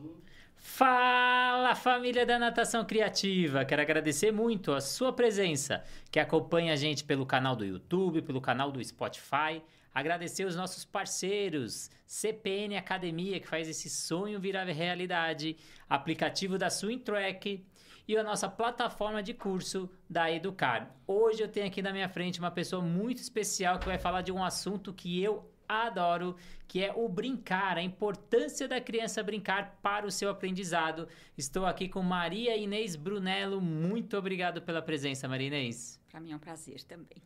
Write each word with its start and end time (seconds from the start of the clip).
um. 0.00 0.16
Fala 0.56 1.74
família 1.74 2.26
da 2.26 2.38
Natação 2.38 2.84
Criativa! 2.84 3.64
Quero 3.64 3.82
agradecer 3.82 4.32
muito 4.32 4.72
a 4.72 4.80
sua 4.80 5.12
presença, 5.12 5.84
que 6.10 6.18
acompanha 6.18 6.72
a 6.72 6.76
gente 6.76 7.04
pelo 7.04 7.24
canal 7.24 7.54
do 7.54 7.64
YouTube, 7.64 8.22
pelo 8.22 8.40
canal 8.40 8.70
do 8.70 8.82
Spotify. 8.84 9.62
Agradecer 9.94 10.44
os 10.44 10.56
nossos 10.56 10.84
parceiros, 10.84 11.90
CPN 12.06 12.76
Academia, 12.76 13.40
que 13.40 13.48
faz 13.48 13.68
esse 13.68 13.88
sonho 13.88 14.40
virar 14.40 14.64
realidade, 14.64 15.56
aplicativo 15.88 16.58
da 16.58 16.70
Swing 16.70 17.02
Track 17.02 17.64
e 18.06 18.16
a 18.16 18.22
nossa 18.22 18.48
plataforma 18.48 19.22
de 19.22 19.34
curso 19.34 19.88
da 20.08 20.30
Educar. 20.30 20.94
Hoje 21.06 21.42
eu 21.42 21.48
tenho 21.48 21.66
aqui 21.66 21.82
na 21.82 21.92
minha 21.92 22.08
frente 22.08 22.38
uma 22.38 22.50
pessoa 22.50 22.82
muito 22.82 23.18
especial 23.18 23.78
que 23.78 23.86
vai 23.86 23.98
falar 23.98 24.22
de 24.22 24.32
um 24.32 24.42
assunto 24.42 24.92
que 24.92 25.22
eu 25.22 25.50
adoro, 25.68 26.34
que 26.66 26.82
é 26.82 26.92
o 26.92 27.08
brincar, 27.08 27.76
a 27.76 27.82
importância 27.82 28.66
da 28.66 28.80
criança 28.80 29.22
brincar 29.22 29.78
para 29.82 30.06
o 30.06 30.10
seu 30.10 30.30
aprendizado. 30.30 31.06
Estou 31.36 31.66
aqui 31.66 31.88
com 31.88 32.02
Maria 32.02 32.56
Inês 32.56 32.96
Brunello. 32.96 33.60
Muito 33.60 34.16
obrigado 34.16 34.62
pela 34.62 34.80
presença, 34.80 35.28
Maria 35.28 35.48
Inês. 35.48 36.00
Para 36.10 36.20
mim 36.20 36.32
é 36.32 36.36
um 36.36 36.38
prazer 36.38 36.82
também. 36.84 37.22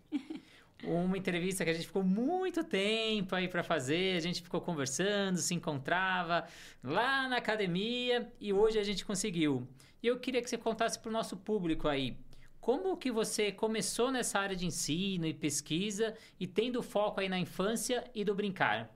Uma 0.85 1.17
entrevista 1.17 1.63
que 1.65 1.71
a 1.71 1.73
gente 1.73 1.87
ficou 1.87 2.03
muito 2.03 2.65
tempo 2.65 3.37
aí 3.37 3.47
para 3.47 3.63
fazer, 3.63 4.17
a 4.17 4.21
gente 4.21 4.43
ficou 4.43 4.61
conversando, 4.61 5.39
se 5.39 5.55
encontrava 5.55 6.45
lá 6.83 7.29
na 7.29 7.37
academia 7.37 8.29
e 8.41 8.53
hoje 8.53 8.81
a 8.81 8.83
gente 8.83 9.05
conseguiu. 9.05 9.69
E 10.03 10.09
eu 10.09 10.19
queria 10.19 10.43
que 10.43 10.51
você 10.51 10.59
contasse 10.59 10.99
para 10.99 11.09
o 11.09 11.13
nosso 11.13 11.37
público 11.37 11.87
aí 11.87 12.17
como 12.63 12.97
que 12.97 13.11
você 13.11 13.51
começou 13.51 14.13
nessa 14.13 14.39
área 14.39 14.55
de 14.55 14.65
ensino 14.65 15.27
e 15.27 15.35
pesquisa 15.35 16.17
e 16.39 16.47
tendo 16.47 16.81
foco 16.81 17.19
aí 17.19 17.29
na 17.29 17.37
infância 17.37 18.09
e 18.15 18.25
do 18.25 18.37
brincar? 18.37 18.89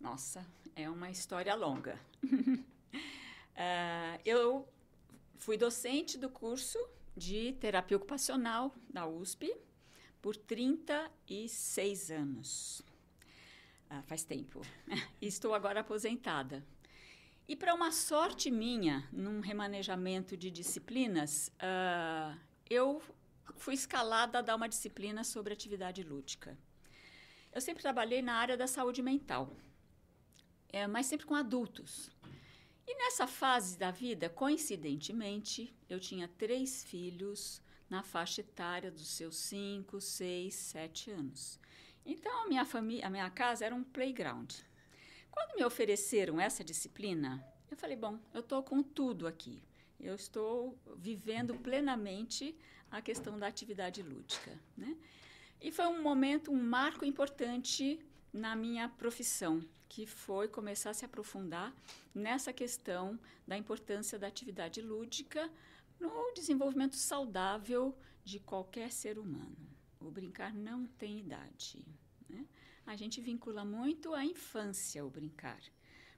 Nossa, 0.00 0.46
é 0.74 0.88
uma 0.88 1.10
história 1.10 1.54
longa. 1.54 2.00
uh, 2.24 2.56
eu 4.24 4.66
fui 5.36 5.58
docente 5.58 6.16
do 6.16 6.30
curso 6.30 6.78
de 7.14 7.52
terapia 7.60 7.98
ocupacional 7.98 8.74
da 8.88 9.06
USP 9.06 9.54
por 10.22 10.34
36 10.34 12.10
anos. 12.10 12.80
Uh, 13.90 14.02
faz 14.04 14.24
tempo. 14.24 14.62
Estou 15.20 15.52
agora 15.52 15.80
aposentada. 15.80 16.64
E 17.50 17.56
para 17.56 17.74
uma 17.74 17.90
sorte 17.90 18.48
minha, 18.48 19.08
num 19.12 19.40
remanejamento 19.40 20.36
de 20.36 20.52
disciplinas, 20.52 21.50
uh, 21.56 22.38
eu 22.70 23.02
fui 23.56 23.74
escalada 23.74 24.38
a 24.38 24.40
dar 24.40 24.54
uma 24.54 24.68
disciplina 24.68 25.24
sobre 25.24 25.52
atividade 25.52 26.00
lúdica. 26.04 26.56
Eu 27.52 27.60
sempre 27.60 27.82
trabalhei 27.82 28.22
na 28.22 28.34
área 28.34 28.56
da 28.56 28.68
saúde 28.68 29.02
mental, 29.02 29.52
é, 30.68 30.86
mas 30.86 31.06
sempre 31.06 31.26
com 31.26 31.34
adultos. 31.34 32.08
E 32.86 32.94
nessa 32.94 33.26
fase 33.26 33.76
da 33.76 33.90
vida, 33.90 34.28
coincidentemente, 34.28 35.74
eu 35.88 35.98
tinha 35.98 36.28
três 36.28 36.84
filhos 36.84 37.60
na 37.88 38.04
faixa 38.04 38.42
etária 38.42 38.92
dos 38.92 39.08
seus 39.08 39.36
5, 39.36 40.00
6, 40.00 40.54
7 40.54 41.10
anos. 41.10 41.58
Então, 42.06 42.44
a 42.44 42.48
minha, 42.48 42.64
família, 42.64 43.08
a 43.08 43.10
minha 43.10 43.28
casa 43.28 43.64
era 43.64 43.74
um 43.74 43.82
playground. 43.82 44.52
Quando 45.30 45.56
me 45.56 45.64
ofereceram 45.64 46.40
essa 46.40 46.64
disciplina, 46.64 47.44
eu 47.70 47.76
falei: 47.76 47.96
bom, 47.96 48.18
eu 48.34 48.40
estou 48.40 48.62
com 48.62 48.82
tudo 48.82 49.26
aqui. 49.26 49.62
Eu 49.98 50.14
estou 50.14 50.78
vivendo 50.96 51.54
plenamente 51.56 52.56
a 52.90 53.02
questão 53.02 53.38
da 53.38 53.46
atividade 53.46 54.02
lúdica. 54.02 54.58
Né? 54.76 54.96
E 55.60 55.70
foi 55.70 55.86
um 55.86 56.02
momento, 56.02 56.50
um 56.50 56.62
marco 56.62 57.04
importante 57.04 58.00
na 58.32 58.56
minha 58.56 58.88
profissão, 58.88 59.62
que 59.88 60.06
foi 60.06 60.48
começar 60.48 60.90
a 60.90 60.94
se 60.94 61.04
aprofundar 61.04 61.74
nessa 62.14 62.52
questão 62.52 63.18
da 63.46 63.56
importância 63.56 64.18
da 64.18 64.26
atividade 64.26 64.80
lúdica 64.80 65.50
no 65.98 66.32
desenvolvimento 66.32 66.96
saudável 66.96 67.96
de 68.24 68.40
qualquer 68.40 68.90
ser 68.90 69.18
humano. 69.18 69.68
O 70.00 70.10
brincar 70.10 70.54
não 70.54 70.86
tem 70.86 71.18
idade. 71.18 71.84
Né? 72.28 72.46
A 72.86 72.96
gente 72.96 73.20
vincula 73.20 73.64
muito 73.64 74.14
à 74.14 74.24
infância 74.24 75.04
o 75.04 75.10
brincar. 75.10 75.60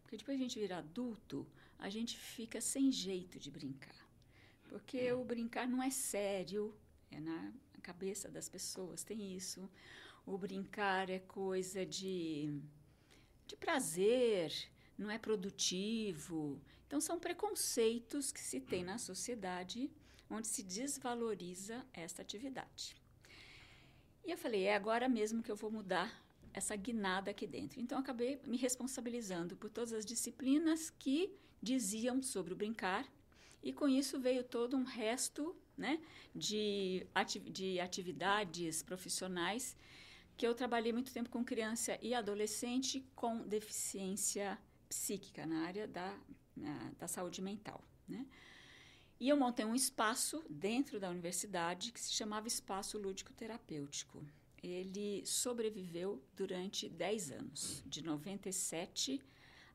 Porque 0.02 0.16
depois 0.16 0.38
a 0.38 0.42
gente 0.42 0.58
vira 0.58 0.78
adulto, 0.78 1.46
a 1.78 1.88
gente 1.88 2.16
fica 2.16 2.60
sem 2.60 2.90
jeito 2.90 3.38
de 3.38 3.50
brincar. 3.50 3.96
Porque 4.68 5.12
o 5.12 5.24
brincar 5.24 5.68
não 5.68 5.82
é 5.82 5.90
sério, 5.90 6.74
é 7.10 7.20
na 7.20 7.52
cabeça 7.82 8.28
das 8.28 8.48
pessoas, 8.48 9.02
tem 9.02 9.36
isso. 9.36 9.68
O 10.24 10.38
brincar 10.38 11.10
é 11.10 11.18
coisa 11.18 11.84
de, 11.84 12.60
de 13.46 13.56
prazer, 13.56 14.52
não 14.96 15.10
é 15.10 15.18
produtivo. 15.18 16.60
Então, 16.86 17.00
são 17.00 17.18
preconceitos 17.18 18.30
que 18.30 18.40
se 18.40 18.60
tem 18.60 18.84
na 18.84 18.98
sociedade 18.98 19.90
onde 20.30 20.48
se 20.48 20.62
desvaloriza 20.62 21.84
esta 21.92 22.22
atividade. 22.22 22.96
E 24.24 24.30
eu 24.30 24.38
falei, 24.38 24.64
é 24.64 24.74
agora 24.74 25.08
mesmo 25.08 25.42
que 25.42 25.50
eu 25.50 25.56
vou 25.56 25.70
mudar 25.70 26.21
essa 26.52 26.76
guinada 26.76 27.30
aqui 27.30 27.46
dentro. 27.46 27.80
Então, 27.80 27.98
acabei 27.98 28.40
me 28.46 28.56
responsabilizando 28.56 29.56
por 29.56 29.70
todas 29.70 29.92
as 29.92 30.04
disciplinas 30.04 30.90
que 30.90 31.34
diziam 31.62 32.22
sobre 32.22 32.52
o 32.52 32.56
brincar, 32.56 33.06
e 33.62 33.72
com 33.72 33.88
isso 33.88 34.18
veio 34.18 34.42
todo 34.42 34.76
um 34.76 34.82
resto 34.82 35.54
né, 35.76 36.00
de, 36.34 37.06
ati 37.14 37.38
de 37.38 37.78
atividades 37.78 38.82
profissionais 38.82 39.76
que 40.36 40.46
eu 40.46 40.54
trabalhei 40.54 40.92
muito 40.92 41.12
tempo 41.12 41.30
com 41.30 41.44
criança 41.44 41.98
e 42.02 42.14
adolescente 42.14 43.06
com 43.14 43.46
deficiência 43.46 44.58
psíquica 44.88 45.46
na 45.46 45.66
área 45.66 45.86
da, 45.86 46.18
na, 46.56 46.90
da 46.98 47.06
saúde 47.06 47.40
mental. 47.40 47.84
Né? 48.08 48.26
E 49.20 49.28
eu 49.28 49.36
montei 49.36 49.64
um 49.64 49.74
espaço 49.74 50.44
dentro 50.50 50.98
da 50.98 51.08
universidade 51.08 51.92
que 51.92 52.00
se 52.00 52.12
chamava 52.12 52.48
Espaço 52.48 52.98
Lúdico 52.98 53.32
Terapêutico 53.32 54.24
ele 54.62 55.26
sobreviveu 55.26 56.22
durante 56.36 56.88
10 56.88 57.32
anos, 57.32 57.82
de 57.84 58.02
97 58.02 59.20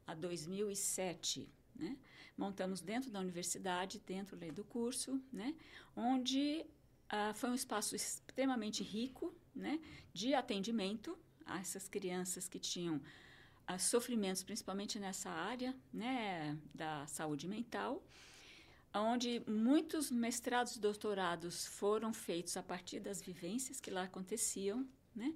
a 0.05 0.13
2007. 0.15 1.49
Né? 1.75 1.97
Montamos 2.37 2.81
dentro 2.81 3.11
da 3.11 3.19
universidade, 3.19 3.99
dentro 3.99 4.37
do 4.37 4.63
curso, 4.63 5.21
né? 5.31 5.53
onde 5.95 6.65
ah, 7.09 7.33
foi 7.33 7.49
um 7.49 7.55
espaço 7.55 7.95
extremamente 7.95 8.83
rico 8.83 9.35
né? 9.53 9.79
de 10.13 10.33
atendimento 10.33 11.17
a 11.45 11.59
essas 11.59 11.89
crianças 11.89 12.47
que 12.47 12.59
tinham 12.59 13.01
ah, 13.65 13.77
sofrimentos, 13.77 14.43
principalmente 14.43 14.97
nessa 14.99 15.29
área 15.29 15.75
né? 15.91 16.57
da 16.73 17.05
saúde 17.07 17.47
mental 17.47 18.01
onde 19.01 19.43
muitos 19.47 20.11
mestrados 20.11 20.75
e 20.75 20.79
doutorados 20.79 21.65
foram 21.65 22.13
feitos 22.13 22.55
a 22.57 22.63
partir 22.63 22.99
das 22.99 23.21
vivências 23.21 23.79
que 23.79 23.91
lá 23.91 24.03
aconteciam. 24.03 24.87
Né? 25.15 25.33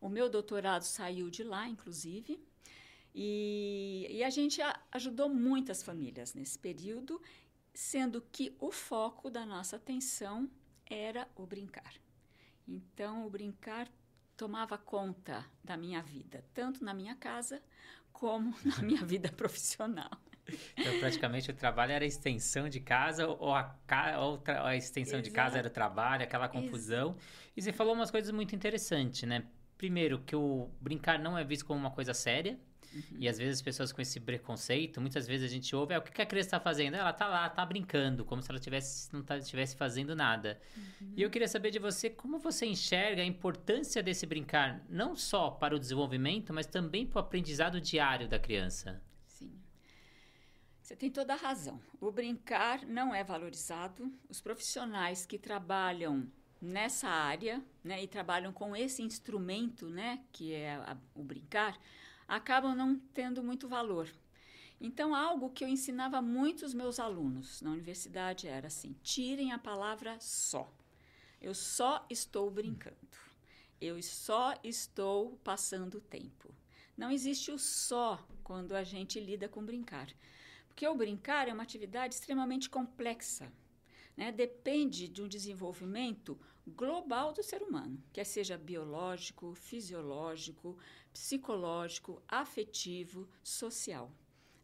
O 0.00 0.08
meu 0.08 0.28
doutorado 0.28 0.82
saiu 0.82 1.30
de 1.30 1.42
lá, 1.42 1.68
inclusive, 1.68 2.42
e, 3.14 4.06
e 4.10 4.24
a 4.24 4.30
gente 4.30 4.60
a, 4.62 4.80
ajudou 4.92 5.28
muitas 5.28 5.82
famílias 5.82 6.34
nesse 6.34 6.58
período, 6.58 7.20
sendo 7.74 8.20
que 8.20 8.54
o 8.58 8.70
foco 8.70 9.30
da 9.30 9.44
nossa 9.44 9.76
atenção 9.76 10.50
era 10.86 11.28
o 11.36 11.46
brincar. 11.46 11.94
Então, 12.66 13.26
o 13.26 13.30
brincar 13.30 13.90
tomava 14.36 14.78
conta 14.78 15.44
da 15.62 15.76
minha 15.76 16.02
vida, 16.02 16.44
tanto 16.54 16.84
na 16.84 16.94
minha 16.94 17.14
casa 17.14 17.62
como 18.12 18.54
na 18.64 18.82
minha 18.82 19.04
vida 19.06 19.30
profissional. 19.30 20.10
Então, 20.76 20.98
praticamente, 20.98 21.50
o 21.50 21.54
trabalho 21.54 21.92
era 21.92 22.04
a 22.04 22.06
extensão 22.06 22.68
de 22.68 22.80
casa, 22.80 23.26
ou 23.26 23.54
a, 23.54 23.64
ca... 23.86 24.18
ou 24.20 24.42
a 24.46 24.76
extensão 24.76 25.18
Exato. 25.18 25.28
de 25.28 25.30
casa 25.30 25.58
era 25.58 25.68
o 25.68 25.70
trabalho, 25.70 26.24
aquela 26.24 26.48
confusão. 26.48 27.16
E 27.56 27.62
você 27.62 27.72
falou 27.72 27.94
umas 27.94 28.10
coisas 28.10 28.30
muito 28.30 28.54
interessantes, 28.54 29.22
né? 29.22 29.44
Primeiro, 29.78 30.20
que 30.20 30.36
o 30.36 30.70
brincar 30.80 31.18
não 31.18 31.36
é 31.36 31.44
visto 31.44 31.66
como 31.66 31.78
uma 31.78 31.90
coisa 31.90 32.14
séria. 32.14 32.58
Uhum. 32.94 33.16
E 33.18 33.28
às 33.28 33.38
vezes 33.38 33.54
as 33.54 33.62
pessoas 33.62 33.90
com 33.90 34.02
esse 34.02 34.20
preconceito, 34.20 35.00
muitas 35.00 35.26
vezes 35.26 35.50
a 35.50 35.52
gente 35.52 35.74
ouve, 35.74 35.94
ah, 35.94 35.98
o 35.98 36.02
que 36.02 36.20
a 36.20 36.26
criança 36.26 36.48
está 36.48 36.60
fazendo? 36.60 36.94
Ela 36.94 37.10
está 37.10 37.26
lá, 37.26 37.46
está 37.46 37.64
brincando, 37.64 38.24
como 38.24 38.42
se 38.42 38.50
ela 38.50 38.60
tivesse, 38.60 39.12
não 39.12 39.22
tá, 39.22 39.38
estivesse 39.38 39.76
fazendo 39.76 40.14
nada. 40.14 40.60
Uhum. 40.76 41.12
E 41.16 41.22
eu 41.22 41.30
queria 41.30 41.48
saber 41.48 41.70
de 41.70 41.78
você 41.78 42.10
como 42.10 42.38
você 42.38 42.66
enxerga 42.66 43.22
a 43.22 43.24
importância 43.24 44.02
desse 44.02 44.26
brincar, 44.26 44.84
não 44.88 45.16
só 45.16 45.50
para 45.50 45.74
o 45.74 45.78
desenvolvimento, 45.78 46.52
mas 46.52 46.66
também 46.66 47.06
para 47.06 47.18
o 47.18 47.20
aprendizado 47.22 47.80
diário 47.80 48.28
da 48.28 48.38
criança. 48.38 49.00
Você 50.92 50.96
tem 50.96 51.10
toda 51.10 51.32
a 51.32 51.36
razão. 51.36 51.80
O 51.98 52.12
brincar 52.12 52.84
não 52.84 53.14
é 53.14 53.24
valorizado. 53.24 54.12
Os 54.28 54.42
profissionais 54.42 55.24
que 55.24 55.38
trabalham 55.38 56.30
nessa 56.60 57.08
área 57.08 57.64
né, 57.82 58.02
e 58.02 58.06
trabalham 58.06 58.52
com 58.52 58.76
esse 58.76 59.02
instrumento, 59.02 59.88
né, 59.88 60.22
que 60.30 60.52
é 60.52 60.74
a, 60.74 60.94
o 61.14 61.24
brincar, 61.24 61.80
acabam 62.28 62.76
não 62.76 62.94
tendo 63.14 63.42
muito 63.42 63.66
valor. 63.66 64.06
Então, 64.78 65.14
algo 65.14 65.48
que 65.48 65.64
eu 65.64 65.68
ensinava 65.68 66.20
muito 66.20 66.66
os 66.66 66.74
meus 66.74 67.00
alunos 67.00 67.62
na 67.62 67.70
universidade 67.70 68.46
era 68.46 68.66
assim: 68.66 68.94
tirem 69.02 69.50
a 69.50 69.58
palavra 69.58 70.20
só. 70.20 70.70
Eu 71.40 71.54
só 71.54 72.04
estou 72.10 72.50
brincando. 72.50 73.16
Eu 73.80 74.02
só 74.02 74.54
estou 74.62 75.38
passando 75.42 76.02
tempo. 76.02 76.54
Não 76.98 77.10
existe 77.10 77.50
o 77.50 77.58
só 77.58 78.22
quando 78.44 78.74
a 78.74 78.84
gente 78.84 79.18
lida 79.18 79.48
com 79.48 79.64
brincar. 79.64 80.08
Porque 80.72 80.88
o 80.88 80.94
brincar 80.94 81.48
é 81.48 81.52
uma 81.52 81.62
atividade 81.62 82.14
extremamente 82.14 82.70
complexa. 82.70 83.52
Né? 84.16 84.32
Depende 84.32 85.06
de 85.06 85.20
um 85.20 85.28
desenvolvimento 85.28 86.40
global 86.66 87.30
do 87.32 87.42
ser 87.42 87.62
humano, 87.62 88.02
quer 88.10 88.24
seja 88.24 88.56
biológico, 88.56 89.54
fisiológico, 89.54 90.78
psicológico, 91.12 92.22
afetivo, 92.26 93.28
social. 93.42 94.10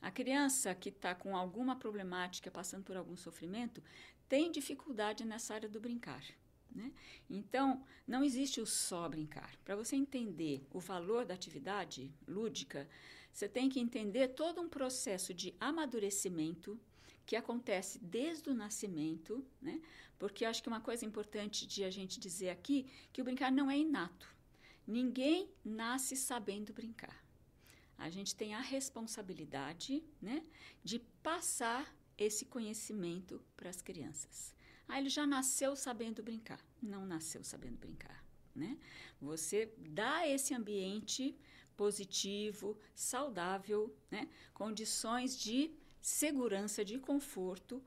A 0.01 0.11
criança 0.11 0.75
que 0.75 0.89
está 0.89 1.15
com 1.15 1.37
alguma 1.37 1.77
problemática, 1.77 2.51
passando 2.51 2.85
por 2.85 2.97
algum 2.97 3.17
sofrimento, 3.17 3.83
tem 4.29 4.51
dificuldade 4.51 5.27
nessa 5.27 5.55
área 5.55 5.69
do 5.69 5.81
brincar. 5.81 6.25
Né? 6.71 6.91
Então, 7.29 7.85
não 8.07 8.25
existe 8.25 8.61
o 8.63 8.67
só 8.67 9.09
brincar. 9.09 9.57
Para 9.63 9.77
você 9.77 9.95
entender 9.95 10.67
o 10.71 10.81
valor 10.81 11.27
da 11.27 11.35
atividade 11.35 12.11
lúdica, 12.27 12.89
você 13.33 13.49
tem 13.49 13.69
que 13.69 13.81
entender 13.81 14.29
todo 14.29 14.61
um 14.61 14.69
processo 14.69 15.33
de 15.33 15.55
amadurecimento 15.61 16.79
que 17.25 17.37
acontece 17.37 17.99
desde 17.99 18.49
o 18.49 18.55
nascimento, 18.55 19.45
né? 19.61 19.81
porque 20.19 20.45
acho 20.45 20.63
que 20.63 20.69
uma 20.69 20.81
coisa 20.81 21.05
importante 21.05 21.67
de 21.67 21.85
a 21.85 21.91
gente 21.91 22.19
dizer 22.19 22.51
aqui 22.51 22.87
que 23.13 23.21
o 23.21 23.25
brincar 23.25 23.53
não 23.53 23.71
é 23.71 23.79
inato. 23.79 24.35
Ninguém 24.87 25.51
nasce 25.65 26.17
sabendo 26.17 26.73
brincar. 26.73 27.23
A 27.99 28.09
gente 28.11 28.35
tem 28.35 28.55
a 28.55 28.61
responsabilidade 28.61 30.03
né, 30.23 30.43
de 30.83 31.01
passar 31.23 31.95
esse 32.17 32.47
conhecimento 32.47 33.43
para 33.57 33.69
as 33.69 33.83
crianças. 33.83 34.55
Ah, 34.89 34.99
ele 34.99 35.11
já 35.11 35.27
nasceu 35.27 35.77
sabendo 35.77 36.23
brincar. 36.23 36.65
Não 36.83 37.05
nasceu 37.05 37.45
sabendo 37.45 37.77
brincar. 37.77 38.25
Né? 38.55 38.79
Você 39.21 39.73
dá 39.77 40.27
esse 40.27 40.55
ambiente 40.55 41.37
positivo, 41.79 42.77
saudável, 42.93 43.97
né? 44.11 44.29
condições 44.53 45.39
de 45.39 45.71
segurança, 46.03 46.85
de 46.85 46.99
conforto, 46.99 47.81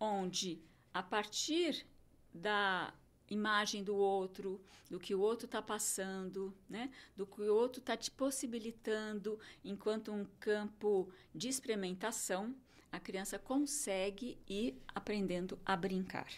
onde 0.00 0.60
a 0.92 1.00
partir 1.00 1.86
da 2.34 2.92
imagem 3.30 3.84
do 3.84 3.94
outro, 3.94 4.60
do 4.90 4.98
que 4.98 5.14
o 5.14 5.20
outro 5.20 5.46
está 5.46 5.62
passando, 5.62 6.52
né? 6.68 6.90
do 7.16 7.24
que 7.24 7.40
o 7.40 7.54
outro 7.54 7.78
está 7.78 7.96
te 7.96 8.10
possibilitando 8.10 9.38
enquanto 9.64 10.10
um 10.10 10.24
campo 10.40 11.08
de 11.32 11.48
experimentação, 11.48 12.52
a 12.90 12.98
criança 12.98 13.38
consegue 13.38 14.38
ir 14.48 14.76
aprendendo 14.92 15.56
a 15.64 15.76
brincar. 15.76 16.28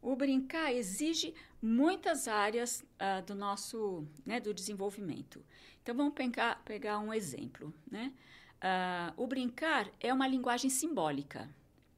O 0.00 0.16
brincar 0.16 0.72
exige 0.72 1.32
muitas 1.62 2.26
áreas 2.26 2.80
uh, 2.80 3.24
do 3.24 3.36
nosso 3.36 4.04
né, 4.26 4.40
do 4.40 4.52
desenvolvimento. 4.52 5.44
Então 5.82 5.94
vamos 5.94 6.14
pegar, 6.14 6.62
pegar 6.64 6.98
um 6.98 7.12
exemplo. 7.12 7.74
Né? 7.90 8.12
Uh, 8.56 9.22
o 9.22 9.26
brincar 9.26 9.90
é 10.00 10.12
uma 10.12 10.26
linguagem 10.26 10.70
simbólica. 10.70 11.48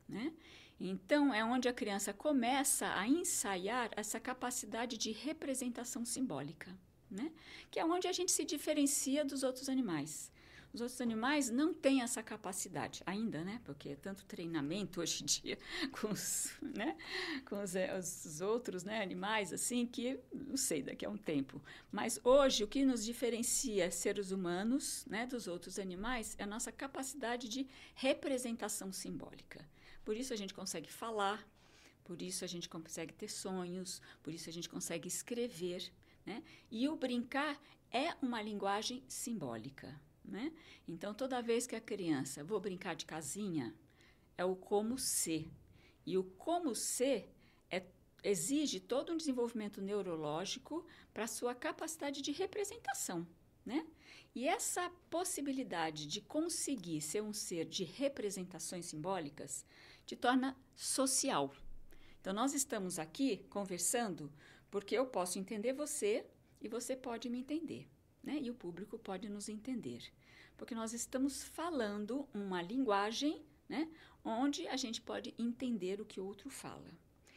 Né? 0.09 0.33
Então, 0.81 1.33
é 1.33 1.45
onde 1.45 1.69
a 1.69 1.73
criança 1.73 2.13
começa 2.13 2.93
a 2.95 3.07
ensaiar 3.07 3.91
essa 3.97 4.19
capacidade 4.19 4.99
de 4.99 5.13
representação 5.13 6.05
simbólica, 6.05 6.77
né? 7.11 7.31
que 7.71 7.79
é 7.79 7.85
onde 7.85 8.09
a 8.09 8.13
gente 8.13 8.33
se 8.33 8.45
diferencia 8.45 9.25
dos 9.25 9.43
outros 9.43 9.69
animais. 9.69 10.33
Os 10.75 10.81
outros 10.81 11.01
animais 11.01 11.51
não 11.51 11.73
têm 11.73 12.03
essa 12.03 12.21
capacidade 12.21 13.01
ainda, 13.07 13.45
né? 13.45 13.61
Porque 13.65 13.91
é 13.91 13.95
tanto 13.95 14.25
treinamento 14.25 15.01
hoje 15.01 15.23
em 15.23 15.27
dia 15.27 15.57
com 15.93 16.09
os, 16.09 16.51
né? 16.61 16.97
com 17.49 17.63
os, 17.63 17.77
é, 17.77 17.97
os 17.97 18.41
outros 18.41 18.83
né? 18.83 19.01
animais, 19.01 19.53
assim, 19.53 19.87
que 19.87 20.19
não 20.33 20.57
sei 20.57 20.83
daqui 20.83 21.07
a 21.07 21.09
um 21.09 21.17
tempo. 21.17 21.63
Mas 21.93 22.19
hoje 22.25 22.65
o 22.65 22.67
que 22.67 22.85
nos 22.85 23.05
diferencia 23.05 23.89
seres 23.93 24.33
humanos 24.33 25.07
né? 25.07 25.29
dos 25.29 25.47
outros 25.47 25.79
animais 25.79 26.35
é 26.41 26.43
a 26.43 26.47
nossa 26.47 26.73
capacidade 26.73 27.49
de 27.49 27.69
representação 27.95 28.93
simbólica. 28.93 29.65
Por 30.05 30.17
isso 30.17 30.33
a 30.35 30.37
gente 30.37 30.53
consegue 30.53 30.93
falar, 30.93 31.49
por 32.03 32.21
isso 32.21 32.45
a 32.45 32.49
gente 32.49 32.69
consegue 32.69 33.15
ter 33.15 33.29
sonhos, 33.29 34.03
por 34.25 34.35
isso 34.35 34.51
a 34.51 34.53
gente 34.53 34.69
consegue 34.69 35.07
escrever. 35.07 35.93
Né? 36.27 36.43
E 36.69 36.89
o 36.89 36.97
brincar 36.97 37.63
é 37.93 38.13
uma 38.21 38.43
linguagem 38.43 39.05
simbólica. 39.07 39.95
Né? 40.25 40.53
Então, 40.89 41.13
toda 41.13 41.43
vez 41.43 41.67
que 41.67 41.77
a 41.77 41.81
criança, 41.81 42.43
vou 42.43 42.59
brincar 42.59 42.95
de 42.95 43.05
casinha, 43.05 43.75
é 44.37 44.45
o 44.45 44.57
como 44.57 44.99
ser. 44.99 45.51
E 46.07 46.17
o 46.17 46.25
como 46.25 46.75
ser 46.75 47.31
é, 47.71 47.85
exige 48.23 48.81
todo 48.81 49.13
um 49.13 49.17
desenvolvimento 49.17 49.83
neurológico 49.83 50.87
para 51.13 51.27
sua 51.27 51.55
capacidade 51.55 52.23
de 52.23 52.33
representação. 52.33 53.27
Né? 53.65 53.87
E 54.35 54.49
essa 54.49 54.91
possibilidade 55.11 56.07
de 56.07 56.21
conseguir 56.21 57.01
ser 57.01 57.23
um 57.23 57.33
ser 57.33 57.67
de 57.67 57.85
representações 57.85 58.87
simbólicas 58.87 59.65
te 60.07 60.17
torna 60.17 60.57
social. 60.75 61.55
Então, 62.21 62.33
nós 62.33 62.55
estamos 62.55 62.99
aqui 62.99 63.45
conversando 63.51 64.33
porque 64.71 64.97
eu 64.97 65.07
posso 65.07 65.39
entender 65.39 65.73
você 65.73 66.27
e 66.61 66.69
você 66.69 66.97
pode 66.97 67.29
me 67.29 67.39
entender 67.39 67.87
né? 68.25 68.41
e 68.43 68.51
o 68.51 68.55
público 68.55 68.99
pode 68.99 69.29
nos 69.29 69.49
entender. 69.49 70.03
Porque 70.57 70.75
nós 70.75 70.93
estamos 70.93 71.45
falando 71.45 72.27
uma 72.33 72.63
linguagem 72.63 73.43
né? 73.69 73.89
onde 74.25 74.67
a 74.69 74.77
gente 74.77 75.01
pode 75.01 75.35
entender 75.39 76.01
o 76.01 76.05
que 76.05 76.21
o 76.21 76.25
outro 76.25 76.49
fala. 76.49 76.91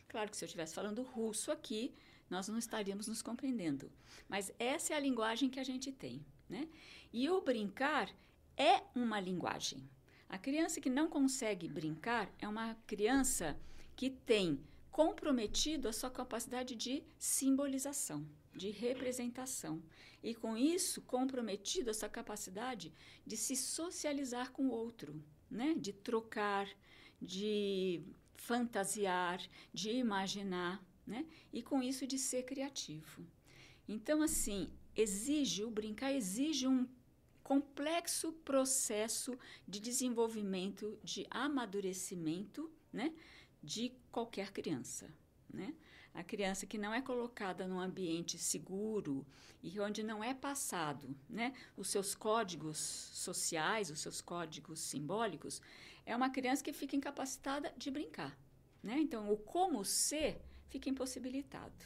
Claro 0.07 0.31
que 0.31 0.37
se 0.37 0.43
eu 0.43 0.47
estivesse 0.47 0.73
falando 0.73 1.03
russo 1.03 1.51
aqui, 1.51 1.93
nós 2.29 2.47
não 2.47 2.57
estaríamos 2.57 3.07
nos 3.07 3.21
compreendendo. 3.21 3.91
Mas 4.27 4.51
essa 4.57 4.93
é 4.93 4.97
a 4.97 4.99
linguagem 4.99 5.49
que 5.49 5.59
a 5.59 5.63
gente 5.63 5.91
tem. 5.91 6.25
Né? 6.49 6.67
E 7.11 7.29
o 7.29 7.41
brincar 7.41 8.09
é 8.55 8.83
uma 8.95 9.19
linguagem. 9.19 9.89
A 10.29 10.37
criança 10.37 10.81
que 10.81 10.89
não 10.89 11.09
consegue 11.09 11.67
brincar 11.67 12.29
é 12.39 12.47
uma 12.47 12.75
criança 12.85 13.57
que 13.95 14.09
tem 14.09 14.61
comprometido 14.91 15.87
a 15.87 15.93
sua 15.93 16.09
capacidade 16.09 16.75
de 16.75 17.03
simbolização 17.17 18.25
de 18.57 18.71
representação. 18.71 19.81
E 20.23 20.33
com 20.33 20.57
isso, 20.57 21.01
comprometido 21.03 21.89
essa 21.89 22.09
capacidade 22.09 22.91
de 23.25 23.37
se 23.37 23.55
socializar 23.55 24.51
com 24.51 24.67
o 24.67 24.71
outro, 24.71 25.23
né? 25.49 25.75
de 25.75 25.93
trocar, 25.93 26.67
de 27.21 28.01
fantasiar, 28.35 29.39
de 29.73 29.91
imaginar, 29.91 30.83
né? 31.05 31.25
e 31.53 31.61
com 31.61 31.81
isso 31.81 32.07
de 32.07 32.17
ser 32.17 32.43
criativo. 32.43 33.25
Então, 33.87 34.21
assim, 34.21 34.69
exige, 34.95 35.63
o 35.63 35.71
brincar 35.71 36.11
exige 36.11 36.67
um 36.67 36.87
complexo 37.43 38.33
processo 38.33 39.37
de 39.65 39.79
desenvolvimento, 39.79 40.99
de 41.01 41.25
amadurecimento, 41.29 42.69
né? 42.91 43.13
de 43.63 43.93
qualquer 44.11 44.51
criança, 44.51 45.13
né? 45.49 45.73
A 46.17 46.23
criança 46.23 46.65
que 46.65 46.79
não 46.79 46.91
é 46.95 46.99
colocada 46.99 47.67
num 47.67 47.79
ambiente 47.79 48.39
seguro 48.39 49.23
e 49.61 49.79
onde 49.79 50.01
não 50.01 50.23
é 50.23 50.33
passado 50.33 51.15
né, 51.29 51.53
os 51.77 51.89
seus 51.89 52.15
códigos 52.15 52.79
sociais, 52.79 53.91
os 53.91 53.99
seus 53.99 54.19
códigos 54.19 54.79
simbólicos, 54.79 55.61
é 56.07 56.15
uma 56.15 56.31
criança 56.31 56.63
que 56.63 56.73
fica 56.73 56.95
incapacitada 56.95 57.71
de 57.77 57.91
brincar. 57.91 58.35
Né? 58.81 58.97
Então, 58.97 59.31
o 59.31 59.37
como 59.37 59.85
ser 59.85 60.41
fica 60.69 60.89
impossibilitado. 60.89 61.85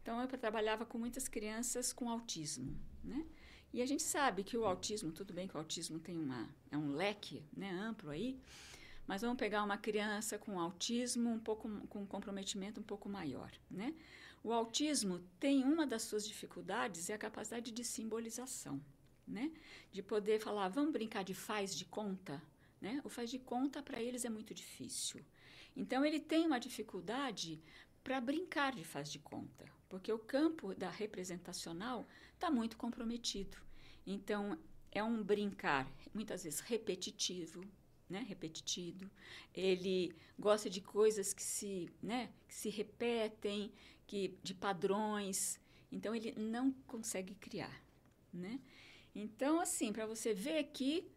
Então, 0.00 0.18
eu 0.18 0.26
trabalhava 0.26 0.86
com 0.86 0.96
muitas 0.96 1.28
crianças 1.28 1.92
com 1.92 2.08
autismo. 2.08 2.74
Né? 3.04 3.26
E 3.74 3.82
a 3.82 3.86
gente 3.86 4.02
sabe 4.02 4.42
que 4.42 4.56
o 4.56 4.64
autismo, 4.64 5.12
tudo 5.12 5.34
bem 5.34 5.46
que 5.46 5.54
o 5.54 5.58
autismo 5.58 5.98
tem 5.98 6.16
uma, 6.16 6.48
é 6.70 6.78
um 6.78 6.94
leque 6.94 7.44
né, 7.54 7.70
amplo 7.70 8.08
aí, 8.08 8.40
mas 9.10 9.22
vamos 9.22 9.38
pegar 9.38 9.64
uma 9.64 9.76
criança 9.76 10.38
com 10.38 10.60
autismo 10.60 11.30
um 11.30 11.40
pouco 11.40 11.68
com 11.88 12.02
um 12.02 12.06
comprometimento 12.06 12.78
um 12.78 12.84
pouco 12.84 13.08
maior, 13.08 13.50
né? 13.68 13.92
O 14.40 14.52
autismo 14.52 15.18
tem 15.40 15.64
uma 15.64 15.84
das 15.84 16.02
suas 16.02 16.24
dificuldades 16.24 17.10
é 17.10 17.14
a 17.14 17.18
capacidade 17.18 17.72
de 17.72 17.82
simbolização, 17.82 18.80
né? 19.26 19.50
De 19.90 20.00
poder 20.00 20.38
falar, 20.38 20.68
vamos 20.68 20.92
brincar 20.92 21.24
de 21.24 21.34
faz 21.34 21.74
de 21.74 21.84
conta, 21.86 22.40
né? 22.80 23.00
O 23.02 23.08
faz 23.08 23.28
de 23.28 23.40
conta 23.40 23.82
para 23.82 24.00
eles 24.00 24.24
é 24.24 24.30
muito 24.30 24.54
difícil. 24.54 25.20
Então 25.74 26.04
ele 26.04 26.20
tem 26.20 26.46
uma 26.46 26.60
dificuldade 26.60 27.60
para 28.04 28.20
brincar 28.20 28.76
de 28.76 28.84
faz 28.84 29.10
de 29.10 29.18
conta, 29.18 29.64
porque 29.88 30.12
o 30.12 30.20
campo 30.20 30.72
da 30.72 30.88
representacional 30.88 32.06
está 32.34 32.48
muito 32.48 32.76
comprometido. 32.76 33.56
Então 34.06 34.56
é 34.92 35.02
um 35.02 35.20
brincar 35.20 35.90
muitas 36.14 36.44
vezes 36.44 36.60
repetitivo, 36.60 37.64
né, 38.10 38.26
repetitivo. 38.28 39.08
Ele 39.54 40.12
gosta 40.38 40.68
de 40.68 40.80
coisas 40.80 41.32
que 41.32 41.42
se, 41.42 41.88
né, 42.02 42.30
que 42.48 42.54
se 42.54 42.68
repetem, 42.68 43.72
que 44.06 44.36
de 44.42 44.52
padrões. 44.52 45.58
Então 45.90 46.14
ele 46.14 46.32
não 46.36 46.72
consegue 46.86 47.34
criar, 47.36 47.82
né? 48.32 48.60
Então 49.14 49.60
assim, 49.60 49.92
para 49.92 50.06
você 50.06 50.34
ver 50.34 50.64
que 50.64 51.08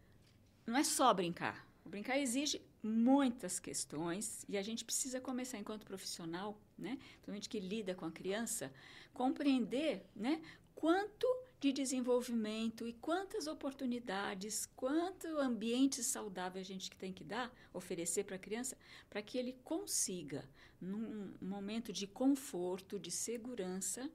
não 0.66 0.78
é 0.78 0.84
só 0.84 1.14
brincar. 1.14 1.68
O 1.84 1.90
brincar 1.90 2.18
exige 2.18 2.62
muitas 2.82 3.60
questões 3.60 4.46
e 4.48 4.58
a 4.58 4.62
gente 4.62 4.86
precisa 4.86 5.20
começar 5.20 5.58
enquanto 5.58 5.86
profissional, 5.86 6.58
né, 6.78 6.98
principalmente 6.98 7.50
que 7.50 7.60
lida 7.60 7.96
com 7.96 8.06
a 8.06 8.12
criança, 8.12 8.74
compreender, 9.14 10.06
né, 10.16 10.42
quanto 10.76 11.28
de 11.64 11.72
desenvolvimento 11.72 12.86
e 12.86 12.92
quantas 12.92 13.48
oportunidades, 13.48 14.66
quanto 14.76 15.28
ambiente 15.40 16.04
saudável 16.04 16.60
a 16.60 16.66
gente 16.66 16.92
tem 16.92 17.14
que 17.14 17.24
dar, 17.24 17.50
oferecer 17.74 18.26
para 18.26 18.36
a 18.36 18.40
criança, 18.40 18.78
para 19.10 19.22
que 19.22 19.38
ele 19.38 19.54
consiga, 19.64 20.44
num 20.82 21.34
momento 21.42 21.94
de 21.94 22.06
conforto, 22.06 23.00
de 23.00 23.10
segurança, 23.10 24.12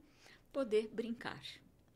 poder 0.53 0.89
brincar. 0.89 1.41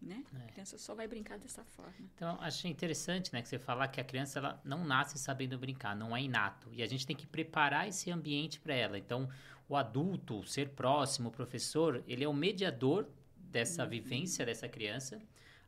Né? 0.02 0.24
É. 0.34 0.38
A 0.38 0.48
criança 0.48 0.80
só 0.80 0.96
vai 0.96 1.08
brincar 1.08 1.38
dessa 1.38 1.64
forma. 1.64 2.10
Então, 2.16 2.36
achei 2.42 2.72
interessante 2.72 3.32
né, 3.32 3.40
que 3.40 3.48
você 3.48 3.60
falar 3.60 3.90
que 3.90 4.02
a 4.02 4.04
criança 4.04 4.40
ela 4.40 4.60
não 4.66 4.84
nasce 4.84 5.20
sabendo 5.20 5.56
brincar, 5.60 5.96
não 5.96 6.18
é 6.18 6.22
inato. 6.22 6.68
E 6.74 6.82
a 6.82 6.88
gente 6.88 7.06
tem 7.06 7.16
que 7.16 7.28
preparar 7.28 7.88
esse 7.88 8.10
ambiente 8.10 8.60
para 8.60 8.74
ela. 8.74 8.98
Então, 8.98 9.30
o 9.70 9.76
adulto, 9.76 10.40
o 10.40 10.44
ser 10.44 10.70
próximo, 10.70 11.30
o 11.30 11.32
professor, 11.32 12.04
ele 12.08 12.24
é 12.24 12.28
o 12.28 12.34
mediador 12.34 13.08
dessa 13.38 13.84
uhum. 13.84 13.90
vivência 13.90 14.44
dessa 14.44 14.68
criança. 14.68 15.22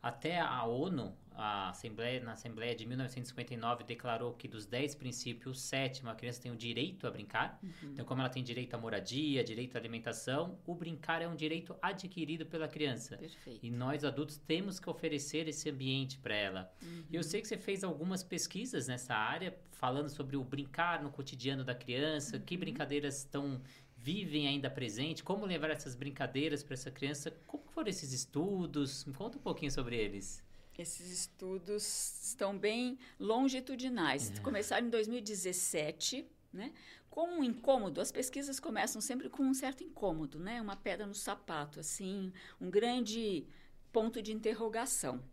Até 0.05 0.39
a 0.39 0.63
ONU, 0.63 1.17
a 1.31 1.69
Assembleia, 1.69 2.23
na 2.23 2.33
Assembleia 2.33 2.75
de 2.75 2.85
1959, 2.85 3.83
declarou 3.85 4.33
que 4.33 4.47
dos 4.47 4.67
10 4.67 4.93
princípios, 4.93 5.57
o 5.57 5.59
sétimo, 5.59 6.11
a 6.11 6.13
criança 6.13 6.43
tem 6.43 6.51
o 6.51 6.55
direito 6.55 7.07
a 7.07 7.09
brincar. 7.09 7.59
Uhum. 7.63 7.89
Então, 7.91 8.05
como 8.05 8.21
ela 8.21 8.29
tem 8.29 8.43
direito 8.43 8.75
à 8.75 8.77
moradia, 8.77 9.43
direito 9.43 9.75
à 9.75 9.79
alimentação, 9.79 10.59
o 10.63 10.75
brincar 10.75 11.23
é 11.23 11.27
um 11.27 11.35
direito 11.35 11.75
adquirido 11.81 12.45
pela 12.45 12.67
criança. 12.67 13.17
Perfeito. 13.17 13.65
E 13.65 13.71
nós, 13.71 14.05
adultos, 14.05 14.37
temos 14.37 14.79
que 14.79 14.87
oferecer 14.87 15.47
esse 15.47 15.67
ambiente 15.71 16.19
para 16.19 16.35
ela. 16.35 16.71
Uhum. 16.83 17.05
E 17.09 17.15
eu 17.15 17.23
sei 17.23 17.41
que 17.41 17.47
você 17.47 17.57
fez 17.57 17.83
algumas 17.83 18.23
pesquisas 18.23 18.87
nessa 18.87 19.15
área, 19.15 19.57
falando 19.71 20.09
sobre 20.09 20.37
o 20.37 20.43
brincar 20.43 21.01
no 21.01 21.09
cotidiano 21.09 21.63
da 21.63 21.73
criança, 21.73 22.37
uhum. 22.37 22.43
que 22.43 22.55
brincadeiras 22.55 23.17
estão 23.17 23.59
vivem 24.05 24.47
ainda 24.47 24.69
presente? 24.69 25.23
Como 25.23 25.47
levar 25.47 25.71
essas 25.71 25.95
brincadeiras 25.95 26.61
para 26.61 26.75
essa 26.75 26.91
criança? 26.91 27.31
Como 27.47 27.63
foram 27.65 27.89
esses 27.89 28.13
estudos? 28.13 29.03
Me 29.03 29.13
conta 29.15 29.39
um 29.39 29.41
pouquinho 29.41 29.71
sobre 29.71 29.97
eles. 29.97 30.43
Esses 30.77 31.09
estudos 31.11 31.83
estão 32.21 32.55
bem 32.55 32.99
longitudinais. 33.19 34.29
É. 34.29 34.39
Começaram 34.41 34.85
em 34.85 34.91
2017, 34.91 36.23
né? 36.53 36.71
Com 37.09 37.39
um 37.39 37.43
incômodo, 37.43 37.99
as 37.99 38.11
pesquisas 38.11 38.59
começam 38.59 39.01
sempre 39.01 39.27
com 39.27 39.41
um 39.41 39.55
certo 39.55 39.83
incômodo, 39.83 40.37
né? 40.37 40.61
Uma 40.61 40.75
pedra 40.75 41.07
no 41.07 41.15
sapato, 41.15 41.79
assim, 41.79 42.31
um 42.61 42.69
grande 42.69 43.47
ponto 43.91 44.21
de 44.21 44.31
interrogação. 44.31 45.23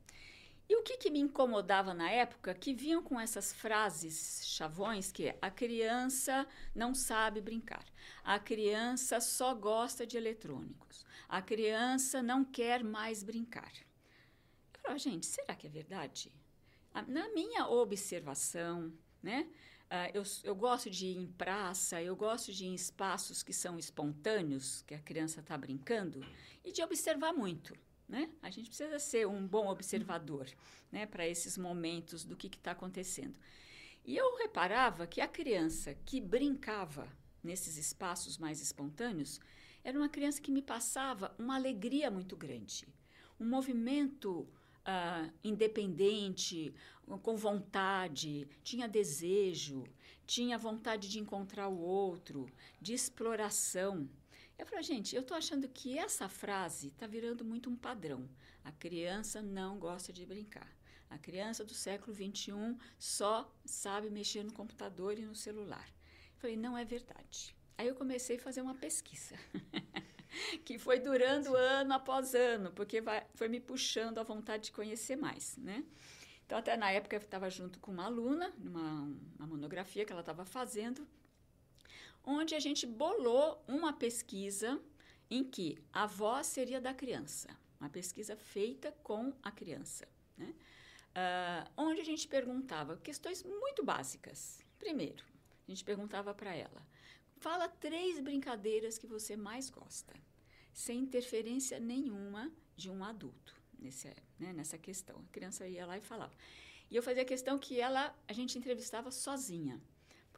E 0.69 0.77
o 0.77 0.83
que, 0.83 0.97
que 0.97 1.11
me 1.11 1.19
incomodava 1.19 1.93
na 1.93 2.11
época, 2.11 2.55
que 2.55 2.73
vinham 2.73 3.03
com 3.03 3.21
essas 3.21 3.53
frases 3.53 4.41
chavões, 4.45 5.13
que 5.13 5.29
é 5.29 5.39
a 5.43 5.51
criança 5.51 6.47
não 6.75 6.95
sabe 6.95 7.41
brincar, 7.41 7.85
a 8.25 8.39
criança 8.39 9.21
só 9.21 9.55
gosta 9.55 10.07
de 10.07 10.17
eletrônicos, 10.17 11.05
a 11.29 11.43
criança 11.43 12.23
não 12.23 12.45
quer 12.45 12.83
mais 12.83 13.23
brincar. 13.23 13.73
Eu 14.75 14.81
falava, 14.81 14.99
gente, 14.99 15.27
será 15.27 15.55
que 15.55 15.67
é 15.67 15.71
verdade? 15.71 16.33
Na 17.07 17.29
minha 17.31 17.67
observação, 17.69 18.93
né? 19.23 19.49
Uh, 19.93 20.09
eu, 20.15 20.23
eu, 20.45 20.55
gosto 20.55 20.89
de 20.89 21.07
ir 21.07 21.19
em 21.19 21.27
praça, 21.27 22.03
eu 22.03 22.17
gosto 22.17 22.51
de 22.51 22.65
ir 22.65 22.69
em 22.69 22.75
espaços 22.75 23.43
que 23.43 23.53
são 23.53 23.79
espontâneos, 23.79 24.81
que 24.87 24.95
a 24.95 24.99
criança 24.99 25.41
está 25.41 25.57
brincando, 25.59 26.25
e 26.65 26.73
de 26.73 26.83
observar 26.83 27.35
muito. 27.35 27.77
Né? 28.13 28.29
A 28.43 28.51
gente 28.51 28.69
precisa 28.69 28.99
ser 28.99 29.27
um 29.27 29.47
bom 29.47 29.69
observador 29.69 30.47
né, 30.93 31.07
para 31.07 31.27
esses 31.27 31.57
momentos 31.57 32.27
do 32.27 32.37
que 32.37 32.47
está 32.47 32.73
acontecendo. 32.73 33.35
E 34.05 34.15
eu 34.15 34.37
reparava 34.37 35.07
que 35.07 35.19
a 35.19 35.27
criança 35.27 35.95
que 36.05 36.21
brincava 36.21 37.09
nesses 37.43 37.79
espaços 37.79 38.37
mais 38.37 38.61
espontâneos 38.61 39.41
era 39.83 39.99
uma 39.99 40.11
criança 40.11 40.43
que 40.43 40.53
me 40.53 40.61
passava 40.61 41.35
uma 41.39 41.55
alegria 41.55 42.11
muito 42.11 42.37
grande, 42.37 42.87
um 43.41 43.49
movimento 43.49 44.41
uh, 44.41 45.33
independente, 45.43 46.75
com 47.23 47.35
vontade, 47.35 48.47
tinha 48.63 48.87
desejo, 48.87 49.85
tinha 50.27 50.59
vontade 50.59 51.09
de 51.09 51.19
encontrar 51.19 51.69
o 51.69 51.81
outro, 51.81 52.45
de 52.79 52.93
exploração. 52.93 54.07
Eu 54.63 54.67
falei, 54.67 54.85
gente, 54.85 55.17
eu 55.17 55.23
estou 55.23 55.37
achando 55.37 55.69
que 55.69 55.99
essa 55.99 56.29
frase 56.29 56.87
está 56.87 57.05
virando 57.05 57.45
muito 57.45 57.69
um 57.69 57.75
padrão. 57.75 58.29
A 58.63 58.71
criança 58.71 59.43
não 59.43 59.77
gosta 59.77 60.13
de 60.13 60.25
brincar. 60.25 60.71
A 61.11 61.19
criança 61.19 61.65
do 61.65 61.75
século 61.75 62.15
XXI 62.15 62.77
só 62.97 63.53
sabe 63.65 64.09
mexer 64.09 64.45
no 64.45 64.53
computador 64.53 65.19
e 65.19 65.27
no 65.27 65.35
celular. 65.35 65.89
Eu 65.89 66.41
falei, 66.41 66.57
não 66.57 66.79
é 66.79 66.85
verdade. 66.85 67.57
Aí 67.77 67.89
eu 67.89 67.97
comecei 67.97 68.37
a 68.37 68.41
fazer 68.41 68.63
uma 68.63 68.77
pesquisa, 68.77 69.35
que 70.65 70.79
foi 70.79 71.01
durando 71.01 71.57
ano 71.57 71.95
após 71.95 72.33
ano, 72.33 72.71
porque 72.71 73.01
vai, 73.01 73.27
foi 73.35 73.49
me 73.49 73.59
puxando 73.59 74.19
a 74.19 74.23
vontade 74.23 74.67
de 74.67 74.71
conhecer 74.73 75.17
mais, 75.17 75.57
né? 75.57 75.85
Então, 76.47 76.57
até 76.57 76.77
na 76.77 76.89
época, 76.93 77.17
eu 77.17 77.21
estava 77.21 77.51
junto 77.51 77.81
com 77.81 77.91
uma 77.91 78.05
aluna, 78.05 78.55
numa 78.59 79.11
uma 79.37 79.47
monografia 79.49 80.05
que 80.05 80.13
ela 80.13 80.21
estava 80.21 80.45
fazendo, 80.45 81.05
onde 82.25 82.55
a 82.55 82.61
gente 82.61 82.87
bolou 82.87 83.63
uma 83.67 83.93
pesquisa 83.93 84.81
em 85.31 85.43
que 85.43 85.79
a 85.93 86.07
voz 86.07 86.47
seria 86.47 86.81
da 86.81 86.93
criança, 86.93 87.49
uma 87.81 87.89
pesquisa 87.89 88.37
feita 88.37 88.93
com 89.03 89.33
a 89.43 89.51
criança, 89.51 90.07
né? 90.37 90.55
Uh, 91.13 91.71
onde 91.77 92.01
a 92.01 92.05
gente 92.05 92.27
perguntava 92.27 92.97
questões 92.97 93.43
muito 93.43 93.85
básicas. 93.85 94.63
Primeiro, 94.79 95.23
a 95.67 95.71
gente 95.71 95.85
perguntava 95.85 96.33
para 96.33 96.55
ela: 96.55 96.87
fala 97.37 97.69
três 97.69 98.19
brincadeiras 98.19 98.97
que 98.97 99.07
você 99.07 99.37
mais 99.37 99.69
gosta, 99.69 100.15
sem 100.73 101.01
interferência 101.01 101.79
nenhuma 101.79 102.51
de 102.77 102.91
um 102.91 103.05
adulto 103.05 103.55
nesse, 103.79 104.09
né, 104.39 104.53
nessa 104.53 104.79
questão. 104.79 105.19
A 105.19 105.33
criança 105.33 105.67
ia 105.67 105.85
lá 105.85 105.99
e 105.99 106.01
falava. 106.01 106.33
E 106.91 106.97
eu 106.97 107.03
fazia 107.03 107.25
questão 107.25 107.59
que 107.59 107.81
ela, 107.81 108.15
a 108.29 108.33
gente 108.33 108.57
entrevistava 108.57 109.11
sozinha 109.11 109.81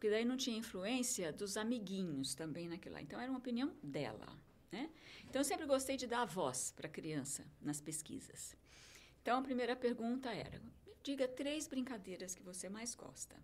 porque 0.05 0.11
daí 0.11 0.25
não 0.27 0.37
tinha 0.37 0.59
influência 0.59 1.33
dos 1.33 1.57
amiguinhos 1.57 2.35
também 2.35 2.69
naquilo 2.69 2.95
lá. 2.97 3.01
Então 3.01 3.19
era 3.19 3.31
uma 3.31 3.39
opinião 3.39 3.75
dela, 3.83 4.39
né? 4.71 4.91
Então 5.27 5.41
eu 5.41 5.45
sempre 5.45 5.65
gostei 5.65 5.97
de 5.97 6.07
dar 6.07 6.27
voz 6.27 6.71
para 6.73 6.87
a 6.87 6.91
criança 6.91 7.43
nas 7.59 7.81
pesquisas. 7.81 8.55
Então 9.23 9.39
a 9.39 9.43
primeira 9.43 9.75
pergunta 9.75 10.29
era: 10.31 10.61
diga 11.03 11.27
três 11.27 11.67
brincadeiras 11.67 12.35
que 12.35 12.43
você 12.43 12.69
mais 12.69 12.95
gosta. 12.95 13.35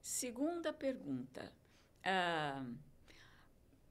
Segunda 0.00 0.72
pergunta: 0.72 1.52
ah, 2.04 2.64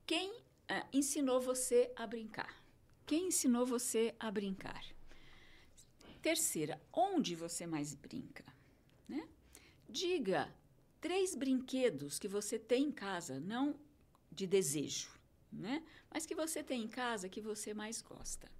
quem 0.06 0.42
ah, 0.70 0.88
ensinou 0.94 1.42
você 1.42 1.92
a 1.98 2.08
brincar? 2.08 2.64
Quem 3.06 3.28
ensinou 3.28 3.66
você 3.66 4.16
a 4.18 4.32
brincar? 4.32 4.86
Terceira, 6.22 6.82
onde 6.94 7.36
você 7.36 7.68
mais 7.68 7.94
brinca? 7.94 8.46
Né? 9.06 9.28
Diga 9.90 10.50
três 11.06 11.36
brinquedos 11.36 12.18
que 12.18 12.28
você 12.28 12.58
tem 12.58 12.86
em 12.86 12.92
casa, 12.92 13.40
não 13.40 13.76
de 14.32 14.48
desejo, 14.48 15.12
né? 15.54 15.84
Mas 16.12 16.26
que 16.26 16.34
você 16.34 16.64
tem 16.64 16.82
em 16.82 16.88
casa 16.88 17.30
que 17.30 17.40
você 17.40 17.76
mais 17.76 18.02
gosta. 18.02 18.52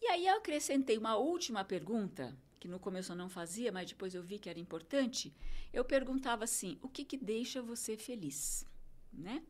E 0.00 0.08
aí 0.08 0.26
eu 0.26 0.38
acrescentei 0.38 0.98
uma 0.98 1.14
última 1.14 1.64
pergunta, 1.64 2.36
que 2.58 2.66
no 2.66 2.80
começo 2.80 3.12
eu 3.12 3.16
não 3.16 3.28
fazia, 3.28 3.70
mas 3.70 3.88
depois 3.88 4.12
eu 4.12 4.24
vi 4.24 4.40
que 4.40 4.50
era 4.50 4.58
importante. 4.58 5.32
Eu 5.72 5.84
perguntava 5.84 6.42
assim: 6.42 6.80
o 6.82 6.88
que, 6.88 7.04
que 7.04 7.16
deixa 7.16 7.62
você 7.62 7.96
feliz? 7.96 8.66
Né? 9.12 9.40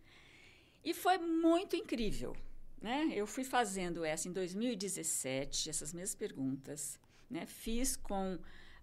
E 0.84 0.92
foi 0.92 1.16
muito 1.16 1.76
incrível. 1.76 2.36
Né? 2.78 3.10
Eu 3.14 3.26
fui 3.26 3.42
fazendo 3.42 4.04
essa 4.04 4.28
em 4.28 4.32
2017, 4.32 5.70
essas 5.70 5.94
mesmas 5.94 6.14
perguntas. 6.14 7.00
Né? 7.30 7.46
Fiz 7.46 7.96
com 7.96 8.38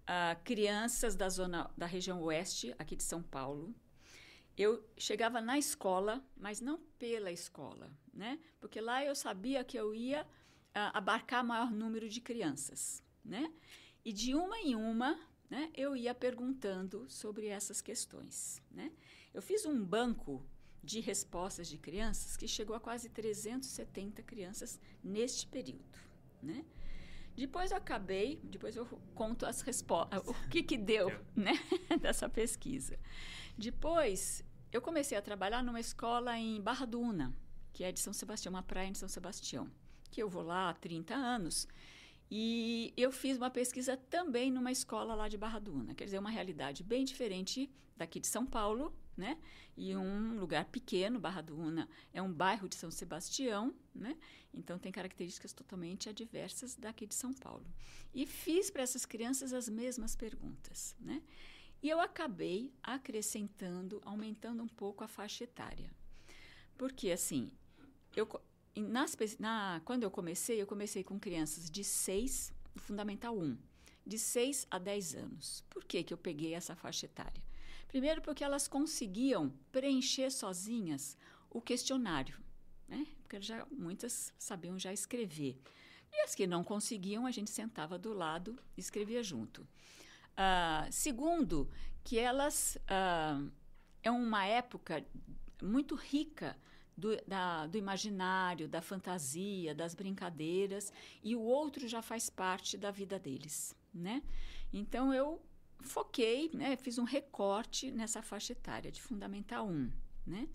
uh, 0.09 0.43
crianças 0.43 1.15
da 1.15 1.29
zona 1.29 1.69
da 1.77 1.85
região 1.85 2.21
oeste 2.23 2.73
aqui 2.79 2.95
de 2.95 3.03
São 3.03 3.21
Paulo. 3.21 3.73
Eu 4.57 4.83
chegava 4.97 5.39
na 5.39 5.57
escola, 5.57 6.21
mas 6.35 6.59
não 6.59 6.79
pela 6.97 7.31
escola, 7.31 7.89
né? 8.13 8.39
Porque 8.59 8.81
lá 8.81 9.05
eu 9.05 9.15
sabia 9.15 9.63
que 9.63 9.77
eu 9.77 9.93
ia 9.93 10.23
uh, 10.23 10.27
abarcar 10.93 11.45
maior 11.45 11.71
número 11.71 12.09
de 12.09 12.19
crianças, 12.19 13.03
né? 13.23 13.53
E 14.03 14.11
de 14.11 14.33
uma 14.33 14.57
em 14.59 14.75
uma, 14.75 15.19
né, 15.49 15.69
eu 15.75 15.95
ia 15.95 16.13
perguntando 16.15 17.09
sobre 17.09 17.47
essas 17.47 17.81
questões, 17.81 18.61
né? 18.71 18.91
Eu 19.33 19.41
fiz 19.41 19.65
um 19.65 19.83
banco 19.83 20.43
de 20.83 20.99
respostas 20.99 21.67
de 21.67 21.77
crianças 21.77 22.35
que 22.35 22.47
chegou 22.47 22.75
a 22.75 22.79
quase 22.79 23.09
370 23.09 24.23
crianças 24.23 24.79
neste 25.03 25.45
período, 25.47 25.99
né? 26.41 26.65
Depois 27.35 27.71
eu 27.71 27.77
acabei, 27.77 28.39
depois 28.43 28.75
eu 28.75 28.85
conto 29.15 29.45
as 29.45 29.61
respostas, 29.61 30.21
o 30.27 30.33
que 30.49 30.61
que 30.61 30.77
deu, 30.77 31.09
né, 31.35 31.53
dessa 32.01 32.27
pesquisa. 32.27 32.99
Depois, 33.57 34.43
eu 34.71 34.81
comecei 34.81 35.17
a 35.17 35.21
trabalhar 35.21 35.63
numa 35.63 35.79
escola 35.79 36.37
em 36.37 36.61
Barra 36.61 36.85
Duna, 36.85 37.33
que 37.71 37.83
é 37.83 37.91
de 37.91 37.99
São 37.99 38.13
Sebastião, 38.13 38.53
uma 38.53 38.63
praia 38.63 38.91
de 38.91 38.97
São 38.97 39.07
Sebastião, 39.07 39.69
que 40.11 40.21
eu 40.21 40.29
vou 40.29 40.43
lá 40.43 40.69
há 40.69 40.73
30 40.73 41.15
anos. 41.15 41.67
E 42.29 42.93
eu 42.95 43.11
fiz 43.11 43.37
uma 43.37 43.49
pesquisa 43.49 43.97
também 43.97 44.51
numa 44.51 44.71
escola 44.71 45.15
lá 45.15 45.27
de 45.27 45.37
Barra 45.37 45.59
Duna, 45.59 45.95
quer 45.95 46.05
dizer, 46.05 46.19
uma 46.19 46.29
realidade 46.29 46.83
bem 46.83 47.03
diferente 47.03 47.69
daqui 47.97 48.19
de 48.19 48.27
São 48.27 48.45
Paulo, 48.45 48.93
né? 49.19 49.37
E 49.77 49.95
um 49.95 50.39
lugar 50.39 50.65
pequeno, 50.65 51.19
Barra 51.19 51.41
Duna 51.41 51.87
é 52.13 52.21
um 52.21 52.31
bairro 52.31 52.67
de 52.67 52.75
São 52.75 52.89
Sebastião, 52.89 53.75
né? 53.93 54.17
Então 54.53 54.79
tem 54.79 54.91
características 54.91 55.53
totalmente 55.53 56.09
adversas 56.09 56.75
daqui 56.75 57.05
de 57.05 57.13
São 57.13 57.33
Paulo. 57.33 57.65
E 58.13 58.25
fiz 58.25 58.71
para 58.71 58.81
essas 58.81 59.05
crianças 59.05 59.53
as 59.53 59.69
mesmas 59.69 60.15
perguntas, 60.15 60.95
né? 60.99 61.21
E 61.83 61.89
eu 61.89 61.99
acabei 61.99 62.73
acrescentando, 62.81 64.01
aumentando 64.03 64.63
um 64.63 64.67
pouco 64.67 65.03
a 65.03 65.07
faixa 65.07 65.43
etária. 65.43 65.91
Porque 66.77 67.11
assim, 67.11 67.51
eu 68.15 68.27
nas, 68.75 69.17
na, 69.37 69.81
quando 69.83 70.03
eu 70.03 70.11
comecei, 70.11 70.61
eu 70.61 70.67
comecei 70.67 71.03
com 71.03 71.19
crianças 71.19 71.69
de 71.69 71.83
6, 71.83 72.53
Fundamental 72.77 73.37
1, 73.37 73.57
de 74.05 74.17
6 74.17 74.67
a 74.71 74.77
10 74.77 75.15
anos. 75.15 75.65
Por 75.69 75.83
que, 75.83 76.03
que 76.03 76.13
eu 76.13 76.17
peguei 76.17 76.53
essa 76.53 76.75
faixa 76.75 77.05
etária? 77.05 77.48
Primeiro, 77.89 78.21
porque 78.21 78.43
elas 78.43 78.67
conseguiam 78.67 79.51
preencher 79.71 80.29
sozinhas 80.31 81.17
o 81.49 81.59
questionário, 81.59 82.37
né? 82.87 83.05
Porque 83.23 83.41
já, 83.41 83.65
muitas 83.71 84.31
sabiam 84.37 84.77
já 84.77 84.93
escrever. 84.93 85.59
E 86.13 86.21
as 86.21 86.33
que 86.33 86.47
não 86.47 86.63
conseguiam, 86.63 87.25
a 87.25 87.31
gente 87.31 87.49
sentava 87.49 87.97
do 87.97 88.13
lado 88.13 88.57
e 88.77 88.79
escrevia 88.79 89.23
junto. 89.23 89.61
Uh, 89.61 90.91
segundo, 90.91 91.69
que 92.03 92.17
elas. 92.17 92.77
Uh, 92.85 93.51
é 94.01 94.09
uma 94.09 94.45
época 94.45 95.05
muito 95.61 95.95
rica 95.95 96.55
do, 96.95 97.17
da, 97.25 97.65
do 97.67 97.77
imaginário, 97.77 98.67
da 98.67 98.81
fantasia, 98.81 99.73
das 99.73 99.95
brincadeiras, 99.95 100.93
e 101.23 101.35
o 101.35 101.41
outro 101.41 101.87
já 101.87 102.01
faz 102.01 102.29
parte 102.29 102.77
da 102.77 102.91
vida 102.91 103.17
deles, 103.17 103.75
né? 103.93 104.21
Então 104.71 105.13
eu 105.13 105.41
foquei, 105.81 106.49
né, 106.53 106.75
fiz 106.75 106.97
um 106.97 107.03
recorte 107.03 107.91
nessa 107.91 108.21
faixa 108.21 108.53
etária 108.53 108.91
de 108.91 109.01
Fundamental 109.01 109.67
1, 109.67 109.91
né? 110.25 110.49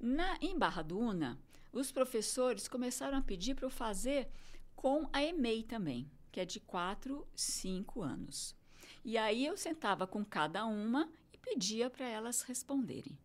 Na, 0.00 0.36
em 0.40 0.58
Barra 0.58 0.82
Duna, 0.82 1.38
os 1.72 1.92
professores 1.92 2.66
começaram 2.68 3.18
a 3.18 3.22
pedir 3.22 3.54
para 3.54 3.66
eu 3.66 3.70
fazer 3.70 4.28
com 4.74 5.08
a 5.12 5.22
EMEI 5.22 5.62
também, 5.62 6.10
que 6.30 6.40
é 6.40 6.44
de 6.44 6.58
4, 6.58 7.26
5 7.34 8.02
anos. 8.02 8.56
E 9.04 9.16
aí 9.16 9.46
eu 9.46 9.56
sentava 9.56 10.06
com 10.06 10.24
cada 10.24 10.66
uma 10.66 11.08
e 11.32 11.38
pedia 11.38 11.88
para 11.88 12.08
elas 12.08 12.42
responderem 12.42 13.16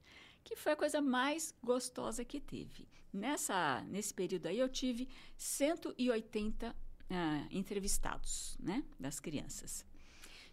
que 0.47 0.55
foi 0.55 0.71
a 0.71 0.77
coisa 0.77 1.01
mais 1.01 1.53
gostosa 1.61 2.23
que 2.23 2.39
teve. 2.39 2.87
Nessa, 3.11 3.81
nesse 3.81 4.13
período 4.13 4.45
aí, 4.45 4.57
eu 4.57 4.69
tive 4.69 5.09
180 5.35 6.69
uh, 6.69 6.73
ah, 7.09 7.45
entrevistados, 7.51 8.55
né, 8.57 8.81
das 8.97 9.19
crianças. 9.19 9.85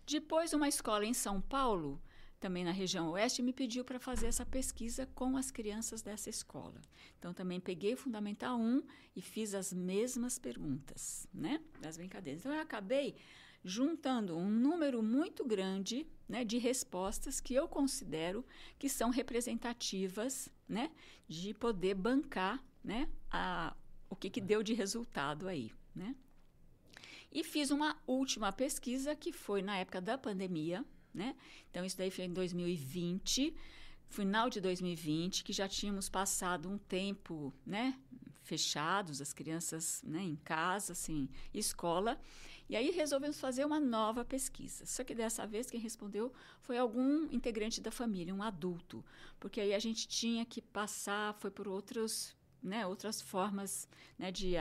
Depois, 0.06 0.52
uma 0.52 0.68
escola 0.68 1.04
em 1.04 1.14
São 1.14 1.40
Paulo, 1.40 2.00
também 2.38 2.64
na 2.64 2.72
região 2.72 3.10
oeste, 3.10 3.42
me 3.42 3.52
pediu 3.52 3.84
para 3.84 3.98
fazer 3.98 4.26
essa 4.26 4.44
pesquisa 4.44 5.06
com 5.14 5.36
as 5.36 5.50
crianças 5.50 6.02
dessa 6.02 6.28
escola. 6.28 6.80
Então, 7.18 7.32
também 7.32 7.58
peguei 7.58 7.94
o 7.94 7.96
Fundamental 7.96 8.58
1 8.58 8.82
e 9.16 9.22
fiz 9.22 9.54
as 9.54 9.72
mesmas 9.72 10.38
perguntas, 10.38 11.26
né, 11.32 11.60
das 11.80 11.96
brincadeiras. 11.96 12.42
Então, 12.42 12.52
eu 12.52 12.60
acabei 12.60 13.16
juntando 13.64 14.36
um 14.36 14.50
número 14.50 15.02
muito 15.02 15.42
grande 15.42 16.06
né, 16.28 16.44
de 16.44 16.58
respostas 16.58 17.40
que 17.40 17.54
eu 17.54 17.66
considero 17.66 18.44
que 18.78 18.90
são 18.90 19.08
representativas 19.08 20.50
né, 20.68 20.90
de 21.26 21.54
poder 21.54 21.94
bancar 21.94 22.62
né, 22.82 23.08
a, 23.30 23.74
o 24.10 24.14
que, 24.14 24.28
que 24.28 24.40
deu 24.40 24.62
de 24.62 24.74
resultado 24.74 25.48
aí. 25.48 25.72
Né? 25.94 26.14
E 27.34 27.42
fiz 27.42 27.72
uma 27.72 28.00
última 28.06 28.52
pesquisa 28.52 29.16
que 29.16 29.32
foi 29.32 29.60
na 29.60 29.76
época 29.76 30.00
da 30.00 30.16
pandemia. 30.16 30.84
Né? 31.12 31.34
Então, 31.68 31.84
isso 31.84 31.98
daí 31.98 32.10
foi 32.10 32.26
em 32.26 32.32
2020, 32.32 33.52
final 34.08 34.48
de 34.48 34.60
2020, 34.60 35.42
que 35.42 35.52
já 35.52 35.68
tínhamos 35.68 36.08
passado 36.08 36.70
um 36.70 36.78
tempo 36.78 37.52
né, 37.66 37.98
fechados, 38.44 39.20
as 39.20 39.32
crianças 39.32 40.00
né, 40.06 40.22
em 40.22 40.36
casa, 40.36 40.92
assim, 40.92 41.28
escola. 41.52 42.20
E 42.68 42.76
aí 42.76 42.90
resolvemos 42.90 43.40
fazer 43.40 43.64
uma 43.64 43.80
nova 43.80 44.24
pesquisa. 44.24 44.86
Só 44.86 45.02
que 45.02 45.14
dessa 45.14 45.44
vez 45.44 45.68
quem 45.68 45.80
respondeu 45.80 46.32
foi 46.60 46.78
algum 46.78 47.24
integrante 47.32 47.80
da 47.80 47.90
família, 47.90 48.34
um 48.34 48.42
adulto, 48.42 49.04
porque 49.40 49.60
aí 49.60 49.74
a 49.74 49.78
gente 49.78 50.06
tinha 50.06 50.44
que 50.46 50.62
passar, 50.62 51.34
foi 51.34 51.50
por 51.50 51.66
outros, 51.66 52.34
né, 52.62 52.86
outras 52.86 53.20
formas 53.20 53.88
né, 54.16 54.30
de 54.30 54.54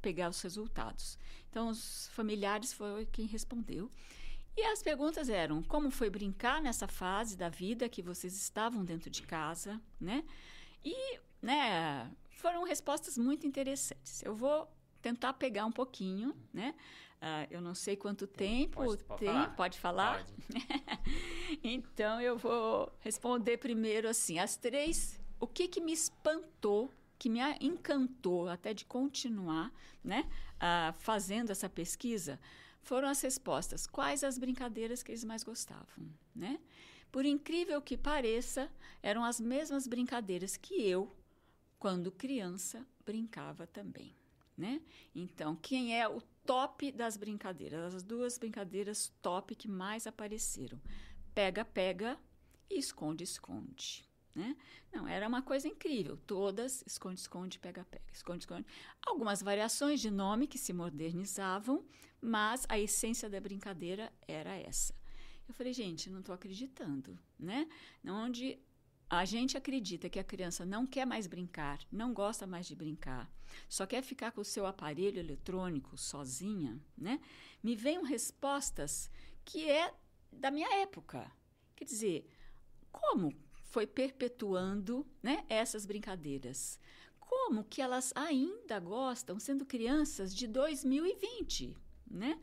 pegar 0.00 0.28
os 0.28 0.40
resultados. 0.42 1.18
Então 1.50 1.68
os 1.68 2.08
familiares 2.08 2.72
foi 2.72 3.06
quem 3.06 3.26
respondeu. 3.26 3.90
E 4.56 4.64
as 4.64 4.82
perguntas 4.82 5.28
eram: 5.28 5.62
como 5.62 5.90
foi 5.90 6.10
brincar 6.10 6.60
nessa 6.60 6.88
fase 6.88 7.36
da 7.36 7.48
vida 7.48 7.88
que 7.88 8.02
vocês 8.02 8.34
estavam 8.34 8.84
dentro 8.84 9.08
de 9.08 9.22
casa, 9.22 9.80
né? 10.00 10.24
E, 10.84 11.18
né, 11.40 12.10
foram 12.30 12.64
respostas 12.64 13.16
muito 13.16 13.46
interessantes. 13.46 14.22
Eu 14.22 14.34
vou 14.34 14.68
tentar 15.00 15.34
pegar 15.34 15.64
um 15.64 15.72
pouquinho, 15.72 16.34
né? 16.52 16.74
Uh, 17.18 17.46
eu 17.50 17.60
não 17.60 17.74
sei 17.74 17.96
quanto 17.96 18.28
tempo 18.28 18.84
pode, 18.84 19.02
pode 19.02 19.20
tem, 19.20 19.28
falar? 19.28 19.56
pode 19.56 19.78
falar? 19.78 20.24
Pode. 20.24 20.32
então 21.64 22.20
eu 22.20 22.38
vou 22.38 22.92
responder 23.00 23.56
primeiro 23.56 24.08
assim, 24.08 24.38
as 24.38 24.56
três, 24.56 25.20
o 25.40 25.46
que 25.46 25.66
que 25.66 25.80
me 25.80 25.92
espantou, 25.92 26.92
que 27.18 27.28
me 27.28 27.40
encantou 27.60 28.48
até 28.48 28.72
de 28.72 28.84
continuar, 28.84 29.72
né, 30.02 30.28
uh, 30.56 30.92
fazendo 31.00 31.50
essa 31.50 31.68
pesquisa, 31.68 32.38
foram 32.80 33.08
as 33.08 33.20
respostas. 33.20 33.86
Quais 33.86 34.22
as 34.22 34.38
brincadeiras 34.38 35.02
que 35.02 35.10
eles 35.10 35.24
mais 35.24 35.42
gostavam, 35.42 36.08
né? 36.34 36.60
Por 37.10 37.24
incrível 37.24 37.80
que 37.80 37.96
pareça, 37.96 38.70
eram 39.02 39.24
as 39.24 39.40
mesmas 39.40 39.86
brincadeiras 39.86 40.56
que 40.56 40.74
eu, 40.74 41.14
quando 41.78 42.12
criança, 42.12 42.86
brincava 43.04 43.66
também 43.66 44.14
né? 44.58 44.82
Então, 45.14 45.54
quem 45.54 45.98
é 45.98 46.08
o 46.08 46.20
top 46.44 46.90
das 46.90 47.16
brincadeiras? 47.16 47.94
As 47.94 48.02
duas 48.02 48.36
brincadeiras 48.36 49.12
top 49.22 49.54
que 49.54 49.68
mais 49.68 50.06
apareceram: 50.06 50.80
pega, 51.32 51.64
pega 51.64 52.18
e 52.68 52.76
esconde, 52.76 53.22
esconde. 53.22 54.07
Né? 54.34 54.56
Não, 54.92 55.08
era 55.08 55.26
uma 55.26 55.42
coisa 55.42 55.66
incrível. 55.66 56.16
Todas 56.26 56.84
esconde, 56.86 57.20
esconde, 57.20 57.58
pega, 57.58 57.84
pega, 57.84 58.04
esconde, 58.12 58.44
esconde. 58.44 58.66
Algumas 59.04 59.42
variações 59.42 60.00
de 60.00 60.10
nome 60.10 60.46
que 60.46 60.58
se 60.58 60.72
modernizavam, 60.72 61.84
mas 62.20 62.64
a 62.68 62.78
essência 62.78 63.28
da 63.28 63.40
brincadeira 63.40 64.12
era 64.26 64.54
essa. 64.54 64.94
Eu 65.48 65.54
falei, 65.54 65.72
gente, 65.72 66.10
não 66.10 66.20
estou 66.20 66.34
acreditando, 66.34 67.18
né? 67.38 67.66
Onde 68.04 68.58
a 69.10 69.24
gente 69.24 69.56
acredita 69.56 70.10
que 70.10 70.18
a 70.18 70.24
criança 70.24 70.66
não 70.66 70.86
quer 70.86 71.06
mais 71.06 71.26
brincar, 71.26 71.80
não 71.90 72.12
gosta 72.12 72.46
mais 72.46 72.66
de 72.66 72.76
brincar, 72.76 73.30
só 73.66 73.86
quer 73.86 74.02
ficar 74.02 74.32
com 74.32 74.42
o 74.42 74.44
seu 74.44 74.66
aparelho 74.66 75.18
eletrônico 75.18 75.96
sozinha, 75.96 76.78
né? 76.96 77.18
Me 77.62 77.74
vêm 77.74 78.04
respostas 78.04 79.10
que 79.44 79.68
é 79.68 79.94
da 80.30 80.50
minha 80.50 80.68
época. 80.82 81.30
Quer 81.74 81.86
dizer, 81.86 82.28
como 82.92 83.32
foi 83.78 83.86
perpetuando 83.86 85.06
né, 85.22 85.44
essas 85.48 85.86
brincadeiras? 85.86 86.80
Como 87.20 87.62
que 87.62 87.80
elas 87.80 88.12
ainda 88.12 88.80
gostam, 88.80 89.38
sendo 89.38 89.64
crianças 89.64 90.34
de 90.34 90.48
2020, 90.48 91.76
né? 92.10 92.40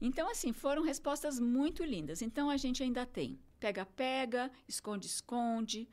Então, 0.00 0.28
assim, 0.28 0.52
foram 0.52 0.82
respostas 0.82 1.38
muito 1.38 1.84
lindas. 1.84 2.20
Então, 2.20 2.50
a 2.50 2.56
gente 2.56 2.82
ainda 2.82 3.06
tem 3.06 3.38
pega-pega, 3.60 4.50
esconde-esconde, 4.66 5.88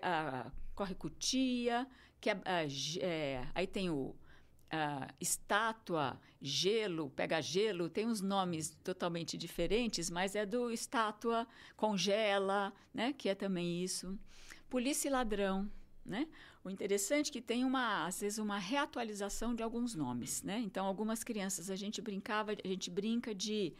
ah, 0.00 0.50
corre 0.74 0.94
cutia, 0.94 1.86
que 2.18 2.30
é, 2.30 3.46
aí 3.54 3.66
tem 3.66 3.90
o 3.90 4.16
ah, 4.70 5.08
estátua, 5.20 6.20
gelo, 6.40 7.10
pega 7.10 7.40
gelo, 7.40 7.88
tem 7.88 8.06
uns 8.06 8.20
nomes 8.20 8.70
totalmente 8.82 9.36
diferentes, 9.36 10.10
mas 10.10 10.34
é 10.34 10.44
do 10.44 10.70
estátua, 10.70 11.46
congela, 11.76 12.72
né, 12.92 13.12
que 13.12 13.28
é 13.28 13.34
também 13.34 13.82
isso. 13.82 14.18
Polícia 14.68 15.08
e 15.08 15.10
ladrão, 15.10 15.70
né? 16.04 16.26
O 16.64 16.70
interessante 16.70 17.30
é 17.30 17.32
que 17.32 17.40
tem 17.40 17.64
uma, 17.64 18.06
às 18.06 18.20
vezes, 18.20 18.38
uma 18.38 18.58
reatualização 18.58 19.54
de 19.54 19.62
alguns 19.62 19.94
nomes, 19.94 20.42
né? 20.42 20.58
Então, 20.58 20.84
algumas 20.84 21.22
crianças 21.22 21.70
a 21.70 21.76
gente 21.76 22.02
brincava, 22.02 22.52
a 22.52 22.68
gente 22.68 22.90
brinca 22.90 23.32
de 23.32 23.72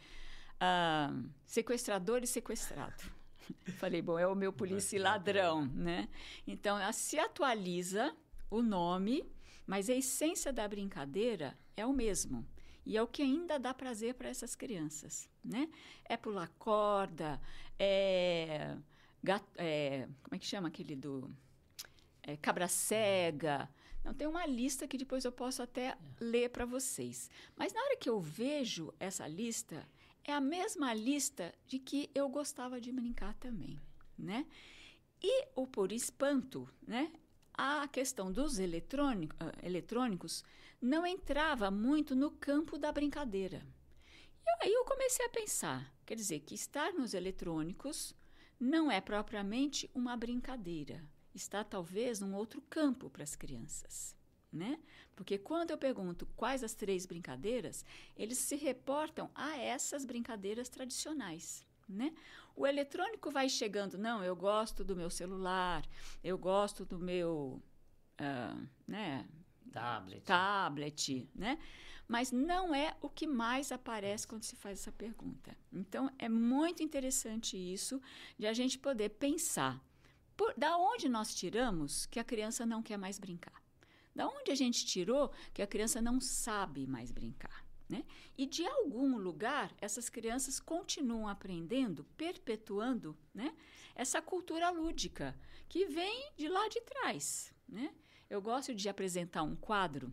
uh, 0.55 1.29
sequestrador 1.45 2.23
e 2.23 2.27
sequestrado. 2.27 3.03
Falei, 3.77 4.01
bom, 4.01 4.17
é 4.17 4.25
o 4.25 4.35
meu 4.35 4.53
polícia 4.53 4.95
e 4.95 4.99
ladrão, 4.99 5.65
né? 5.65 6.07
Então, 6.45 6.77
se 6.93 7.19
atualiza 7.19 8.15
o 8.49 8.61
nome, 8.61 9.25
mas 9.67 9.89
a 9.89 9.93
essência 9.93 10.51
da 10.53 10.67
brincadeira 10.67 11.57
é 11.75 11.85
o 11.85 11.93
mesmo. 11.93 12.47
E 12.85 12.95
é 12.95 13.03
o 13.03 13.07
que 13.07 13.21
ainda 13.21 13.59
dá 13.59 13.73
prazer 13.73 14.15
para 14.15 14.29
essas 14.29 14.55
crianças, 14.55 15.29
né? 15.43 15.69
É 16.05 16.15
pular 16.15 16.47
corda, 16.57 17.39
é, 17.77 18.77
gato, 19.21 19.45
é... 19.57 20.07
Como 20.23 20.35
é 20.35 20.39
que 20.39 20.45
chama 20.45 20.69
aquele 20.69 20.95
do... 20.95 21.29
É, 22.23 22.37
cabra 22.37 22.69
cega. 22.69 23.69
Então, 23.99 24.13
tem 24.13 24.27
uma 24.27 24.45
lista 24.45 24.87
que 24.87 24.97
depois 24.97 25.25
eu 25.25 25.33
posso 25.33 25.61
até 25.61 25.97
ler 26.17 26.49
para 26.49 26.65
vocês. 26.65 27.29
Mas 27.57 27.73
na 27.73 27.81
hora 27.81 27.97
que 27.97 28.09
eu 28.09 28.21
vejo 28.21 28.93
essa 28.99 29.27
lista, 29.27 29.85
é 30.23 30.31
a 30.31 30.39
mesma 30.39 30.93
lista 30.93 31.53
de 31.65 31.79
que 31.79 32.09
eu 32.15 32.29
gostava 32.29 32.79
de 32.79 32.91
brincar 32.91 33.33
também, 33.35 33.77
né? 34.17 34.45
E 35.21 35.47
o 35.55 35.67
por 35.67 35.91
espanto, 35.91 36.69
né? 36.85 37.11
A 37.57 37.87
questão 37.87 38.31
dos 38.31 38.59
eletrônico, 38.59 39.35
uh, 39.43 39.65
eletrônicos 39.65 40.43
não 40.79 41.07
entrava 41.07 41.71
muito 41.71 42.15
no 42.15 42.29
campo 42.29 42.77
da 42.77 42.91
brincadeira. 42.91 43.65
E 44.45 44.65
aí 44.65 44.71
eu 44.71 44.85
comecei 44.85 45.25
a 45.25 45.29
pensar, 45.29 45.91
quer 46.05 46.13
dizer, 46.13 46.41
que 46.41 46.53
estar 46.53 46.93
nos 46.93 47.15
eletrônicos 47.15 48.15
não 48.59 48.91
é 48.91 49.01
propriamente 49.01 49.89
uma 49.93 50.15
brincadeira, 50.15 51.03
está 51.33 51.63
talvez 51.63 52.19
num 52.19 52.35
outro 52.35 52.61
campo 52.69 53.09
para 53.09 53.23
as 53.23 53.35
crianças. 53.35 54.15
Né? 54.53 54.79
Porque 55.15 55.37
quando 55.37 55.71
eu 55.71 55.77
pergunto 55.77 56.27
quais 56.35 56.63
as 56.63 56.73
três 56.73 57.05
brincadeiras, 57.05 57.83
eles 58.15 58.37
se 58.37 58.55
reportam 58.55 59.29
a 59.35 59.57
essas 59.57 60.05
brincadeiras 60.05 60.69
tradicionais. 60.69 61.66
Né? 61.87 62.13
O 62.55 62.65
eletrônico 62.65 63.31
vai 63.31 63.47
chegando, 63.47 63.97
não, 63.97 64.23
eu 64.23 64.35
gosto 64.35 64.83
do 64.83 64.95
meu 64.95 65.09
celular, 65.09 65.85
eu 66.23 66.37
gosto 66.37 66.85
do 66.85 66.99
meu 66.99 67.61
uh, 68.19 68.67
né, 68.87 69.27
tablet. 69.71 70.21
tablet, 70.23 71.29
né? 71.35 71.59
Mas 72.07 72.31
não 72.31 72.73
é 72.73 72.95
o 73.01 73.09
que 73.09 73.27
mais 73.27 73.71
aparece 73.71 74.25
quando 74.25 74.43
se 74.43 74.55
faz 74.55 74.79
essa 74.79 74.91
pergunta. 74.91 75.55
Então, 75.71 76.09
é 76.17 76.29
muito 76.29 76.81
interessante 76.81 77.57
isso 77.57 78.01
de 78.39 78.47
a 78.47 78.53
gente 78.53 78.79
poder 78.79 79.09
pensar 79.09 79.83
por, 80.37 80.53
da 80.55 80.77
onde 80.77 81.09
nós 81.09 81.35
tiramos 81.35 82.05
que 82.05 82.19
a 82.19 82.23
criança 82.23 82.65
não 82.65 82.81
quer 82.81 82.97
mais 82.97 83.19
brincar. 83.19 83.61
Da 84.15 84.27
onde 84.27 84.51
a 84.51 84.55
gente 84.55 84.85
tirou 84.85 85.31
que 85.53 85.61
a 85.61 85.67
criança 85.67 86.01
não 86.01 86.21
sabe 86.21 86.87
mais 86.87 87.11
brincar. 87.11 87.66
Né? 87.89 88.03
E 88.37 88.45
de 88.45 88.65
algum 88.65 89.17
lugar, 89.17 89.73
essas 89.79 90.09
crianças 90.09 90.59
continuam 90.59 91.27
aprendendo, 91.27 92.03
perpetuando 92.17 93.17
né? 93.33 93.55
essa 93.95 94.21
cultura 94.21 94.69
lúdica 94.69 95.37
que 95.69 95.85
vem 95.85 96.31
de 96.35 96.49
lá 96.49 96.67
de 96.67 96.81
trás. 96.81 97.53
Né? 97.67 97.93
Eu 98.29 98.41
gosto 98.41 98.75
de 98.75 98.89
apresentar 98.89 99.43
um 99.43 99.55
quadro 99.55 100.11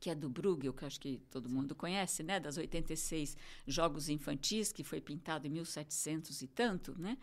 que 0.00 0.08
é 0.08 0.14
do 0.14 0.30
Bruegel, 0.30 0.72
que 0.72 0.84
acho 0.86 0.98
que 0.98 1.22
todo 1.30 1.50
mundo 1.50 1.74
conhece, 1.74 2.22
né, 2.22 2.40
das 2.40 2.56
86 2.56 3.36
jogos 3.66 4.08
infantis, 4.08 4.72
que 4.72 4.82
foi 4.82 4.98
pintado 4.98 5.46
em 5.46 5.50
1700 5.50 6.40
e 6.40 6.46
tanto, 6.48 6.98
né, 6.98 7.18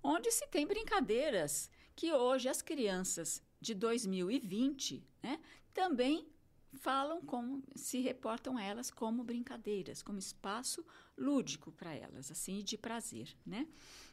onde 0.00 0.30
se 0.30 0.46
tem 0.46 0.64
brincadeiras 0.64 1.68
que 1.96 2.12
hoje 2.12 2.48
as 2.48 2.62
crianças 2.62 3.42
de 3.60 3.74
2020, 3.74 5.04
né, 5.20 5.40
também 5.74 6.31
falam 6.74 7.20
como 7.22 7.62
se 7.74 8.00
reportam 8.00 8.56
a 8.56 8.62
elas 8.62 8.90
como 8.90 9.24
brincadeiras, 9.24 10.02
como 10.02 10.18
espaço 10.18 10.84
lúdico 11.16 11.72
para 11.72 11.94
elas, 11.94 12.30
assim, 12.30 12.62
de 12.62 12.78
prazer, 12.78 13.36
né? 13.44 13.66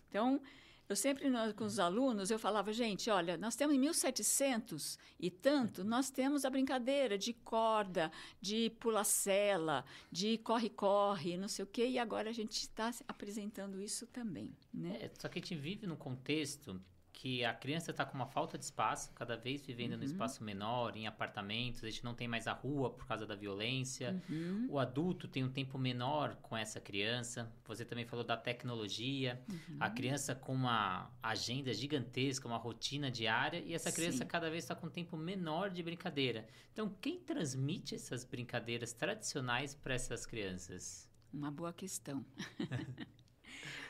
Então, 0.10 0.42
eu 0.90 0.96
sempre, 0.96 1.30
com 1.54 1.66
os 1.66 1.78
alunos, 1.78 2.32
eu 2.32 2.40
falava, 2.40 2.74
gente, 2.74 3.12
olha, 3.12 3.38
nós 3.38 3.56
temos 3.56 3.76
em 3.76 3.80
1700 3.80 4.98
e 5.20 5.30
tanto, 5.30 5.84
nós 5.84 6.10
temos 6.10 6.44
a 6.44 6.50
brincadeira 6.50 7.16
de 7.16 7.32
corda, 7.32 8.12
de 8.42 8.72
pula-cela, 8.80 9.86
de 10.12 10.40
corre-corre, 10.40 11.38
não 11.38 11.48
sei 11.48 11.64
o 11.64 11.68
quê, 11.68 11.88
e 11.88 12.00
agora 12.00 12.32
a 12.32 12.34
gente 12.34 12.54
está 12.54 12.92
apresentando 13.08 13.80
isso 13.80 14.08
também, 14.08 14.52
né? 14.74 14.98
É, 15.00 15.12
só 15.20 15.30
que 15.30 15.38
a 15.38 15.42
gente 15.42 15.54
vive 15.54 15.86
num 15.86 15.96
contexto 15.96 16.82
que 17.20 17.44
a 17.44 17.54
criança 17.54 17.92
está 17.92 18.06
com 18.06 18.16
uma 18.16 18.26
falta 18.26 18.58
de 18.58 18.64
espaço, 18.64 19.12
cada 19.14 19.36
vez 19.36 19.66
vivendo 19.66 19.92
uhum. 19.92 19.98
no 19.98 20.04
espaço 20.06 20.42
menor, 20.42 20.96
em 20.96 21.06
apartamentos, 21.06 21.84
a 21.84 21.90
gente 21.90 22.02
não 22.02 22.14
tem 22.14 22.30
mais 22.30 22.48
a 22.48 22.54
rua 22.54 22.92
por 22.92 23.06
causa 23.06 23.28
da 23.28 23.36
violência. 23.36 24.24
Uhum. 24.30 24.68
O 24.70 24.80
adulto 24.80 25.28
tem 25.28 25.44
um 25.44 25.52
tempo 25.52 25.78
menor 25.78 26.38
com 26.38 26.56
essa 26.56 26.80
criança. 26.80 27.52
Você 27.66 27.84
também 27.84 28.06
falou 28.06 28.24
da 28.24 28.38
tecnologia. 28.38 29.44
Uhum. 29.50 29.78
A 29.82 29.90
criança 29.90 30.34
com 30.34 30.54
uma 30.54 31.12
agenda 31.22 31.74
gigantesca, 31.74 32.48
uma 32.48 32.56
rotina 32.56 33.12
diária, 33.12 33.60
e 33.66 33.74
essa 33.74 33.92
criança 33.92 34.20
Sim. 34.20 34.28
cada 34.28 34.50
vez 34.50 34.64
está 34.64 34.74
com 34.74 34.88
um 34.88 34.90
tempo 34.90 35.18
menor 35.18 35.72
de 35.72 35.84
brincadeira. 35.84 36.48
Então, 36.72 36.90
quem 37.02 37.20
transmite 37.20 37.96
essas 37.96 38.24
brincadeiras 38.24 38.94
tradicionais 38.94 39.76
para 39.76 39.94
essas 39.94 40.26
crianças? 40.26 41.12
Uma 41.34 41.52
boa 41.52 41.74
questão. 41.74 42.26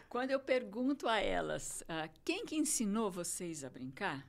Quando 0.09 0.31
eu 0.31 0.39
pergunto 0.39 1.07
a 1.07 1.19
elas 1.19 1.81
uh, 1.81 2.09
quem 2.25 2.43
que 2.43 2.55
ensinou 2.55 3.11
vocês 3.11 3.63
a 3.63 3.69
brincar, 3.69 4.27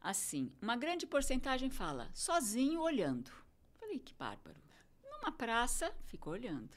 assim, 0.00 0.52
uma 0.62 0.76
grande 0.76 1.04
porcentagem 1.04 1.68
fala 1.68 2.08
sozinho 2.14 2.80
olhando. 2.80 3.28
Falei, 3.80 3.98
que 3.98 4.14
bárbaro. 4.14 4.62
Numa 5.02 5.32
praça, 5.32 5.92
ficou 6.06 6.32
olhando. 6.32 6.76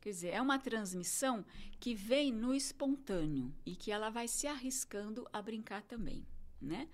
Quer 0.00 0.10
dizer, 0.10 0.28
é 0.28 0.40
uma 0.40 0.60
transmissão 0.60 1.44
que 1.80 1.92
vem 1.92 2.32
no 2.32 2.54
espontâneo 2.54 3.52
e 3.66 3.74
que 3.74 3.90
ela 3.90 4.10
vai 4.10 4.28
se 4.28 4.46
arriscando 4.46 5.28
a 5.32 5.42
brincar 5.42 5.82
também, 5.82 6.24
né? 6.60 6.88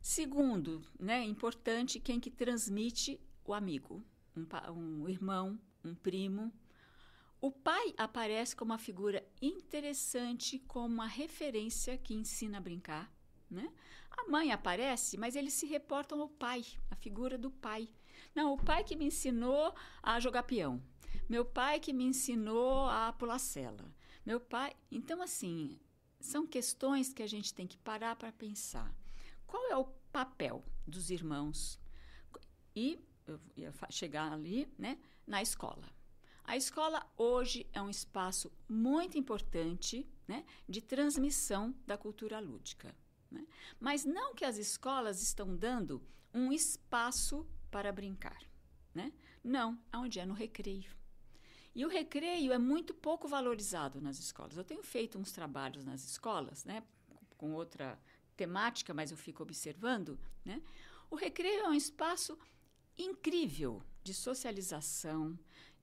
Segundo, 0.00 0.82
né, 0.98 1.24
importante 1.24 2.00
quem 2.00 2.18
que 2.18 2.30
transmite 2.30 3.20
o 3.44 3.52
amigo, 3.52 4.02
um, 4.34 4.46
um 4.72 5.08
irmão, 5.08 5.58
um 5.84 5.94
primo, 5.94 6.52
o 7.40 7.50
pai 7.50 7.94
aparece 7.96 8.56
como 8.56 8.72
uma 8.72 8.78
figura 8.78 9.24
interessante, 9.40 10.58
como 10.60 10.94
uma 10.94 11.06
referência 11.06 11.98
que 11.98 12.14
ensina 12.14 12.58
a 12.58 12.60
brincar. 12.60 13.12
Né? 13.50 13.70
A 14.10 14.28
mãe 14.28 14.52
aparece, 14.52 15.16
mas 15.16 15.36
eles 15.36 15.52
se 15.52 15.66
reportam 15.66 16.20
ao 16.20 16.28
pai, 16.28 16.64
a 16.90 16.96
figura 16.96 17.36
do 17.36 17.50
pai. 17.50 17.88
Não, 18.34 18.52
o 18.52 18.56
pai 18.56 18.82
que 18.82 18.96
me 18.96 19.06
ensinou 19.06 19.74
a 20.02 20.18
jogar 20.18 20.44
peão. 20.44 20.82
Meu 21.28 21.44
pai 21.44 21.80
que 21.80 21.92
me 21.92 22.04
ensinou 22.04 22.88
a 22.88 23.12
pular 23.12 23.38
cela. 23.38 23.94
Meu 24.24 24.40
pai. 24.40 24.74
Então, 24.90 25.22
assim, 25.22 25.78
são 26.20 26.46
questões 26.46 27.12
que 27.12 27.22
a 27.22 27.26
gente 27.26 27.54
tem 27.54 27.66
que 27.66 27.78
parar 27.78 28.16
para 28.16 28.32
pensar. 28.32 28.92
Qual 29.46 29.70
é 29.70 29.76
o 29.76 29.84
papel 30.10 30.64
dos 30.86 31.10
irmãos? 31.10 31.78
E 32.74 32.98
eu 33.26 33.40
ia 33.56 33.72
chegar 33.90 34.32
ali, 34.32 34.68
né, 34.78 34.98
na 35.26 35.42
escola. 35.42 35.95
A 36.46 36.56
escola 36.56 37.04
hoje 37.16 37.66
é 37.72 37.82
um 37.82 37.90
espaço 37.90 38.52
muito 38.68 39.18
importante 39.18 40.08
né, 40.28 40.44
de 40.68 40.80
transmissão 40.80 41.74
da 41.84 41.98
cultura 41.98 42.38
lúdica. 42.38 42.94
Né? 43.28 43.44
Mas 43.80 44.04
não 44.04 44.32
que 44.32 44.44
as 44.44 44.56
escolas 44.56 45.20
estão 45.20 45.56
dando 45.56 46.00
um 46.32 46.52
espaço 46.52 47.44
para 47.68 47.90
brincar. 47.90 48.40
Né? 48.94 49.12
Não, 49.42 49.76
onde 49.92 50.20
é 50.20 50.24
no 50.24 50.34
recreio. 50.34 50.94
E 51.74 51.84
o 51.84 51.88
recreio 51.88 52.52
é 52.52 52.58
muito 52.58 52.94
pouco 52.94 53.26
valorizado 53.26 54.00
nas 54.00 54.16
escolas. 54.20 54.56
Eu 54.56 54.64
tenho 54.64 54.84
feito 54.84 55.18
uns 55.18 55.32
trabalhos 55.32 55.84
nas 55.84 56.04
escolas, 56.04 56.64
né, 56.64 56.82
com 57.36 57.54
outra 57.54 58.00
temática, 58.36 58.94
mas 58.94 59.10
eu 59.10 59.16
fico 59.16 59.42
observando. 59.42 60.16
Né? 60.44 60.62
O 61.10 61.16
recreio 61.16 61.64
é 61.64 61.68
um 61.68 61.74
espaço 61.74 62.38
incrível 62.96 63.82
de 64.02 64.14
socialização, 64.14 65.36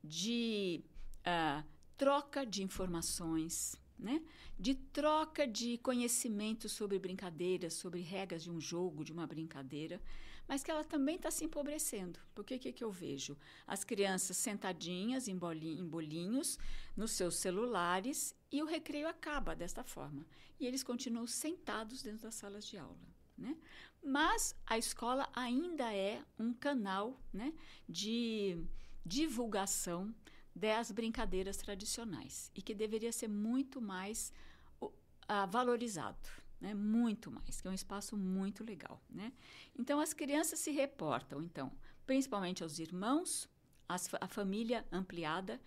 de 0.03 0.83
uh, 1.21 1.63
troca 1.97 2.45
de 2.45 2.61
informações, 2.63 3.75
né? 3.97 4.21
de 4.59 4.75
troca 4.75 5.47
de 5.47 5.77
conhecimento 5.77 6.67
sobre 6.67 6.99
brincadeiras, 6.99 7.73
sobre 7.73 8.01
regras 8.01 8.43
de 8.43 8.51
um 8.51 8.59
jogo, 8.59 9.03
de 9.03 9.11
uma 9.11 9.25
brincadeira, 9.25 10.01
mas 10.47 10.61
que 10.61 10.69
ela 10.69 10.83
também 10.83 11.15
está 11.15 11.31
se 11.31 11.45
empobrecendo. 11.45 12.19
Porque 12.35 12.55
o 12.55 12.59
que, 12.59 12.73
que 12.73 12.83
eu 12.83 12.91
vejo? 12.91 13.37
As 13.65 13.83
crianças 13.83 14.35
sentadinhas 14.37 15.27
em, 15.27 15.37
bolinho, 15.37 15.79
em 15.81 15.87
bolinhos, 15.87 16.59
nos 16.95 17.11
seus 17.11 17.35
celulares, 17.37 18.35
e 18.51 18.61
o 18.61 18.65
recreio 18.65 19.07
acaba 19.07 19.55
desta 19.55 19.83
forma. 19.83 20.25
E 20.59 20.67
eles 20.67 20.83
continuam 20.83 21.25
sentados 21.25 22.03
dentro 22.03 22.23
das 22.23 22.35
salas 22.35 22.65
de 22.65 22.77
aula. 22.77 23.13
Né? 23.37 23.57
Mas 24.03 24.55
a 24.65 24.77
escola 24.77 25.29
ainda 25.33 25.91
é 25.93 26.21
um 26.37 26.53
canal 26.53 27.19
né, 27.31 27.53
de 27.87 28.57
divulgação 29.05 30.13
das 30.55 30.91
brincadeiras 30.91 31.57
tradicionais 31.57 32.51
e 32.55 32.61
que 32.61 32.73
deveria 32.73 33.11
ser 33.11 33.27
muito 33.27 33.81
mais 33.81 34.31
uh, 34.81 34.91
valorizado. 35.49 36.29
Né, 36.61 36.73
muito 36.73 37.29
mais, 37.29 37.59
que 37.59 37.67
é 37.67 37.71
um 37.71 37.73
espaço 37.73 38.15
muito 38.15 38.63
legal, 38.63 39.03
né? 39.09 39.33
Então 39.77 39.99
as 39.99 40.13
crianças 40.13 40.59
se 40.59 40.71
reportam, 40.71 41.43
então, 41.43 41.69
principalmente 42.05 42.63
aos 42.63 42.79
irmãos, 42.79 43.49
as, 43.85 44.09
a 44.21 44.29
família 44.29 44.85
ampliada, 44.89 45.59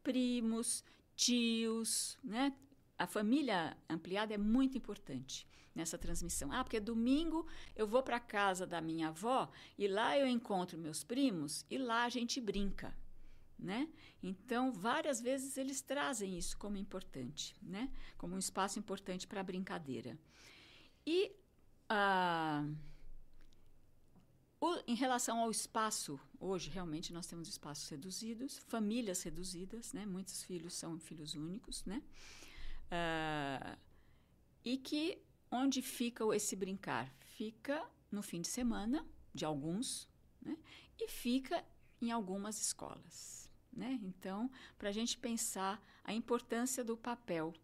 primos, 0.00 0.84
tios, 1.16 2.16
né? 2.22 2.56
A 2.96 3.04
família 3.04 3.76
ampliada 3.90 4.32
é 4.32 4.38
muito 4.38 4.78
importante 4.78 5.44
nessa 5.74 5.98
transmissão. 5.98 6.52
Ah, 6.52 6.62
porque 6.62 6.80
domingo 6.80 7.46
eu 7.74 7.86
vou 7.86 8.02
para 8.02 8.20
casa 8.20 8.66
da 8.66 8.80
minha 8.80 9.08
avó 9.08 9.50
e 9.76 9.88
lá 9.88 10.18
eu 10.18 10.26
encontro 10.26 10.78
meus 10.78 11.02
primos 11.02 11.64
e 11.70 11.78
lá 11.78 12.04
a 12.04 12.08
gente 12.08 12.40
brinca. 12.40 12.94
Né? 13.58 13.88
Então, 14.22 14.72
várias 14.72 15.20
vezes 15.20 15.56
eles 15.56 15.80
trazem 15.80 16.36
isso 16.36 16.58
como 16.58 16.76
importante, 16.76 17.56
né? 17.62 17.90
como 18.18 18.34
um 18.34 18.38
espaço 18.38 18.78
importante 18.78 19.26
para 19.26 19.40
a 19.40 19.44
brincadeira. 19.44 20.18
E 21.06 21.32
ah, 21.88 22.64
o, 24.64 24.80
em 24.86 24.94
relação 24.94 25.40
ao 25.40 25.50
espaço, 25.50 26.18
hoje 26.40 26.70
realmente 26.70 27.12
nós 27.12 27.26
temos 27.26 27.48
espaços 27.48 27.86
reduzidos, 27.88 28.56
famílias 28.66 29.22
reduzidas, 29.22 29.92
né? 29.92 30.06
Muitos 30.06 30.42
filhos 30.42 30.72
são 30.72 30.98
filhos 30.98 31.34
únicos, 31.34 31.84
né? 31.84 32.02
Uh, 32.86 33.78
e 34.64 34.78
que 34.78 35.22
onde 35.54 35.80
fica 35.80 36.24
esse 36.34 36.56
brincar? 36.56 37.14
Fica 37.20 37.88
no 38.10 38.22
fim 38.22 38.40
de 38.40 38.48
semana 38.48 39.06
de 39.32 39.44
alguns, 39.44 40.08
né? 40.42 40.56
E 40.98 41.08
fica 41.08 41.64
em 42.02 42.10
algumas 42.10 42.60
escolas, 42.60 43.48
né? 43.72 44.00
Então, 44.02 44.50
para 44.76 44.88
a 44.88 44.92
gente 44.92 45.16
pensar 45.16 45.80
a 46.02 46.12
importância 46.12 46.82
do 46.82 46.96
papel 46.96 47.54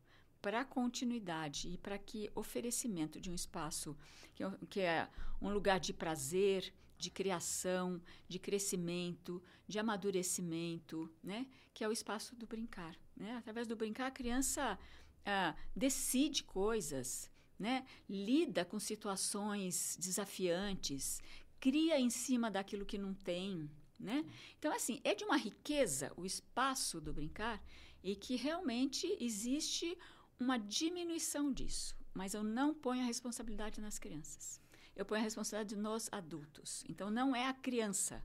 para 0.41 0.61
a 0.61 0.65
continuidade 0.65 1.69
e 1.69 1.77
para 1.77 1.99
que 1.99 2.31
oferecimento 2.35 3.21
de 3.21 3.31
um 3.31 3.35
espaço 3.35 3.97
que, 4.35 4.45
que 4.69 4.81
é 4.81 5.09
um 5.43 5.51
lugar 5.53 5.79
de 5.79 5.93
prazer, 5.93 6.73
de 6.97 7.11
criação, 7.11 8.01
de 8.29 8.39
crescimento, 8.39 9.43
de 9.67 9.79
amadurecimento, 9.79 11.13
né? 11.23 11.47
Que 11.75 11.83
é 11.83 11.89
o 11.89 11.93
espaço 11.93 12.37
do 12.37 12.47
brincar, 12.47 12.97
né? 13.17 13.37
Através 13.37 13.67
do 13.67 13.75
brincar 13.75 14.07
a 14.07 14.11
criança 14.13 14.79
ah, 15.25 15.55
decide 15.75 16.45
coisas, 16.45 17.30
né? 17.61 17.85
Lida 18.09 18.65
com 18.65 18.81
situações 18.81 19.99
desafiantes, 20.01 21.23
cria 21.61 22.01
em 22.01 22.09
cima 22.09 22.51
daquilo 22.51 22.87
que 22.87 22.97
não 22.97 23.13
tem, 23.13 23.71
né? 23.99 24.25
Então 24.59 24.75
assim 24.75 24.99
é 25.05 25.15
de 25.15 25.25
uma 25.25 25.37
riqueza 25.37 26.11
o 26.17 26.25
espaço 26.25 27.01
do 27.03 27.13
brincar 27.13 27.63
e 28.03 28.17
que 28.17 28.35
realmente 28.35 29.07
existe 29.21 29.97
uma 30.39 30.59
diminuição 30.59 31.53
disso, 31.53 31.95
mas 32.15 32.33
eu 32.33 32.43
não 32.43 32.73
ponho 32.73 33.03
a 33.03 33.07
responsabilidade 33.07 33.79
nas 33.79 33.99
crianças. 33.99 34.59
Eu 34.97 35.05
ponho 35.05 35.21
a 35.21 35.25
responsabilidade 35.25 35.77
nos 35.77 36.09
adultos. 36.11 36.85
Então, 36.89 37.11
não 37.11 37.35
é 37.35 37.47
a 37.47 37.55
criança 37.55 38.23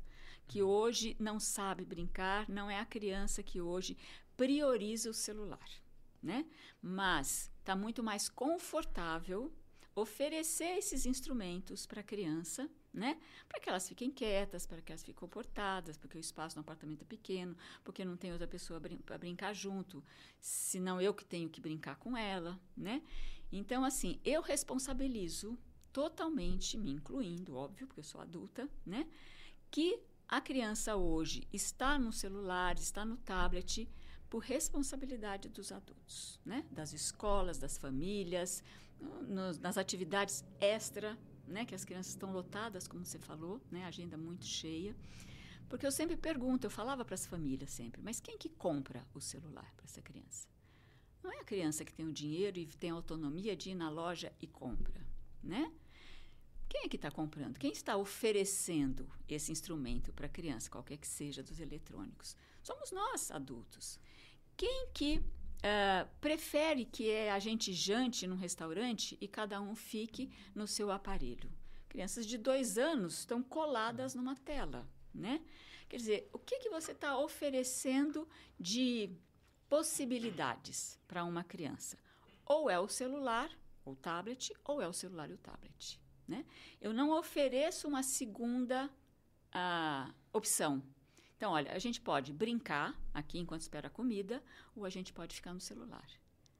que 0.47 0.61
hoje 0.61 1.15
não 1.19 1.39
sabe 1.39 1.85
brincar, 1.85 2.49
não 2.49 2.69
é 2.69 2.79
a 2.79 2.85
criança 2.85 3.43
que 3.43 3.61
hoje 3.61 3.97
prioriza 4.37 5.09
o 5.09 5.13
celular, 5.13 5.69
né? 6.21 6.45
Mas 6.81 7.51
está 7.65 7.75
muito 7.75 8.03
mais 8.03 8.29
confortável 8.29 9.51
oferecer 9.95 10.77
esses 10.77 11.05
instrumentos 11.07 11.87
para 11.87 12.01
a 12.01 12.03
criança, 12.03 12.69
né? 12.93 13.19
Para 13.49 13.59
que 13.59 13.67
elas 13.67 13.87
fiquem 13.87 14.11
quietas, 14.11 14.67
para 14.67 14.81
que 14.81 14.91
elas 14.91 15.01
fiquem 15.01 15.15
comportadas, 15.15 15.97
porque 15.97 16.15
o 16.15 16.19
espaço 16.19 16.57
no 16.57 16.61
apartamento 16.61 17.01
é 17.01 17.05
pequeno, 17.05 17.57
porque 17.83 18.05
não 18.05 18.15
tem 18.15 18.31
outra 18.31 18.47
pessoa 18.47 18.79
brin 18.79 18.97
para 18.97 19.17
brincar 19.17 19.53
junto, 19.53 20.03
senão 20.39 21.01
eu 21.01 21.11
que 21.11 21.25
tenho 21.25 21.49
que 21.49 21.59
brincar 21.59 21.95
com 21.95 22.15
ela, 22.15 22.59
né? 22.77 23.01
Então, 23.51 23.83
assim, 23.83 24.19
eu 24.23 24.43
responsabilizo 24.43 25.57
totalmente, 25.91 26.77
me 26.77 26.91
incluindo, 26.91 27.55
óbvio, 27.55 27.87
porque 27.87 28.01
eu 28.01 28.03
sou 28.03 28.21
adulta, 28.21 28.69
né? 28.85 29.07
Que 29.71 29.99
a 30.27 30.39
criança 30.39 30.95
hoje 30.95 31.47
está 31.51 31.97
no 31.97 32.13
celular, 32.13 32.77
está 32.77 33.03
no 33.03 33.17
tablet, 33.17 33.89
por 34.35 34.43
responsabilidade 34.43 35.47
dos 35.47 35.71
adultos, 35.71 36.41
né? 36.43 36.65
Das 36.69 36.91
escolas, 36.91 37.57
das 37.57 37.77
famílias, 37.77 38.61
nas 39.29 39.77
atividades 39.77 40.43
extra, 40.59 41.17
né, 41.47 41.63
que 41.63 41.73
as 41.73 41.85
crianças 41.85 42.11
estão 42.11 42.33
lotadas, 42.33 42.85
como 42.85 43.05
você 43.05 43.17
falou, 43.17 43.61
né, 43.71 43.85
agenda 43.85 44.17
muito 44.17 44.43
cheia. 44.43 44.93
Porque 45.69 45.87
eu 45.87 45.91
sempre 45.91 46.17
pergunto, 46.17 46.67
eu 46.67 46.69
falava 46.69 47.05
para 47.05 47.15
as 47.15 47.25
famílias 47.25 47.69
sempre, 47.69 48.01
mas 48.01 48.19
quem 48.19 48.37
que 48.37 48.49
compra 48.49 49.07
o 49.13 49.21
celular 49.21 49.73
para 49.73 49.85
essa 49.85 50.01
criança? 50.01 50.49
Não 51.23 51.31
é 51.31 51.39
a 51.39 51.45
criança 51.45 51.85
que 51.85 51.93
tem 51.93 52.05
o 52.05 52.11
dinheiro 52.11 52.59
e 52.59 52.65
tem 52.65 52.91
a 52.91 52.95
autonomia 52.95 53.55
de 53.55 53.69
ir 53.69 53.75
na 53.75 53.89
loja 53.89 54.33
e 54.41 54.47
compra, 54.47 55.01
né? 55.41 55.71
Quem 56.67 56.83
é 56.83 56.89
que 56.89 56.97
está 56.97 57.09
comprando? 57.09 57.57
Quem 57.57 57.71
está 57.71 57.95
oferecendo 57.95 59.09
esse 59.29 59.49
instrumento 59.49 60.11
para 60.11 60.25
a 60.25 60.29
criança, 60.29 60.69
qualquer 60.69 60.97
que 60.97 61.07
seja 61.07 61.41
dos 61.41 61.61
eletrônicos? 61.61 62.35
Somos 62.61 62.91
nós, 62.91 63.31
adultos. 63.31 63.97
Quem 64.57 64.87
que 64.93 65.21
Uh, 65.65 66.07
prefere 66.21 66.85
que 66.85 67.11
a 67.27 67.39
gente 67.39 67.73
jante 67.73 68.27
num 68.27 68.35
restaurante 68.35 69.17
e 69.19 69.27
cada 69.27 69.59
um 69.59 69.73
fique 69.73 70.29
no 70.53 70.67
seu 70.67 70.91
aparelho. 70.91 71.51
Crianças 71.89 72.23
de 72.27 72.37
dois 72.37 72.77
anos 72.77 73.19
estão 73.19 73.41
coladas 73.41 74.13
numa 74.13 74.35
tela, 74.35 74.87
né? 75.11 75.41
Quer 75.89 75.97
dizer, 75.97 76.29
o 76.31 76.37
que, 76.37 76.59
que 76.59 76.69
você 76.69 76.91
está 76.91 77.17
oferecendo 77.17 78.29
de 78.59 79.09
possibilidades 79.67 80.99
para 81.07 81.23
uma 81.23 81.43
criança? 81.43 81.97
Ou 82.45 82.69
é 82.69 82.79
o 82.79 82.87
celular, 82.87 83.49
o 83.83 83.95
tablet, 83.95 84.53
ou 84.63 84.79
é 84.83 84.87
o 84.87 84.93
celular 84.93 85.31
e 85.31 85.33
o 85.33 85.37
tablet, 85.39 85.99
né? 86.27 86.45
Eu 86.79 86.93
não 86.93 87.09
ofereço 87.09 87.87
uma 87.87 88.03
segunda 88.03 88.85
uh, 88.85 90.13
opção 90.31 90.83
então, 91.37 91.51
olha, 91.51 91.71
a 91.73 91.79
gente 91.79 91.99
pode 91.99 92.31
brincar 92.31 92.97
aqui 93.13 93.39
enquanto 93.39 93.61
espera 93.61 93.87
a 93.87 93.91
comida, 93.91 94.41
ou 94.75 94.85
a 94.85 94.89
gente 94.89 95.11
pode 95.11 95.35
ficar 95.35 95.53
no 95.53 95.59
celular. 95.59 96.07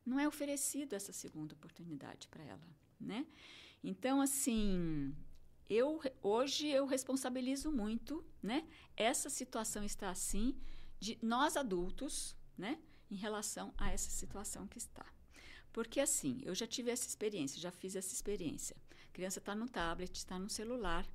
Não 0.05 0.19
é 0.19 0.27
oferecido 0.27 0.93
essa 0.93 1.13
segunda 1.13 1.53
oportunidade 1.53 2.27
para 2.27 2.43
ela, 2.43 2.67
né? 2.99 3.25
Então, 3.83 4.21
assim, 4.21 5.15
eu 5.69 6.01
hoje 6.21 6.67
eu 6.67 6.85
responsabilizo 6.85 7.71
muito, 7.71 8.23
né? 8.43 8.67
Essa 8.97 9.29
situação 9.29 9.83
está 9.83 10.09
assim 10.09 10.55
de 10.99 11.17
nós 11.21 11.55
adultos, 11.55 12.35
né? 12.57 12.79
Em 13.09 13.15
relação 13.15 13.73
a 13.77 13.91
essa 13.91 14.09
situação 14.09 14.67
que 14.67 14.77
está. 14.77 15.05
Porque 15.71 15.99
assim, 15.99 16.41
eu 16.43 16.53
já 16.53 16.67
tive 16.67 16.91
essa 16.91 17.07
experiência, 17.07 17.59
já 17.59 17.71
fiz 17.71 17.95
essa 17.95 18.13
experiência. 18.13 18.75
A 19.09 19.13
criança 19.13 19.39
está 19.39 19.55
no 19.55 19.69
tablet, 19.69 20.15
está 20.15 20.37
no 20.37 20.49
celular, 20.49 21.07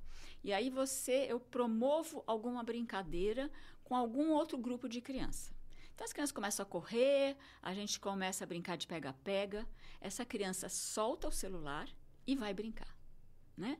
e 0.43 0.51
aí 0.53 0.69
você, 0.69 1.25
eu 1.29 1.39
promovo 1.39 2.23
alguma 2.25 2.63
brincadeira 2.63 3.51
com 3.83 3.95
algum 3.95 4.31
outro 4.31 4.57
grupo 4.57 4.87
de 4.87 5.01
criança. 5.01 5.53
Então 5.93 6.05
as 6.05 6.13
crianças 6.13 6.31
começam 6.31 6.63
a 6.63 6.65
correr, 6.65 7.37
a 7.61 7.73
gente 7.73 7.99
começa 7.99 8.43
a 8.43 8.47
brincar 8.47 8.75
de 8.75 8.87
pega-pega. 8.87 9.67
Essa 9.99 10.25
criança 10.25 10.67
solta 10.67 11.27
o 11.27 11.31
celular 11.31 11.87
e 12.25 12.35
vai 12.35 12.53
brincar, 12.53 12.97
né? 13.55 13.77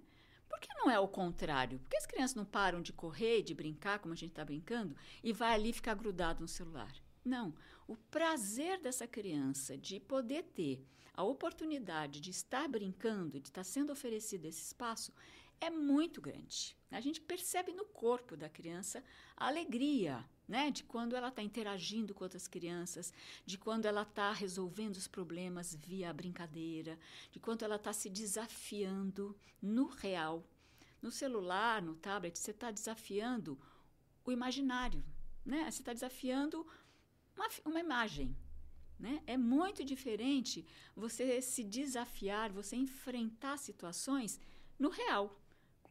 Por 0.47 0.59
que 0.59 0.73
não 0.75 0.91
é 0.91 0.99
o 0.99 1.07
contrário? 1.07 1.79
Por 1.79 1.89
que 1.89 1.97
as 1.97 2.05
crianças 2.05 2.35
não 2.35 2.45
param 2.45 2.81
de 2.81 2.91
correr, 2.91 3.41
de 3.41 3.55
brincar, 3.55 3.99
como 3.99 4.13
a 4.13 4.17
gente 4.17 4.31
está 4.31 4.43
brincando, 4.43 4.95
e 5.23 5.31
vai 5.31 5.53
ali 5.53 5.71
ficar 5.71 5.95
grudado 5.95 6.41
no 6.41 6.47
celular? 6.47 6.93
Não. 7.23 7.55
O 7.87 7.95
prazer 7.95 8.79
dessa 8.79 9.07
criança 9.07 9.77
de 9.77 9.99
poder 9.99 10.43
ter 10.43 10.85
a 11.13 11.23
oportunidade 11.23 12.19
de 12.19 12.31
estar 12.31 12.67
brincando, 12.67 13.39
de 13.39 13.47
estar 13.47 13.63
sendo 13.63 13.91
oferecido 13.91 14.45
esse 14.45 14.61
espaço, 14.61 15.13
é 15.61 15.69
muito 15.69 16.19
grande. 16.19 16.75
A 16.89 16.99
gente 16.99 17.21
percebe 17.21 17.71
no 17.71 17.85
corpo 17.85 18.35
da 18.35 18.49
criança 18.49 19.01
a 19.37 19.47
alegria, 19.47 20.27
né, 20.47 20.71
de 20.71 20.83
quando 20.83 21.15
ela 21.15 21.29
está 21.29 21.41
interagindo 21.41 22.13
com 22.13 22.25
outras 22.25 22.47
crianças, 22.47 23.13
de 23.45 23.57
quando 23.57 23.85
ela 23.85 24.01
está 24.01 24.33
resolvendo 24.33 24.97
os 24.97 25.07
problemas 25.07 25.73
via 25.73 26.09
a 26.09 26.13
brincadeira, 26.13 26.99
de 27.31 27.39
quando 27.39 27.63
ela 27.63 27.77
está 27.77 27.93
se 27.93 28.09
desafiando 28.09 29.37
no 29.61 29.85
real. 29.85 30.43
No 31.01 31.11
celular, 31.11 31.81
no 31.81 31.95
tablet, 31.95 32.37
você 32.37 32.51
está 32.51 32.69
desafiando 32.71 33.57
o 34.25 34.31
imaginário, 34.31 35.03
né? 35.45 35.69
Você 35.71 35.81
está 35.81 35.93
desafiando 35.93 36.67
uma, 37.35 37.47
uma 37.65 37.79
imagem. 37.79 38.35
Né? 38.99 39.23
É 39.25 39.35
muito 39.35 39.83
diferente 39.83 40.63
você 40.95 41.41
se 41.41 41.63
desafiar, 41.63 42.51
você 42.51 42.75
enfrentar 42.75 43.57
situações 43.57 44.39
no 44.77 44.89
real, 44.89 45.40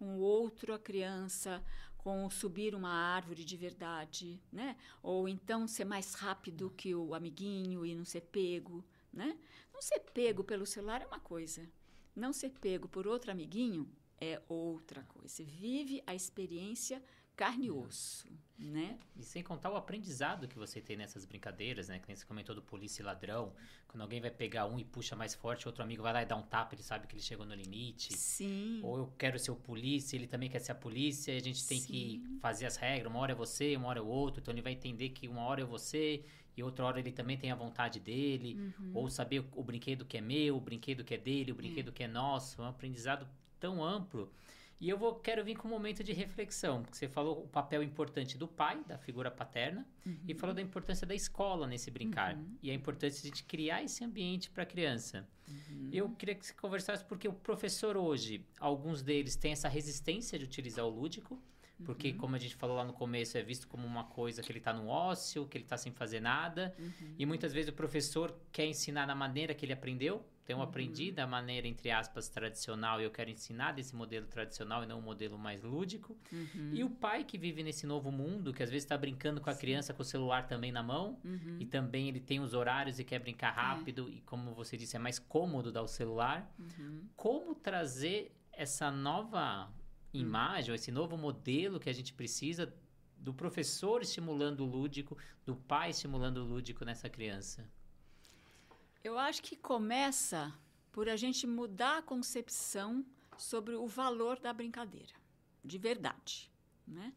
com 0.00 0.18
outra 0.18 0.78
criança, 0.78 1.62
com 1.98 2.30
subir 2.30 2.74
uma 2.74 2.88
árvore 2.88 3.44
de 3.44 3.54
verdade, 3.54 4.40
né? 4.50 4.74
Ou 5.02 5.28
então 5.28 5.68
ser 5.68 5.84
mais 5.84 6.14
rápido 6.14 6.72
que 6.74 6.94
o 6.94 7.14
amiguinho 7.14 7.84
e 7.84 7.94
não 7.94 8.06
ser 8.06 8.22
pego, 8.22 8.82
né? 9.12 9.38
Não 9.70 9.82
ser 9.82 10.00
pego 10.00 10.42
pelo 10.42 10.64
celular 10.64 11.02
é 11.02 11.06
uma 11.06 11.20
coisa, 11.20 11.68
não 12.16 12.32
ser 12.32 12.48
pego 12.48 12.88
por 12.88 13.06
outro 13.06 13.30
amiguinho 13.30 13.86
é 14.18 14.40
outra 14.48 15.02
coisa. 15.02 15.44
Vive 15.44 16.02
a 16.06 16.14
experiência 16.14 17.02
carne 17.40 17.68
e 17.68 17.70
osso, 17.70 18.28
né? 18.58 18.98
E 19.16 19.22
sem 19.22 19.42
contar 19.42 19.70
o 19.70 19.76
aprendizado 19.76 20.46
que 20.46 20.58
você 20.58 20.78
tem 20.78 20.94
nessas 20.94 21.24
brincadeiras, 21.24 21.88
né? 21.88 21.98
Que 21.98 22.14
você 22.14 22.26
comentou 22.26 22.54
do 22.54 22.60
polícia 22.60 23.00
e 23.00 23.04
ladrão. 23.06 23.54
Quando 23.88 24.02
alguém 24.02 24.20
vai 24.20 24.30
pegar 24.30 24.66
um 24.66 24.78
e 24.78 24.84
puxa 24.84 25.16
mais 25.16 25.34
forte, 25.34 25.66
outro 25.66 25.82
amigo 25.82 26.02
vai 26.02 26.12
lá 26.12 26.22
e 26.22 26.26
dá 26.26 26.36
um 26.36 26.42
tapa, 26.42 26.74
ele 26.74 26.82
sabe 26.82 27.06
que 27.06 27.14
ele 27.14 27.22
chegou 27.22 27.46
no 27.46 27.54
limite. 27.54 28.12
Sim. 28.12 28.80
Ou 28.82 28.98
eu 28.98 29.06
quero 29.16 29.38
ser 29.38 29.52
o 29.52 29.56
polícia, 29.56 30.16
ele 30.16 30.26
também 30.26 30.50
quer 30.50 30.58
ser 30.58 30.72
a 30.72 30.74
polícia, 30.74 31.32
e 31.32 31.38
a 31.38 31.40
gente 31.40 31.66
tem 31.66 31.80
Sim. 31.80 31.86
que 31.86 32.38
fazer 32.42 32.66
as 32.66 32.76
regras. 32.76 33.10
Uma 33.10 33.20
hora 33.20 33.32
é 33.32 33.34
você, 33.34 33.74
uma 33.74 33.88
hora 33.88 34.00
é 34.00 34.02
o 34.02 34.06
outro. 34.06 34.42
Então 34.42 34.52
ele 34.52 34.60
vai 34.60 34.74
entender 34.74 35.08
que 35.08 35.26
uma 35.26 35.40
hora 35.40 35.62
é 35.62 35.64
você 35.64 36.22
e 36.54 36.62
outra 36.62 36.84
hora 36.84 37.00
ele 37.00 37.10
também 37.10 37.38
tem 37.38 37.50
a 37.50 37.54
vontade 37.54 37.98
dele. 37.98 38.54
Uhum. 38.78 38.90
Ou 38.92 39.08
saber 39.08 39.40
o, 39.40 39.48
o, 39.54 39.64
brinquedo 39.64 40.04
que 40.04 40.18
é 40.18 40.20
meu, 40.20 40.58
o 40.58 40.60
brinquedo 40.60 41.02
que 41.02 41.14
é 41.14 41.18
dele, 41.18 41.52
o 41.52 41.54
brinquedo 41.54 41.88
é. 41.88 41.92
que 41.92 42.02
é 42.02 42.08
nosso. 42.08 42.60
É 42.60 42.66
um 42.66 42.68
aprendizado 42.68 43.26
tão 43.58 43.82
amplo 43.82 44.30
E 44.80 44.88
eu 44.88 44.96
vou, 44.96 45.14
quero 45.16 45.44
vir 45.44 45.56
com 45.56 45.68
um 45.68 45.70
momento 45.70 46.02
de 46.02 46.12
reflexão, 46.12 46.82
porque 46.82 46.96
você 46.96 47.06
falou 47.06 47.44
o 47.44 47.48
papel 47.48 47.82
importante 47.82 48.38
do 48.38 48.48
pai, 48.48 48.82
da 48.84 48.96
figura 48.96 49.30
paterna, 49.30 49.86
uhum. 50.06 50.16
e 50.26 50.34
falou 50.34 50.54
da 50.54 50.62
importância 50.62 51.06
da 51.06 51.14
escola 51.14 51.66
nesse 51.66 51.90
brincar, 51.90 52.34
uhum. 52.34 52.56
e 52.62 52.70
a 52.70 52.74
importância 52.74 53.20
de 53.20 53.28
a 53.28 53.30
gente 53.30 53.44
criar 53.44 53.82
esse 53.82 54.02
ambiente 54.02 54.50
para 54.50 54.62
a 54.62 54.66
criança. 54.66 55.28
Uhum. 55.46 55.90
Eu 55.92 56.08
queria 56.10 56.34
que 56.34 56.46
você 56.46 56.54
conversasse, 56.54 57.04
porque 57.04 57.28
o 57.28 57.32
professor 57.32 57.94
hoje, 57.94 58.42
alguns 58.58 59.02
deles 59.02 59.36
têm 59.36 59.52
essa 59.52 59.68
resistência 59.68 60.38
de 60.38 60.46
utilizar 60.46 60.86
o 60.86 60.88
lúdico, 60.88 61.38
porque, 61.84 62.10
uhum. 62.10 62.16
como 62.16 62.36
a 62.36 62.38
gente 62.38 62.54
falou 62.56 62.76
lá 62.76 62.84
no 62.84 62.92
começo, 62.92 63.36
é 63.38 63.42
visto 63.42 63.66
como 63.68 63.86
uma 63.86 64.04
coisa 64.04 64.42
que 64.42 64.50
ele 64.50 64.58
está 64.58 64.72
no 64.72 64.88
ócio, 64.88 65.46
que 65.46 65.56
ele 65.56 65.64
está 65.64 65.76
sem 65.76 65.92
fazer 65.92 66.20
nada. 66.20 66.74
Uhum. 66.78 67.14
E 67.18 67.26
muitas 67.26 67.52
vezes 67.52 67.70
o 67.70 67.74
professor 67.74 68.34
quer 68.52 68.66
ensinar 68.66 69.06
da 69.06 69.14
maneira 69.14 69.54
que 69.54 69.64
ele 69.64 69.72
aprendeu. 69.72 70.24
Então, 70.42 70.56
eu 70.56 70.62
uhum. 70.62 70.68
aprendi 70.68 71.12
da 71.12 71.26
maneira, 71.26 71.68
entre 71.68 71.90
aspas, 71.90 72.28
tradicional 72.28 73.00
e 73.00 73.04
eu 73.04 73.10
quero 73.10 73.30
ensinar 73.30 73.72
desse 73.72 73.94
modelo 73.94 74.26
tradicional 74.26 74.82
e 74.82 74.86
não 74.86 74.98
um 74.98 75.02
modelo 75.02 75.38
mais 75.38 75.62
lúdico. 75.62 76.16
Uhum. 76.32 76.70
E 76.72 76.82
o 76.82 76.90
pai 76.90 77.24
que 77.24 77.38
vive 77.38 77.62
nesse 77.62 77.86
novo 77.86 78.10
mundo, 78.10 78.52
que 78.52 78.62
às 78.62 78.70
vezes 78.70 78.84
está 78.84 78.96
brincando 78.96 79.40
com 79.40 79.48
a 79.48 79.52
Sim. 79.52 79.60
criança 79.60 79.94
com 79.94 80.02
o 80.02 80.04
celular 80.04 80.46
também 80.46 80.72
na 80.72 80.82
mão, 80.82 81.20
uhum. 81.24 81.58
e 81.60 81.66
também 81.66 82.08
ele 82.08 82.20
tem 82.20 82.40
os 82.40 82.54
horários 82.54 82.98
e 82.98 83.04
quer 83.04 83.18
brincar 83.18 83.52
é. 83.52 83.56
rápido, 83.56 84.08
é. 84.08 84.12
e 84.12 84.20
como 84.22 84.52
você 84.54 84.76
disse, 84.76 84.96
é 84.96 84.98
mais 84.98 85.18
cômodo 85.18 85.70
dar 85.70 85.82
o 85.82 85.88
celular. 85.88 86.52
Uhum. 86.58 87.08
Como 87.14 87.54
trazer 87.54 88.34
essa 88.52 88.90
nova 88.90 89.72
imagem, 90.12 90.70
ou 90.70 90.74
esse 90.74 90.90
novo 90.90 91.16
modelo 91.16 91.78
que 91.78 91.88
a 91.88 91.92
gente 91.92 92.12
precisa 92.12 92.74
do 93.16 93.32
professor 93.32 94.02
estimulando 94.02 94.62
o 94.62 94.66
lúdico, 94.66 95.16
do 95.44 95.54
pai 95.54 95.90
estimulando 95.90 96.38
o 96.38 96.44
lúdico 96.44 96.84
nessa 96.84 97.08
criança? 97.08 97.70
Eu 99.02 99.18
acho 99.18 99.42
que 99.42 99.56
começa 99.56 100.52
por 100.92 101.08
a 101.08 101.16
gente 101.16 101.46
mudar 101.46 101.98
a 101.98 102.02
concepção 102.02 103.04
sobre 103.38 103.74
o 103.74 103.86
valor 103.86 104.38
da 104.38 104.52
brincadeira, 104.52 105.14
de 105.64 105.78
verdade, 105.78 106.50
né? 106.86 107.14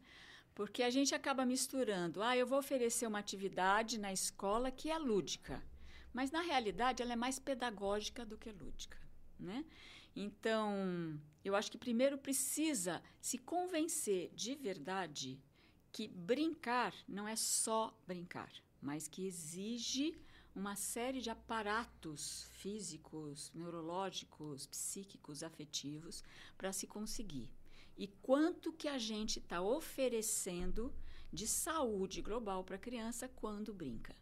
Porque 0.54 0.82
a 0.82 0.88
gente 0.88 1.14
acaba 1.14 1.44
misturando, 1.44 2.22
ah, 2.22 2.36
eu 2.36 2.46
vou 2.46 2.58
oferecer 2.58 3.06
uma 3.06 3.18
atividade 3.18 3.98
na 3.98 4.12
escola 4.12 4.70
que 4.70 4.90
é 4.90 4.96
lúdica, 4.96 5.62
mas 6.12 6.30
na 6.30 6.40
realidade 6.40 7.02
ela 7.02 7.12
é 7.12 7.16
mais 7.16 7.38
pedagógica 7.38 8.24
do 8.24 8.38
que 8.38 8.50
lúdica, 8.50 8.98
né? 9.38 9.64
Então, 10.16 11.20
eu 11.44 11.54
acho 11.54 11.70
que 11.70 11.76
primeiro 11.76 12.16
precisa 12.16 13.02
se 13.20 13.36
convencer 13.36 14.30
de 14.32 14.54
verdade 14.54 15.38
que 15.92 16.08
brincar 16.08 16.94
não 17.06 17.28
é 17.28 17.36
só 17.36 17.94
brincar, 18.06 18.50
mas 18.80 19.06
que 19.08 19.26
exige 19.26 20.16
uma 20.54 20.76
série 20.76 21.20
de 21.20 21.30
aparatos 21.30 22.44
físicos, 22.52 23.50
neurológicos, 23.54 24.66
psíquicos, 24.66 25.42
afetivos 25.42 26.22
para 26.56 26.72
se 26.72 26.86
conseguir. 26.86 27.50
E 27.96 28.06
quanto 28.08 28.72
que 28.72 28.88
a 28.88 28.98
gente 28.98 29.38
está 29.38 29.60
oferecendo 29.60 30.94
de 31.32 31.46
saúde 31.48 32.22
global 32.22 32.62
para 32.62 32.76
a 32.76 32.78
criança 32.78 33.28
quando 33.28 33.74
brinca. 33.74 34.14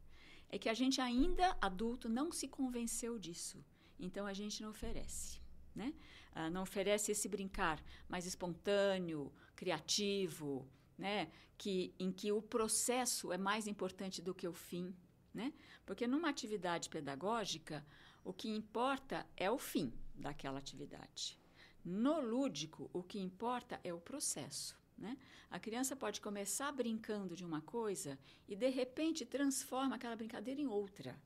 É 0.49 0.59
que 0.59 0.69
a 0.69 0.75
gente 0.75 1.01
ainda, 1.01 1.57
adulto, 1.61 2.09
não 2.09 2.33
se 2.33 2.49
convenceu 2.49 3.19
disso. 3.19 3.65
Então 3.99 4.27
a 4.27 4.33
gente 4.33 4.63
não 4.63 4.71
oferece 4.71 5.43
né? 5.75 5.95
Ah, 6.35 6.51
não 6.51 6.63
oferece 6.63 7.13
esse 7.13 7.29
brincar 7.29 7.83
mais 8.09 8.27
espontâneo, 8.27 9.33
criativo, 9.55 10.69
né? 10.97 11.31
Que, 11.57 11.95
em 11.99 12.11
que 12.11 12.33
o 12.33 12.43
processo 12.43 13.33
é 13.33 13.39
mais 13.39 13.67
importante 13.67 14.21
do 14.21 14.35
que 14.35 14.49
o 14.49 14.53
fim, 14.53 14.95
né? 15.33 15.53
Porque 15.85 16.07
numa 16.07 16.29
atividade 16.29 16.89
pedagógica, 16.89 17.85
o 18.25 18.33
que 18.33 18.49
importa 18.49 19.27
é 19.37 19.51
o 19.51 19.59
fim 19.59 19.93
daquela 20.15 20.59
atividade. 20.59 21.39
No 21.85 22.21
lúdico, 22.21 22.89
o 22.93 23.03
que 23.03 23.19
importa 23.19 23.81
é 23.83 23.93
o 23.93 24.01
processo. 24.01 24.81
Né? 24.97 25.17
A 25.51 25.59
criança 25.59 25.97
pode 25.97 26.21
começar 26.21 26.71
brincando 26.71 27.35
de 27.35 27.45
uma 27.45 27.61
coisa 27.61 28.19
e, 28.47 28.55
de 28.55 28.69
repente, 28.69 29.27
transforma 29.27 29.97
aquela 29.97 30.15
brincadeira 30.15 30.61
em 30.61 30.67
outra. 30.67 31.19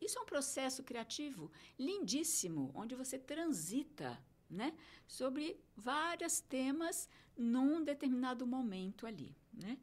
Isso 0.00 0.18
é 0.18 0.22
um 0.22 0.26
processo 0.26 0.82
criativo 0.82 1.50
lindíssimo, 1.78 2.70
onde 2.74 2.94
você 2.94 3.18
transita 3.18 4.22
né, 4.50 4.74
sobre 5.06 5.58
vários 5.74 6.40
temas 6.40 7.08
num 7.36 7.82
determinado 7.82 8.46
momento 8.46 9.06
ali. 9.06 9.34
Né? 9.52 9.78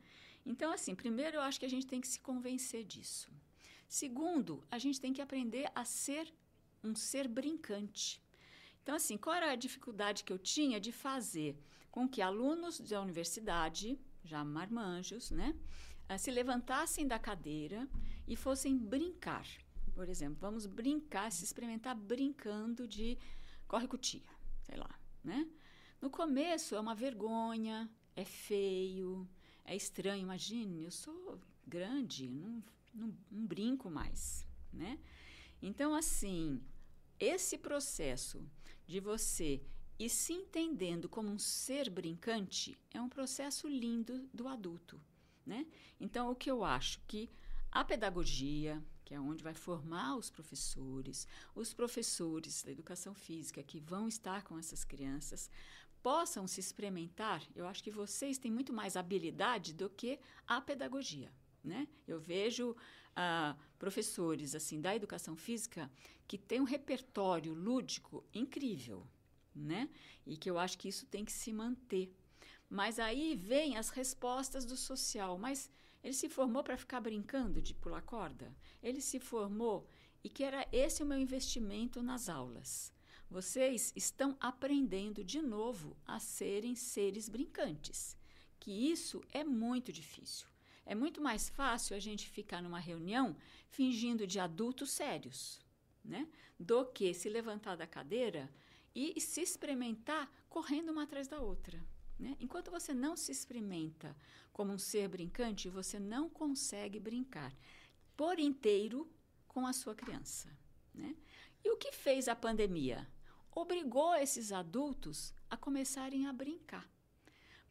Então, 0.45 0.71
assim, 0.71 0.93
primeiro 0.93 1.37
eu 1.37 1.41
acho 1.41 1.59
que 1.59 1.65
a 1.65 1.69
gente 1.69 1.87
tem 1.87 2.01
que 2.01 2.07
se 2.07 2.19
convencer 2.19 2.83
disso. 2.83 3.31
Segundo, 3.89 4.63
a 4.69 4.77
gente 4.77 5.01
tem 5.01 5.11
que 5.11 5.19
aprender 5.19 5.67
a 5.73 5.83
ser 5.83 6.31
um 6.83 6.93
ser 6.93 7.27
brincante. 7.27 8.21
Então, 8.83 8.93
assim, 8.93 9.17
qual 9.17 9.35
era 9.35 9.51
a 9.51 9.55
dificuldade 9.55 10.23
que 10.23 10.31
eu 10.31 10.37
tinha 10.37 10.79
de 10.79 10.91
fazer 10.91 11.57
com 11.89 12.07
que 12.07 12.21
alunos 12.21 12.79
da 12.79 13.01
universidade, 13.01 13.99
já 14.23 14.43
marmanjos, 14.43 15.31
né, 15.31 15.55
eh, 16.07 16.19
se 16.19 16.29
levantassem 16.29 17.07
da 17.07 17.17
cadeira 17.17 17.89
e 18.27 18.35
fossem 18.35 18.77
brincar? 18.77 19.47
Por 19.95 20.07
exemplo, 20.07 20.37
vamos 20.39 20.67
brincar, 20.67 21.31
se 21.31 21.43
experimentar 21.43 21.95
brincando 21.95 22.87
de 22.87 23.17
corre-cutia, 23.67 24.29
sei 24.61 24.77
lá, 24.77 24.99
né? 25.23 25.49
No 25.99 26.11
começo 26.11 26.75
é 26.75 26.79
uma 26.79 26.93
vergonha, 26.93 27.89
é 28.15 28.23
feio, 28.23 29.27
é 29.65 29.75
estranho. 29.75 30.21
Imagine, 30.21 30.83
eu 30.83 30.91
sou 30.91 31.41
grande, 31.67 32.29
não, 32.29 32.63
não, 32.93 33.15
não 33.29 33.45
brinco 33.45 33.89
mais, 33.89 34.45
né? 34.71 34.99
Então, 35.61 35.93
assim, 35.93 36.61
esse 37.19 37.57
processo 37.57 38.41
de 38.87 38.99
você 38.99 39.61
ir 39.97 40.09
se 40.09 40.33
entendendo 40.33 41.09
como 41.09 41.29
um 41.29 41.37
ser 41.37 41.89
brincante 41.89 42.79
é 42.91 43.01
um 43.01 43.09
processo 43.09 43.67
lindo 43.67 44.29
do 44.33 44.47
adulto, 44.47 44.99
né? 45.45 45.67
Então, 45.99 46.31
o 46.31 46.35
que 46.35 46.49
eu 46.49 46.63
acho 46.63 47.01
que 47.05 47.29
a 47.71 47.83
pedagogia, 47.83 48.83
que 49.03 49.13
é 49.13 49.19
onde 49.19 49.43
vai 49.43 49.53
formar 49.53 50.15
os 50.15 50.29
professores, 50.29 51.27
os 51.53 51.73
professores 51.73 52.63
da 52.63 52.71
educação 52.71 53.13
física 53.13 53.61
que 53.61 53.79
vão 53.79 54.07
estar 54.07 54.43
com 54.43 54.57
essas 54.57 54.83
crianças, 54.83 55.51
possam 56.01 56.47
se 56.47 56.59
experimentar. 56.59 57.43
Eu 57.53 57.67
acho 57.67 57.83
que 57.83 57.91
vocês 57.91 58.37
têm 58.37 58.51
muito 58.51 58.71
mais 58.71 58.95
habilidade 58.95 59.73
do 59.73 59.89
que 59.89 60.19
a 60.47 60.61
pedagogia. 60.61 61.31
Né? 61.63 61.87
Eu 62.07 62.19
vejo 62.19 62.75
ah, 63.15 63.55
professores 63.77 64.55
assim 64.55 64.79
da 64.79 64.95
educação 64.95 65.35
física 65.35 65.91
que 66.27 66.37
têm 66.37 66.61
um 66.61 66.65
repertório 66.65 67.53
lúdico 67.53 68.23
incrível, 68.33 69.05
né? 69.53 69.89
E 70.25 70.37
que 70.37 70.49
eu 70.49 70.57
acho 70.57 70.77
que 70.77 70.87
isso 70.87 71.05
tem 71.05 71.25
que 71.25 71.31
se 71.31 71.51
manter. 71.51 72.13
Mas 72.69 72.99
aí 72.99 73.35
vem 73.35 73.77
as 73.77 73.89
respostas 73.89 74.63
do 74.63 74.77
social. 74.77 75.37
Mas 75.37 75.69
ele 76.03 76.13
se 76.13 76.29
formou 76.29 76.63
para 76.63 76.77
ficar 76.77 77.01
brincando 77.01 77.61
de 77.61 77.73
pular 77.73 78.01
corda? 78.03 78.55
Ele 78.81 79.01
se 79.01 79.19
formou 79.19 79.87
e 80.23 80.29
que 80.29 80.43
era 80.43 80.67
esse 80.71 81.01
o 81.01 81.05
meu 81.05 81.17
investimento 81.17 82.01
nas 82.01 82.29
aulas. 82.29 82.93
Vocês 83.29 83.93
estão 83.95 84.37
aprendendo 84.39 85.23
de 85.23 85.41
novo 85.41 85.95
a 86.05 86.19
serem 86.19 86.75
seres 86.75 87.29
brincantes, 87.29 88.17
que 88.59 88.71
isso 88.71 89.21
é 89.31 89.43
muito 89.43 89.91
difícil. 89.91 90.47
É 90.89 90.95
muito 90.95 91.21
mais 91.21 91.47
fácil 91.47 91.95
a 91.95 91.99
gente 91.99 92.27
ficar 92.27 92.63
numa 92.63 92.79
reunião 92.79 93.37
fingindo 93.69 94.25
de 94.25 94.39
adultos 94.39 94.89
sérios, 94.89 95.61
né? 96.03 96.27
Do 96.59 96.83
que 96.83 97.13
se 97.13 97.29
levantar 97.29 97.75
da 97.75 97.85
cadeira 97.85 98.51
e 98.95 99.21
se 99.21 99.39
experimentar 99.39 100.27
correndo 100.49 100.91
uma 100.91 101.03
atrás 101.03 101.27
da 101.27 101.39
outra. 101.39 101.79
Né? 102.17 102.35
Enquanto 102.39 102.71
você 102.71 102.91
não 102.91 103.15
se 103.15 103.31
experimenta 103.31 104.17
como 104.51 104.73
um 104.73 104.79
ser 104.79 105.07
brincante, 105.07 105.69
você 105.69 105.99
não 105.99 106.27
consegue 106.27 106.99
brincar 106.99 107.55
por 108.17 108.39
inteiro 108.39 109.07
com 109.47 109.67
a 109.67 109.73
sua 109.73 109.93
criança. 109.93 110.49
Né? 110.91 111.15
E 111.63 111.69
o 111.69 111.77
que 111.77 111.91
fez 111.91 112.27
a 112.27 112.35
pandemia? 112.35 113.07
Obrigou 113.51 114.15
esses 114.15 114.51
adultos 114.51 115.35
a 115.51 115.55
começarem 115.55 116.25
a 116.25 116.33
brincar, 116.33 116.89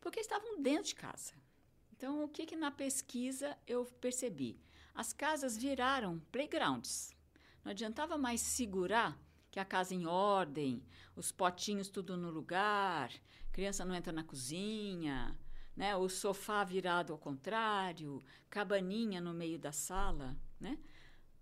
porque 0.00 0.20
estavam 0.20 0.62
dentro 0.62 0.90
de 0.90 0.94
casa. 0.94 1.47
Então, 1.98 2.22
o 2.22 2.28
que, 2.28 2.46
que 2.46 2.54
na 2.54 2.70
pesquisa 2.70 3.58
eu 3.66 3.84
percebi? 3.84 4.56
As 4.94 5.12
casas 5.12 5.58
viraram 5.58 6.20
playgrounds. 6.30 7.12
Não 7.64 7.72
adiantava 7.72 8.16
mais 8.16 8.40
segurar 8.40 9.18
que 9.50 9.58
a 9.58 9.64
casa 9.64 9.96
em 9.96 10.06
ordem, 10.06 10.80
os 11.16 11.32
potinhos 11.32 11.88
tudo 11.88 12.16
no 12.16 12.30
lugar, 12.30 13.10
criança 13.50 13.84
não 13.84 13.96
entra 13.96 14.12
na 14.12 14.22
cozinha, 14.22 15.36
né? 15.76 15.96
O 15.96 16.08
sofá 16.08 16.62
virado 16.62 17.12
ao 17.12 17.18
contrário, 17.18 18.22
cabaninha 18.48 19.20
no 19.20 19.34
meio 19.34 19.58
da 19.58 19.72
sala, 19.72 20.36
né? 20.60 20.78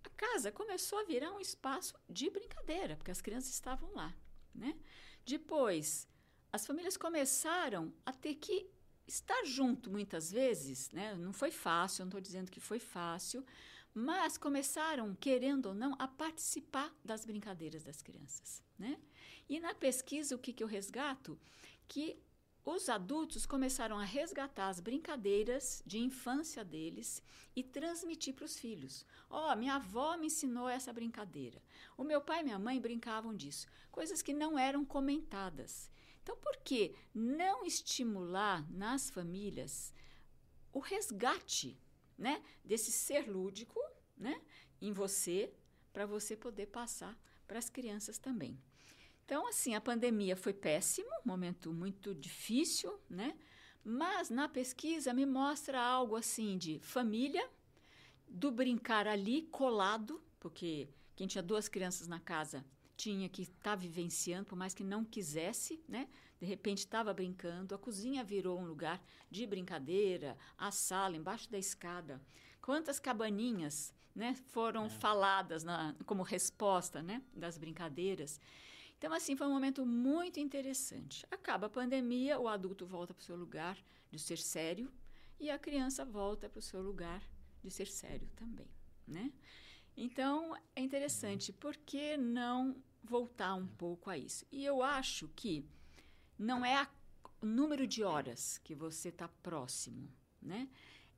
A 0.05 0.09
casa 0.09 0.51
começou 0.51 1.01
a 1.01 1.05
virar 1.05 1.33
um 1.33 1.41
espaço 1.41 1.95
de 2.09 2.31
brincadeira, 2.31 2.97
porque 2.97 3.11
as 3.11 3.21
crianças 3.21 3.51
estavam 3.51 3.93
lá, 3.93 4.15
né? 4.55 4.75
Depois, 5.23 6.09
as 6.51 6.67
famílias 6.67 6.97
começaram 6.97 7.93
a 8.07 8.13
ter 8.15 8.37
que 8.37 8.75
estar 9.07 9.45
junto 9.45 9.91
muitas 9.91 10.31
vezes, 10.31 10.91
né? 10.91 11.15
Não 11.15 11.33
foi 11.33 11.51
fácil, 11.51 12.05
não 12.05 12.09
estou 12.09 12.21
dizendo 12.21 12.51
que 12.51 12.61
foi 12.61 12.79
fácil, 12.79 13.45
mas 13.95 14.37
começaram, 14.37 15.15
querendo 15.15 15.67
ou 15.67 15.75
não, 15.75 15.95
a 15.99 16.07
participar 16.07 16.95
das 17.05 17.25
brincadeiras 17.25 17.85
das 17.85 18.03
crianças, 18.03 18.63
né? 18.79 18.99
E 19.49 19.61
na 19.61 19.75
pesquisa, 19.75 20.35
o 20.35 20.39
que, 20.39 20.53
que 20.53 20.63
eu 20.63 20.67
resgato? 20.67 21.39
que 21.89 22.21
os 22.65 22.89
adultos 22.89 23.47
começaram 23.47 23.97
a 23.97 24.05
resgatar 24.05 24.69
as 24.69 24.81
brincadeiras 24.81 25.83
de 25.87 25.99
infância 26.01 26.65
deles 26.65 27.23
e 27.55 27.63
transmitir 27.63 28.35
para 28.35 28.45
os 28.45 28.59
filhos. 28.59 29.07
Ó, 29.31 29.53
oh, 29.53 29.57
minha 29.57 29.77
avó 29.77 30.17
me 30.17 30.27
ensinou 30.27 30.69
essa 30.69 30.93
brincadeira. 30.93 31.63
O 31.97 32.03
meu 32.03 32.21
pai 32.21 32.41
e 32.41 32.45
minha 32.45 32.59
mãe 32.59 32.81
brincavam 32.81 33.35
disso. 33.35 33.69
Coisas 33.93 34.21
que 34.21 34.35
não 34.35 34.59
eram 34.59 34.85
comentadas. 34.85 35.89
Então, 36.27 36.37
por 36.39 36.57
que 36.57 36.93
não 37.15 37.65
estimular 37.65 38.69
nas 38.69 39.09
famílias 39.09 39.95
o 40.73 40.81
resgate 40.81 41.81
né, 42.19 42.43
desse 42.65 42.91
ser 42.91 43.31
lúdico 43.31 43.79
né, 44.17 44.43
em 44.81 44.91
você, 44.91 45.55
para 45.93 46.05
você 46.05 46.37
poder 46.37 46.67
passar 46.67 47.17
para 47.47 47.61
as 47.61 47.71
crianças 47.71 48.19
também? 48.19 48.61
Então, 49.25 49.47
assim, 49.47 49.77
a 49.77 49.81
pandemia 49.81 50.35
foi 50.35 50.53
péssimo, 50.53 51.09
momento 51.25 51.73
muito 51.73 52.13
difícil, 52.13 52.99
né? 53.09 53.39
Mas 53.85 54.29
na 54.29 54.49
pesquisa 54.49 55.15
me 55.15 55.25
mostra 55.25 55.81
algo 55.81 56.17
assim 56.17 56.59
de 56.59 56.81
família, 56.81 57.49
do 58.27 58.51
brincar 58.51 59.07
ali 59.07 59.43
colado, 59.43 60.21
porque 60.41 60.89
quem 61.15 61.29
tinha 61.29 61.43
duas 61.43 61.69
crianças 61.69 62.09
na 62.09 62.19
casa 62.19 62.65
tinha 62.97 63.29
que 63.29 63.43
estar 63.43 63.71
tá 63.71 63.75
vivenciando, 63.75 64.47
por 64.47 64.57
mais 64.57 64.75
que 64.75 64.83
não 64.83 65.05
quisesse, 65.05 65.81
né? 65.89 66.09
De 66.41 66.47
repente 66.47 66.79
estava 66.79 67.13
brincando, 67.13 67.75
a 67.75 67.79
cozinha 67.79 68.25
virou 68.25 68.59
um 68.59 68.67
lugar 68.67 69.03
de 69.31 69.47
brincadeira, 69.47 70.37
a 70.57 70.71
sala 70.71 71.17
embaixo 71.17 71.51
da 71.51 71.59
escada. 71.59 72.21
Quantas 72.61 72.99
cabaninhas, 72.99 73.95
né, 74.15 74.35
foram 74.35 74.87
é. 74.87 74.91
faladas 74.91 75.63
na, 75.63 75.95
como 76.05 76.23
resposta, 76.23 77.03
né, 77.03 77.23
das 77.35 77.59
brincadeiras. 77.59 78.41
Então, 78.99 79.13
assim, 79.13 79.37
foi 79.37 79.47
um 79.47 79.53
momento 79.53 79.85
muito 79.85 80.41
interessante. 80.41 81.27
Acaba 81.31 81.67
a 81.67 81.71
pandemia, 81.71 82.41
o 82.41 82.49
adulto 82.49 82.87
volta 82.87 83.13
para 83.13 83.21
o 83.21 83.25
seu 83.25 83.37
lugar 83.37 83.79
de 84.11 84.19
ser 84.19 84.39
sério 84.39 84.91
e 85.39 85.51
a 85.51 85.59
criança 85.59 86.05
volta 86.05 86.49
para 86.49 86.59
o 86.59 86.63
seu 86.63 86.81
lugar 86.81 87.23
de 87.63 87.71
ser 87.71 87.87
sério 87.87 88.29
também, 88.35 88.69
né? 89.07 89.31
Então, 89.97 90.55
é 90.75 90.81
interessante, 90.81 91.53
por 91.53 91.77
que 91.77 92.17
não 92.17 92.77
voltar 93.03 93.55
um 93.55 93.67
pouco 93.67 94.11
a 94.11 94.19
isso? 94.19 94.45
E 94.53 94.65
eu 94.65 94.83
acho 94.83 95.29
que 95.29 95.65
não 96.39 96.65
é 96.65 96.87
o 97.41 97.47
número 97.47 97.87
de 97.87 98.03
horas 98.03 98.59
que 98.59 98.75
você 98.75 99.09
está 99.09 99.29
próximo, 99.43 100.09
né? 100.43 100.69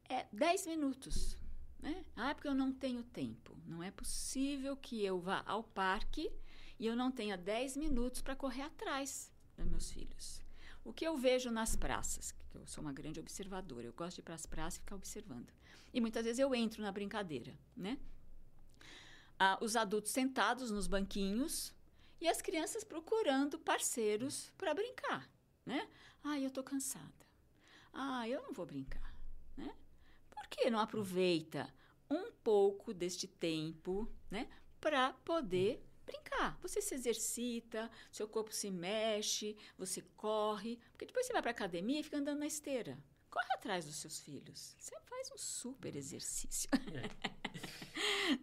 É 0.09 0.27
10 0.33 0.67
minutos, 0.69 1.37
né? 1.81 2.05
Ah, 2.15 2.35
porque 2.35 2.49
eu 2.49 2.55
não 2.55 2.73
tenho 2.73 3.03
tempo. 3.03 3.57
Não 3.67 3.83
é 3.83 3.91
possível 3.91 4.77
que 4.77 5.05
eu 5.05 5.19
vá 5.19 5.43
ao 5.47 5.65
parque 5.65 6.31
e 6.79 6.87
eu 6.87 6.95
não 6.95 7.11
tenha 7.11 7.37
10 7.37 7.77
minutos 7.77 8.23
para 8.23 8.37
correr 8.37 8.63
atrás 8.63 9.33
dos 9.57 9.67
meus 9.67 9.91
filhos. 9.91 10.41
O 10.85 10.93
que 10.93 11.07
eu 11.07 11.17
vejo 11.19 11.51
nas 11.51 11.75
praças, 11.75 12.33
que 12.33 12.57
eu 12.57 12.67
sou 12.67 12.83
uma 12.83 12.93
grande 12.93 13.19
observadora, 13.21 13.87
eu 13.87 13.93
gosto 13.93 14.17
de 14.17 14.21
ir 14.21 14.25
para 14.25 14.35
as 14.35 14.47
praças 14.47 14.77
e 14.77 14.81
ficar 14.81 14.95
observando. 14.95 15.53
E 15.93 16.01
muitas 16.01 16.25
vezes 16.25 16.39
eu 16.39 16.55
entro 16.55 16.81
na 16.81 16.93
brincadeira, 16.93 17.59
né? 17.77 17.99
Ah, 19.39 19.59
os 19.61 19.77
adultos 19.77 20.13
sentados 20.13 20.71
nos 20.71 20.87
banquinhos 20.87 21.73
e 22.21 22.27
as 22.27 22.43
crianças 22.43 22.83
procurando 22.83 23.59
parceiros 23.59 24.51
para 24.59 24.75
brincar, 24.75 25.31
né? 25.65 25.89
Ah, 26.25 26.39
eu 26.39 26.49
estou 26.49 26.65
cansada. 26.65 27.27
Ah, 27.93 28.29
eu 28.29 28.43
não 28.43 28.53
vou 28.53 28.67
brincar, 28.67 29.15
né? 29.57 29.75
Por 30.29 30.47
que 30.49 30.71
não 30.71 30.81
aproveita 30.81 31.73
um 32.11 32.33
pouco 32.33 32.93
deste 32.95 33.27
tempo, 33.27 34.11
né, 34.31 34.49
para 34.81 35.13
poder 35.25 35.85
brincar. 36.05 36.59
Você 36.63 36.81
se 36.81 36.95
exercita, 36.95 37.91
seu 38.11 38.27
corpo 38.27 38.53
se 38.53 38.71
mexe, 38.71 39.57
você 39.77 40.01
corre. 40.17 40.79
Porque 40.93 41.07
depois 41.07 41.27
você 41.27 41.33
vai 41.33 41.43
para 41.43 41.51
academia 41.51 42.01
e 42.01 42.03
fica 42.03 42.17
andando 42.17 42.41
na 42.41 42.47
esteira. 42.47 42.99
Corre 43.31 43.53
atrás 43.53 43.85
dos 43.85 43.97
seus 43.97 44.21
filhos. 44.21 44.75
Você 44.79 44.99
faz 45.01 45.31
um 45.33 45.39
super 45.39 45.95
exercício. 45.95 46.71
É. 46.73 47.29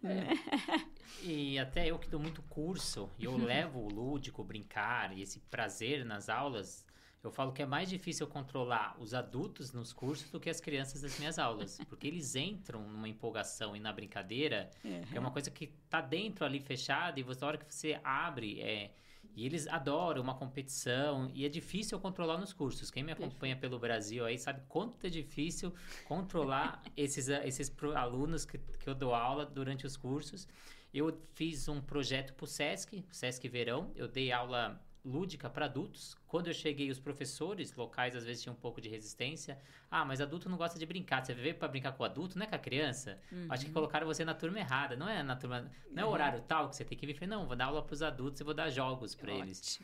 é. 0.06 0.96
E 1.22 1.58
até 1.58 1.86
eu 1.86 1.98
que 1.98 2.08
dou 2.08 2.20
muito 2.20 2.42
curso, 2.42 3.10
e 3.18 3.24
eu 3.24 3.36
levo 3.36 3.80
o 3.80 3.88
lúdico, 3.88 4.44
brincar 4.44 5.16
e 5.16 5.22
esse 5.22 5.40
prazer 5.40 6.04
nas 6.04 6.28
aulas, 6.28 6.86
eu 7.22 7.30
falo 7.30 7.52
que 7.52 7.62
é 7.62 7.66
mais 7.66 7.88
difícil 7.88 8.26
controlar 8.26 8.96
os 9.00 9.12
adultos 9.12 9.72
nos 9.72 9.92
cursos 9.92 10.30
do 10.30 10.38
que 10.38 10.48
as 10.48 10.60
crianças 10.60 11.02
nas 11.02 11.18
minhas 11.18 11.38
aulas. 11.38 11.78
Porque 11.88 12.06
eles 12.06 12.36
entram 12.36 12.80
numa 12.88 13.08
empolgação 13.08 13.74
e 13.74 13.80
na 13.80 13.92
brincadeira, 13.92 14.70
uhum. 14.84 15.02
é 15.12 15.18
uma 15.18 15.30
coisa 15.30 15.50
que 15.50 15.66
tá 15.90 16.00
dentro 16.00 16.44
ali 16.44 16.60
fechada, 16.60 17.18
e 17.18 17.22
você, 17.22 17.40
na 17.40 17.46
hora 17.48 17.58
que 17.58 17.74
você 17.74 17.98
abre, 18.04 18.60
é, 18.60 18.92
e 19.36 19.44
eles 19.44 19.68
adoram 19.68 20.22
uma 20.22 20.34
competição, 20.34 21.30
e 21.34 21.44
é 21.44 21.48
difícil 21.48 22.00
controlar 22.00 22.38
nos 22.38 22.54
cursos. 22.54 22.90
Quem 22.90 23.02
me 23.02 23.12
acompanha 23.12 23.54
pelo 23.54 23.78
Brasil 23.78 24.24
aí 24.24 24.38
sabe 24.38 24.62
quanto 24.66 25.06
é 25.06 25.10
difícil 25.10 25.74
controlar 26.08 26.82
esses, 26.96 27.28
esses 27.28 27.70
alunos 27.94 28.46
que, 28.46 28.56
que 28.56 28.88
eu 28.88 28.94
dou 28.94 29.14
aula 29.14 29.44
durante 29.44 29.86
os 29.86 29.94
cursos. 29.94 30.48
Eu 30.94 31.14
fiz 31.34 31.68
um 31.68 31.82
projeto 31.82 32.32
para 32.32 32.44
o 32.44 32.46
SESC, 32.46 33.04
SESC 33.10 33.46
Verão. 33.46 33.92
Eu 33.94 34.08
dei 34.08 34.32
aula 34.32 34.80
lúdica 35.06 35.48
para 35.48 35.66
adultos. 35.66 36.16
Quando 36.26 36.48
eu 36.48 36.52
cheguei, 36.52 36.90
os 36.90 36.98
professores 36.98 37.74
locais 37.74 38.16
às 38.16 38.24
vezes 38.24 38.42
tinham 38.42 38.54
um 38.54 38.58
pouco 38.58 38.80
de 38.80 38.88
resistência. 38.88 39.58
Ah, 39.90 40.04
mas 40.04 40.20
adulto 40.20 40.48
não 40.48 40.56
gosta 40.56 40.78
de 40.78 40.84
brincar. 40.84 41.24
Você 41.24 41.32
veio 41.32 41.54
para 41.54 41.68
brincar 41.68 41.92
com 41.92 42.02
o 42.02 42.06
adulto, 42.06 42.36
não 42.36 42.44
é 42.44 42.48
com 42.48 42.56
a 42.56 42.58
criança? 42.58 43.18
Uhum. 43.30 43.46
Acho 43.48 43.64
que 43.64 43.72
colocaram 43.72 44.06
você 44.06 44.24
na 44.24 44.34
turma 44.34 44.58
errada. 44.58 44.96
Não 44.96 45.08
é 45.08 45.22
na 45.22 45.36
turma, 45.36 45.70
não 45.90 46.02
é 46.02 46.04
uhum. 46.04 46.12
horário 46.12 46.42
tal 46.42 46.68
que 46.68 46.76
você 46.76 46.84
tem 46.84 46.98
que 46.98 47.06
vir. 47.06 47.14
Falei, 47.14 47.28
não, 47.28 47.46
vou 47.46 47.56
dar 47.56 47.66
aula 47.66 47.82
para 47.82 47.94
os 47.94 48.02
adultos 48.02 48.40
e 48.40 48.44
vou 48.44 48.52
dar 48.52 48.68
jogos 48.68 49.14
para 49.14 49.32
eles. 49.32 49.80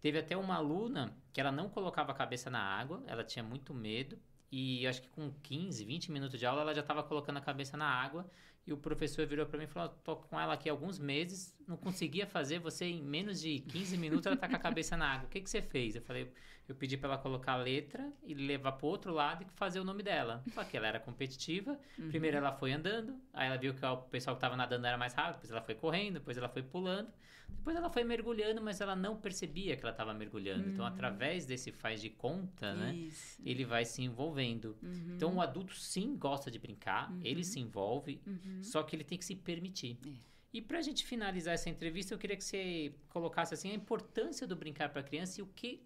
Teve 0.00 0.18
até 0.18 0.36
uma 0.36 0.56
aluna 0.56 1.16
que 1.32 1.40
ela 1.40 1.50
não 1.50 1.68
colocava 1.68 2.12
a 2.12 2.14
cabeça 2.14 2.50
na 2.50 2.60
água, 2.60 3.02
ela 3.06 3.24
tinha 3.24 3.42
muito 3.42 3.72
medo. 3.72 4.18
E 4.52 4.86
acho 4.86 5.02
que 5.02 5.08
com 5.08 5.32
15, 5.42 5.84
20 5.84 6.12
minutos 6.12 6.38
de 6.38 6.46
aula 6.46 6.62
ela 6.62 6.74
já 6.74 6.80
estava 6.80 7.02
colocando 7.02 7.38
a 7.38 7.40
cabeça 7.40 7.76
na 7.76 7.86
água 7.86 8.30
e 8.66 8.72
o 8.72 8.76
professor 8.76 9.24
virou 9.26 9.46
para 9.46 9.58
mim 9.58 9.64
e 9.64 9.68
falou: 9.68 9.88
tô 10.02 10.16
com 10.16 10.38
ela 10.38 10.54
aqui 10.54 10.68
há 10.68 10.72
alguns 10.72 10.98
meses, 10.98 11.54
não 11.66 11.76
conseguia 11.76 12.26
fazer, 12.26 12.58
você 12.58 12.86
em 12.86 13.02
menos 13.02 13.40
de 13.40 13.60
15 13.60 13.96
minutos 13.96 14.26
ela 14.26 14.36
tá 14.36 14.48
com 14.48 14.56
a 14.56 14.58
cabeça 14.58 14.96
na 14.96 15.06
água. 15.06 15.26
O 15.26 15.30
que, 15.30 15.40
que 15.40 15.48
você 15.48 15.62
fez? 15.62 15.94
Eu 15.94 16.02
falei: 16.02 16.32
eu 16.68 16.74
pedi 16.74 16.96
para 16.96 17.10
ela 17.10 17.18
colocar 17.18 17.52
a 17.52 17.56
letra 17.56 18.12
e 18.24 18.34
levar 18.34 18.72
para 18.72 18.86
outro 18.86 19.12
lado 19.12 19.42
e 19.42 19.46
fazer 19.56 19.78
o 19.78 19.84
nome 19.84 20.02
dela. 20.02 20.42
Só 20.52 20.64
que 20.64 20.76
ela 20.76 20.86
era 20.86 21.00
competitiva. 21.00 21.78
Uhum. 21.96 22.08
Primeiro 22.10 22.36
ela 22.36 22.52
foi 22.52 22.72
andando, 22.72 23.18
aí 23.32 23.46
ela 23.46 23.56
viu 23.56 23.72
que 23.72 23.84
o 23.84 23.96
pessoal 23.96 24.36
que 24.36 24.38
estava 24.38 24.54
nadando 24.54 24.86
era 24.86 24.98
mais 24.98 25.14
rápido, 25.14 25.34
depois 25.36 25.50
ela 25.50 25.62
foi 25.62 25.74
correndo, 25.74 26.14
depois 26.14 26.36
ela 26.36 26.48
foi 26.48 26.62
pulando, 26.62 27.08
depois 27.48 27.74
ela 27.74 27.88
foi 27.88 28.04
mergulhando, 28.04 28.60
mas 28.60 28.80
ela 28.80 28.94
não 28.94 29.16
percebia 29.16 29.76
que 29.76 29.82
ela 29.82 29.92
estava 29.92 30.12
mergulhando. 30.12 30.60
Então, 30.60 30.68
uhum. 30.68 30.74
Então, 30.74 30.86
através 30.86 31.46
desse 31.46 31.72
faz 31.72 32.02
de 32.02 32.10
conta, 32.10 32.74
né, 32.74 33.08
ele 33.42 33.64
vai 33.64 33.84
se 33.84 34.02
envolvendo. 34.02 34.76
Uhum. 34.82 35.14
Então, 35.14 35.36
o 35.36 35.40
adulto 35.40 35.74
sim 35.74 36.16
gosta 36.16 36.50
de 36.50 36.58
brincar, 36.58 37.10
ele 37.22 37.40
uhum. 37.40 37.44
se 37.44 37.60
envolve, 37.60 38.20
uhum. 38.26 38.62
só 38.62 38.82
que 38.82 38.94
ele 38.94 39.04
tem 39.04 39.16
que 39.16 39.24
se 39.24 39.34
permitir. 39.34 39.98
É. 40.06 40.36
E 40.52 40.62
para 40.62 40.78
a 40.78 40.82
gente 40.82 41.04
finalizar 41.04 41.54
essa 41.54 41.68
entrevista, 41.68 42.14
eu 42.14 42.18
queria 42.18 42.36
que 42.36 42.44
você 42.44 42.94
colocasse 43.08 43.52
assim 43.54 43.70
a 43.70 43.74
importância 43.74 44.46
do 44.46 44.56
brincar 44.56 44.88
para 44.90 45.00
a 45.00 45.04
criança 45.04 45.40
e 45.40 45.42
o 45.42 45.46
que 45.46 45.82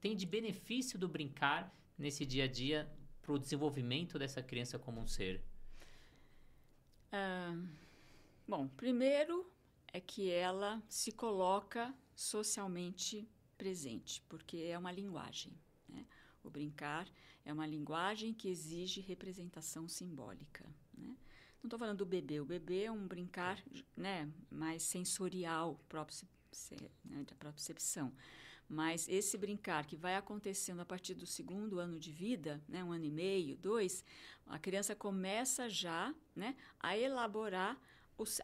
tem 0.00 0.14
de 0.16 0.26
benefício 0.26 0.98
do 0.98 1.08
brincar 1.08 1.74
nesse 1.98 2.26
dia 2.26 2.44
a 2.44 2.48
dia 2.48 2.90
para 3.22 3.32
o 3.32 3.38
desenvolvimento 3.38 4.18
dessa 4.18 4.42
criança 4.42 4.78
como 4.78 5.00
um 5.00 5.06
ser? 5.06 5.42
Ah, 7.10 7.56
bom, 8.46 8.68
primeiro 8.68 9.50
é 9.92 10.00
que 10.00 10.30
ela 10.30 10.82
se 10.88 11.12
coloca 11.12 11.94
socialmente 12.14 13.28
presente, 13.56 14.20
porque 14.28 14.58
é 14.58 14.78
uma 14.78 14.92
linguagem. 14.92 15.52
Né? 15.88 16.04
O 16.42 16.50
brincar 16.50 17.08
é 17.44 17.52
uma 17.52 17.66
linguagem 17.66 18.34
que 18.34 18.48
exige 18.48 19.00
representação 19.00 19.88
simbólica. 19.88 20.64
Né? 20.96 21.16
Não 21.62 21.68
estou 21.68 21.78
falando 21.78 21.98
do 21.98 22.06
bebê. 22.06 22.40
O 22.40 22.44
bebê 22.44 22.84
é 22.84 22.92
um 22.92 23.06
brincar 23.06 23.62
né, 23.96 24.30
mais 24.50 24.82
sensorial, 24.82 25.80
próprio, 25.88 26.28
né, 27.04 27.24
da 27.24 27.52
percepção. 27.52 28.12
Mas 28.68 29.08
esse 29.08 29.36
brincar 29.36 29.86
que 29.86 29.96
vai 29.96 30.16
acontecendo 30.16 30.80
a 30.80 30.84
partir 30.84 31.14
do 31.14 31.26
segundo 31.26 31.78
ano 31.78 31.98
de 31.98 32.10
vida, 32.10 32.62
né, 32.68 32.82
um 32.82 32.92
ano 32.92 33.04
e 33.04 33.10
meio, 33.10 33.56
dois, 33.56 34.04
a 34.46 34.58
criança 34.58 34.94
começa 34.94 35.68
já 35.68 36.14
né, 36.34 36.56
a 36.80 36.96
elaborar 36.96 37.78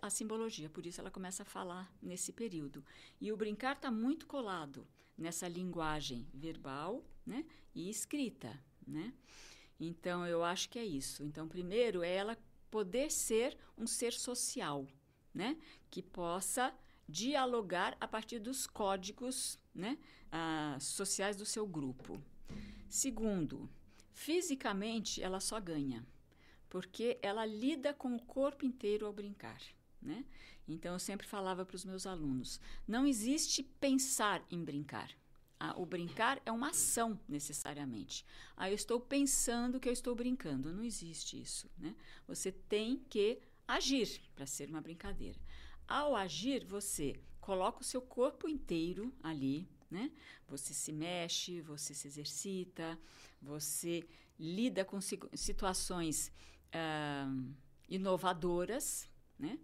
a 0.03 0.11
simbologia, 0.11 0.68
por 0.68 0.85
isso 0.85 1.01
ela 1.01 1.11
começa 1.11 1.43
a 1.43 1.47
falar 1.47 1.93
nesse 2.03 2.33
período. 2.33 2.85
E 3.21 3.31
o 3.33 3.37
brincar 3.37 3.77
está 3.77 3.91
muito 3.91 4.27
colado 4.27 4.87
nessa 5.16 5.47
linguagem 5.47 6.29
verbal 6.35 7.05
né, 7.25 7.45
e 7.75 7.89
escrita. 7.89 8.59
Né? 8.87 9.14
Então, 9.79 10.27
eu 10.27 10.43
acho 10.43 10.68
que 10.68 10.79
é 10.79 10.85
isso. 10.85 11.23
Então, 11.23 11.47
primeiro 11.47 12.03
é 12.03 12.12
ela 12.12 12.39
poder 12.71 13.11
ser 13.11 13.57
um 13.77 13.87
ser 13.87 14.12
social, 14.12 14.87
né? 15.33 15.57
que 15.91 16.03
possa 16.03 16.75
dialogar 17.09 17.97
a 18.01 18.07
partir 18.07 18.39
dos 18.39 18.66
códigos 18.66 19.59
né, 19.81 19.99
ah, 20.31 20.76
sociais 20.78 21.37
do 21.37 21.45
seu 21.45 21.66
grupo. 21.66 22.22
Segundo, 22.89 23.68
fisicamente 24.12 25.22
ela 25.22 25.41
só 25.41 25.59
ganha, 25.59 26.07
porque 26.68 27.18
ela 27.22 27.45
lida 27.47 27.93
com 27.95 28.14
o 28.14 28.22
corpo 28.22 28.64
inteiro 28.64 29.07
ao 29.07 29.12
brincar. 29.12 29.61
Né? 30.01 30.24
Então 30.68 30.93
eu 30.93 30.99
sempre 30.99 31.26
falava 31.26 31.64
para 31.64 31.76
os 31.76 31.85
meus 31.85 32.07
alunos: 32.07 32.61
não 32.87 33.07
existe 33.07 33.62
pensar 33.62 34.45
em 34.51 34.62
brincar. 34.62 35.11
a, 35.59 35.78
o 35.78 35.85
brincar 35.85 36.41
é 36.47 36.51
uma 36.51 36.70
ação 36.70 37.18
necessariamente. 37.28 38.24
Aí 38.57 38.72
eu 38.72 38.76
estou 38.76 38.99
pensando 38.99 39.78
que 39.78 39.89
eu 39.89 39.93
estou 39.93 40.14
brincando. 40.14 40.72
Não 40.72 40.83
existe 40.83 41.41
isso. 41.41 41.70
Né? 41.76 41.95
Você 42.26 42.51
tem 42.51 42.99
que 43.11 43.41
agir 43.68 44.20
para 44.35 44.47
ser 44.47 44.68
uma 44.68 44.81
brincadeira. 44.81 45.39
Ao 45.87 46.16
agir, 46.16 46.64
você 46.64 47.20
coloca 47.41 47.80
o 47.80 47.84
seu 47.84 48.03
corpo 48.03 48.49
inteiro 48.49 49.12
ali, 49.22 49.68
né? 49.91 50.11
Você 50.47 50.72
se 50.74 50.93
mexe, 50.93 51.61
você 51.61 51.95
se 51.95 52.07
exercita, 52.07 52.99
você 53.41 54.07
lida 54.38 54.84
com 54.84 55.01
situações 55.01 56.32
uh, 56.68 57.55
inovadoras, 57.88 59.09
né? 59.38 59.59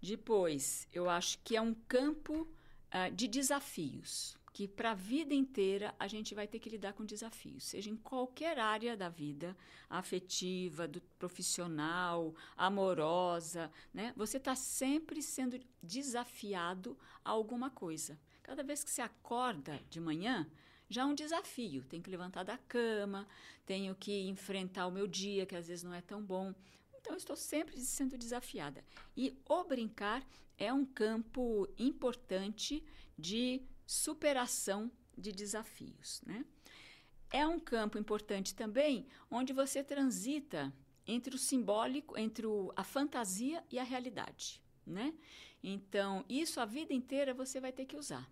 Depois, 0.00 0.86
eu 0.92 1.10
acho 1.10 1.38
que 1.40 1.56
é 1.56 1.60
um 1.60 1.74
campo 1.74 2.42
uh, 2.42 3.14
de 3.14 3.26
desafios, 3.26 4.37
que 4.58 4.66
para 4.66 4.90
a 4.90 4.94
vida 4.94 5.32
inteira 5.32 5.94
a 6.00 6.08
gente 6.08 6.34
vai 6.34 6.48
ter 6.48 6.58
que 6.58 6.68
lidar 6.68 6.92
com 6.92 7.04
desafios, 7.04 7.62
seja 7.62 7.90
em 7.90 7.96
qualquer 7.96 8.58
área 8.58 8.96
da 8.96 9.08
vida, 9.08 9.56
afetiva, 9.88 10.88
do 10.88 11.00
profissional, 11.16 12.34
amorosa, 12.56 13.70
né? 13.94 14.12
Você 14.16 14.36
está 14.36 14.56
sempre 14.56 15.22
sendo 15.22 15.60
desafiado 15.80 16.98
a 17.24 17.30
alguma 17.30 17.70
coisa. 17.70 18.18
Cada 18.42 18.64
vez 18.64 18.82
que 18.82 18.90
você 18.90 19.00
acorda 19.00 19.80
de 19.88 20.00
manhã, 20.00 20.44
já 20.88 21.02
é 21.02 21.04
um 21.04 21.14
desafio. 21.14 21.84
Tenho 21.84 22.02
que 22.02 22.10
levantar 22.10 22.42
da 22.42 22.58
cama, 22.58 23.28
tenho 23.64 23.94
que 23.94 24.22
enfrentar 24.22 24.88
o 24.88 24.90
meu 24.90 25.06
dia, 25.06 25.46
que 25.46 25.54
às 25.54 25.68
vezes 25.68 25.84
não 25.84 25.94
é 25.94 26.00
tão 26.00 26.20
bom. 26.20 26.52
Então, 26.96 27.14
estou 27.14 27.36
sempre 27.36 27.80
sendo 27.80 28.18
desafiada. 28.18 28.84
E 29.16 29.38
o 29.48 29.62
brincar 29.62 30.26
é 30.58 30.72
um 30.72 30.84
campo 30.84 31.68
importante 31.78 32.82
de 33.16 33.62
superação 33.88 34.92
de 35.16 35.32
desafios. 35.32 36.20
Né? 36.26 36.44
É 37.30 37.46
um 37.46 37.58
campo 37.58 37.96
importante 37.98 38.54
também 38.54 39.06
onde 39.30 39.54
você 39.54 39.82
transita 39.82 40.70
entre 41.06 41.34
o 41.34 41.38
simbólico, 41.38 42.18
entre 42.18 42.46
o, 42.46 42.70
a 42.76 42.84
fantasia 42.84 43.64
e 43.70 43.78
a 43.78 43.82
realidade. 43.82 44.62
Né? 44.86 45.14
Então, 45.62 46.22
isso 46.28 46.60
a 46.60 46.66
vida 46.66 46.92
inteira 46.92 47.32
você 47.32 47.58
vai 47.58 47.72
ter 47.72 47.86
que 47.86 47.96
usar. 47.96 48.30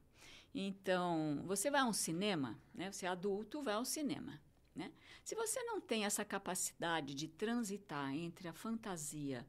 Então, 0.55 1.43
você 1.47 1.71
vai 1.71 1.81
a 1.81 1.87
um 1.87 1.93
cinema, 1.93 2.59
né? 2.75 2.91
Você 2.91 3.05
é 3.05 3.11
adulto, 3.11 3.63
vai 3.63 3.75
ao 3.75 3.85
cinema, 3.85 4.41
né? 4.75 4.91
Se 5.23 5.35
você 5.35 5.63
não 5.65 5.83
tem 5.83 6.07
essa 6.07 6.25
capacidade 6.25 7.15
de 7.15 7.29
transitar 7.29 8.15
entre 8.15 8.49
a 8.49 8.55
fantasia 8.55 9.47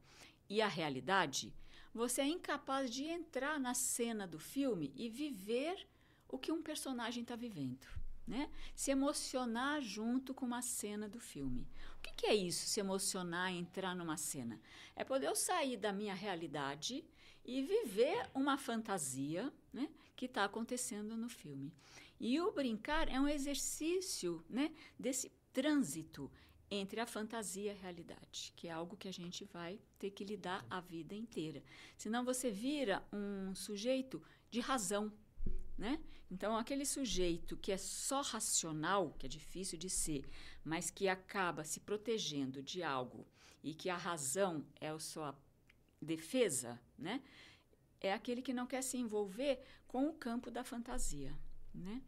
e 0.49 0.61
a 0.61 0.67
realidade, 0.67 1.53
você 1.93 2.21
é 2.21 2.27
incapaz 2.27 2.91
de 2.91 3.05
entrar 3.05 3.57
na 3.57 3.73
cena 3.73 4.27
do 4.27 4.37
filme 4.37 4.91
e 4.97 5.07
viver 5.07 5.87
o 6.29 6.37
que 6.37 6.51
um 6.51 6.61
personagem 6.61 7.23
está 7.23 7.35
vivendo. 7.35 7.87
Né? 8.25 8.49
Se 8.75 8.91
emocionar 8.91 9.81
junto 9.81 10.33
com 10.33 10.45
uma 10.45 10.61
cena 10.61 11.07
do 11.07 11.19
filme. 11.19 11.65
O 11.97 12.01
que, 12.01 12.13
que, 12.13 12.25
é 12.25 12.35
isso, 12.35 12.67
se 12.67 12.79
emocionar, 12.79 13.53
entrar 13.53 13.95
numa 13.95 14.17
cena? 14.17 14.59
É 14.95 15.03
poder 15.03 15.27
eu 15.27 15.35
sair 15.35 15.77
da 15.77 15.93
minha 15.93 16.13
realidade 16.13 17.05
e 17.45 17.61
viver 17.61 18.29
uma 18.33 18.57
fantasia 18.57 19.51
né, 19.71 19.89
que 20.13 20.25
está 20.25 20.43
acontecendo 20.43 21.15
no 21.15 21.29
filme. 21.29 21.73
E 22.19 22.39
o 22.41 22.51
brincar 22.51 23.07
é 23.07 23.17
um 23.19 23.27
exercício 23.27 24.43
né, 24.49 24.73
desse 24.99 25.31
trânsito 25.53 26.29
entre 26.69 26.99
a 26.99 27.05
fantasia 27.05 27.71
e 27.71 27.75
a 27.75 27.79
realidade, 27.79 28.51
que 28.55 28.67
é 28.67 28.71
algo 28.71 28.97
que 28.97 29.07
a 29.07 29.13
gente 29.13 29.45
vai 29.45 29.79
ter 29.97 30.11
que 30.11 30.25
lidar 30.25 30.65
a 30.69 30.81
vida 30.81 31.15
inteira. 31.15 31.63
Senão 31.97 32.25
você 32.25 32.51
vira 32.51 33.01
um 33.13 33.55
sujeito 33.55 34.21
de 34.49 34.59
razão, 34.59 35.11
né? 35.77 35.99
Então, 36.29 36.57
aquele 36.57 36.85
sujeito 36.85 37.55
que 37.55 37.71
é 37.71 37.77
só 37.77 38.21
racional, 38.21 39.15
que 39.17 39.25
é 39.25 39.29
difícil 39.29 39.77
de 39.77 39.89
ser, 39.89 40.29
mas 40.63 40.89
que 40.89 41.07
acaba 41.07 41.63
se 41.63 41.79
protegendo 41.79 42.61
de 42.61 42.83
algo 42.83 43.25
e 43.63 43.73
que 43.73 43.89
a 43.89 43.97
razão 43.97 44.65
é 44.79 44.89
a 44.89 44.99
sua 44.99 45.33
defesa, 46.01 46.79
né? 46.97 47.21
É 47.99 48.13
aquele 48.13 48.41
que 48.41 48.53
não 48.53 48.67
quer 48.67 48.81
se 48.81 48.97
envolver 48.97 49.59
com 49.87 50.07
o 50.09 50.13
campo 50.13 50.51
da 50.51 50.63
fantasia, 50.63 51.33
né? 51.73 52.01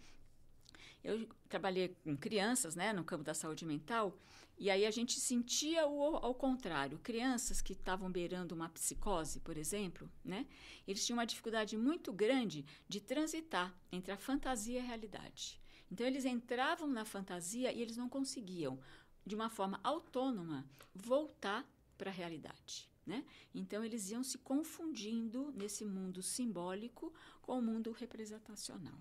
Eu 1.03 1.28
trabalhei 1.47 1.95
com 2.03 2.15
crianças, 2.15 2.76
né, 2.76 2.91
no 2.91 3.05
campo 3.05 3.24
da 3.24 3.34
saúde 3.34 3.65
mental, 3.65 4.17
e 4.60 4.70
aí 4.70 4.86
a 4.86 4.91
gente 4.91 5.20
sentia 5.20 5.88
o 5.88 6.18
ao 6.18 6.36
contrário, 6.36 6.99
crianças 6.99 7.62
que 7.62 7.74
estavam 7.74 8.12
beirando 8.12 8.53
uma 8.53 8.68
psicose, 8.70 9.39
por 9.39 9.55
exemplo, 9.55 10.12
né? 10.24 10.45
Eles 10.86 11.05
tinham 11.05 11.18
uma 11.18 11.26
dificuldade 11.26 11.78
muito 11.78 12.12
grande 12.12 12.66
de 12.88 12.99
transitar 12.99 13.74
entre 13.91 14.12
a 14.12 14.18
fantasia 14.18 14.80
e 14.80 14.84
a 14.84 14.86
realidade. 14.86 15.62
Então 15.89 16.05
eles 16.05 16.26
entravam 16.26 16.88
na 16.88 17.05
fantasia 17.05 17.72
e 17.72 17.82
eles 17.82 17.95
não 17.95 18.10
conseguiam, 18.10 18.80
de 19.26 19.34
uma 19.34 19.49
forma 19.49 19.80
autônoma, 19.84 20.68
voltar 20.93 21.66
para 21.97 22.12
a 22.12 22.14
realidade. 22.14 22.89
Né? 23.05 23.26
Então, 23.55 23.84
eles 23.84 24.12
iam 24.12 24.24
se 24.24 24.38
confundindo 24.38 25.51
nesse 25.55 25.84
mundo 25.84 26.22
simbólico 26.22 27.12
com 27.41 27.57
o 27.57 27.62
mundo 27.62 27.91
representacional. 27.91 28.99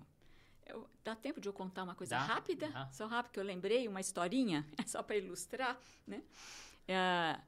Eu, 0.69 0.87
dá 1.03 1.15
tempo 1.15 1.41
de 1.41 1.49
eu 1.49 1.53
contar 1.53 1.83
uma 1.83 1.95
coisa 1.95 2.15
dá, 2.15 2.23
rápida? 2.23 2.69
Dá. 2.69 2.87
Só 2.91 3.07
rápido, 3.07 3.33
que 3.33 3.39
eu 3.39 3.43
lembrei 3.43 3.87
uma 3.87 3.99
historinha, 3.99 4.65
só 4.85 5.01
para 5.01 5.17
ilustrar. 5.17 5.79
Né? 6.05 6.21
É, 6.87 7.39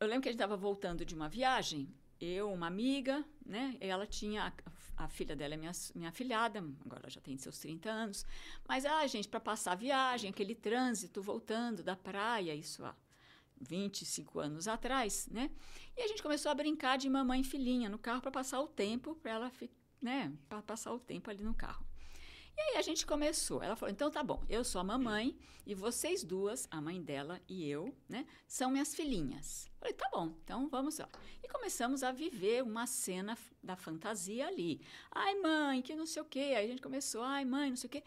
eu 0.00 0.06
lembro 0.06 0.22
que 0.22 0.28
a 0.30 0.32
gente 0.32 0.40
estava 0.40 0.56
voltando 0.56 1.04
de 1.04 1.14
uma 1.14 1.28
viagem, 1.28 1.94
eu, 2.18 2.50
uma 2.50 2.66
amiga, 2.66 3.22
né? 3.44 3.76
ela 3.80 4.06
tinha, 4.06 4.54
a, 4.96 5.04
a 5.04 5.08
filha 5.08 5.36
dela 5.36 5.52
é 5.52 5.56
minha, 5.58 5.72
minha 5.94 6.10
filhada, 6.10 6.64
agora 6.86 7.10
já 7.10 7.20
tem 7.20 7.36
seus 7.36 7.58
30 7.58 7.90
anos, 7.90 8.24
mas, 8.66 8.86
ah, 8.86 9.06
gente, 9.06 9.28
para 9.28 9.40
passar 9.40 9.72
a 9.72 9.76
viagem, 9.76 10.30
aquele 10.30 10.54
trânsito, 10.54 11.20
voltando 11.20 11.82
da 11.82 11.94
praia, 11.94 12.54
isso 12.54 12.82
há 12.82 12.94
25 13.60 14.40
anos 14.40 14.66
atrás, 14.66 15.28
né? 15.30 15.50
E 15.96 16.02
a 16.02 16.08
gente 16.08 16.22
começou 16.22 16.50
a 16.50 16.54
brincar 16.54 16.96
de 16.96 17.08
mamãe 17.10 17.42
e 17.42 17.44
filhinha 17.44 17.88
no 17.90 17.98
carro 17.98 18.22
para 18.22 18.30
passar 18.30 18.60
o 18.60 18.66
tempo, 18.66 19.14
para 19.16 19.32
ela, 19.32 19.52
né, 20.00 20.32
para 20.48 20.62
passar 20.62 20.92
o 20.92 20.98
tempo 20.98 21.30
ali 21.30 21.44
no 21.44 21.54
carro. 21.54 21.84
E 22.56 22.60
aí 22.60 22.76
a 22.76 22.82
gente 22.82 23.04
começou. 23.04 23.62
Ela 23.62 23.76
falou: 23.76 23.92
então 23.92 24.10
tá 24.10 24.22
bom, 24.22 24.42
eu 24.48 24.64
sou 24.64 24.80
a 24.80 24.84
mamãe 24.84 25.36
e 25.66 25.74
vocês 25.74 26.22
duas, 26.22 26.68
a 26.70 26.80
mãe 26.80 27.02
dela 27.02 27.40
e 27.48 27.68
eu, 27.68 27.94
né, 28.08 28.26
são 28.46 28.70
minhas 28.70 28.94
filhinhas. 28.94 29.66
Eu 29.66 29.78
falei: 29.78 29.94
tá 29.94 30.08
bom, 30.12 30.34
então 30.44 30.68
vamos 30.68 30.98
lá. 30.98 31.08
E 31.42 31.48
começamos 31.48 32.02
a 32.02 32.12
viver 32.12 32.62
uma 32.62 32.86
cena 32.86 33.36
da 33.62 33.76
fantasia 33.76 34.46
ali. 34.46 34.80
Ai, 35.10 35.34
mãe, 35.40 35.82
que 35.82 35.96
não 35.96 36.06
sei 36.06 36.22
o 36.22 36.26
quê. 36.26 36.54
Aí 36.56 36.64
a 36.64 36.68
gente 36.68 36.82
começou: 36.82 37.22
ai, 37.22 37.44
mãe, 37.44 37.70
não 37.70 37.76
sei 37.76 37.88
o 37.88 37.90
quê. 37.90 38.02